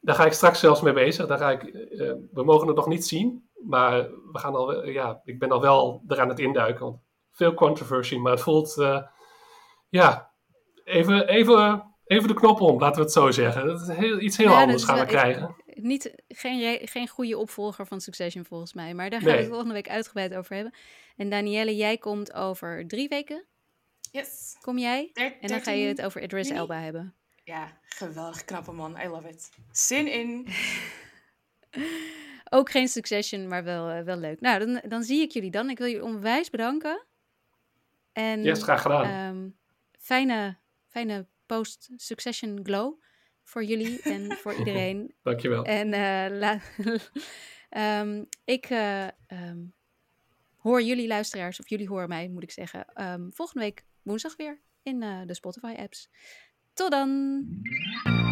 [0.00, 1.26] daar ga ik straks zelfs mee bezig.
[1.26, 3.48] Daar ga ik, uh, we mogen het nog niet zien.
[3.66, 6.84] Maar we gaan al, ja, ik ben al wel eraan het induiken.
[6.84, 6.98] Want
[7.30, 8.18] veel controversie.
[8.18, 8.74] Maar het voelt,
[9.88, 10.30] ja,
[10.84, 11.28] even...
[11.28, 13.66] even even de knop om, laten we het zo zeggen.
[13.66, 15.56] Dat is heel, iets heel anders gaan we krijgen.
[15.66, 18.94] Niet, geen, geen goede opvolger van Succession volgens mij.
[18.94, 20.74] Maar daar gaan we het volgende week uitgebreid over hebben.
[21.16, 23.44] En Danielle, jij komt over drie weken.
[24.10, 24.56] Yes.
[24.60, 25.10] Kom jij?
[25.14, 27.14] en dan ga je het over Idris Elba hebben.
[27.44, 29.00] Ja, geweldig knappe man.
[29.00, 29.50] I love it.
[29.70, 30.46] Zin in.
[32.50, 34.40] Ook geen Succession, maar wel, uh, wel leuk.
[34.40, 35.70] Nou, dan, dan zie ik jullie dan.
[35.70, 37.04] Ik wil jullie onwijs bedanken.
[38.12, 39.34] En, yes, graag gedaan.
[39.36, 39.56] Um,
[39.98, 40.56] fijne,
[40.86, 43.02] fijne post-Succession glow
[43.42, 45.14] voor jullie en voor iedereen.
[45.22, 45.64] Dankjewel.
[45.64, 46.60] En uh,
[48.00, 49.74] um, ik uh, um,
[50.56, 54.60] hoor jullie luisteraars, of jullie horen mij, moet ik zeggen, um, volgende week woensdag weer
[54.82, 56.08] in uh, de Spotify-apps.
[56.72, 58.23] Tot dan!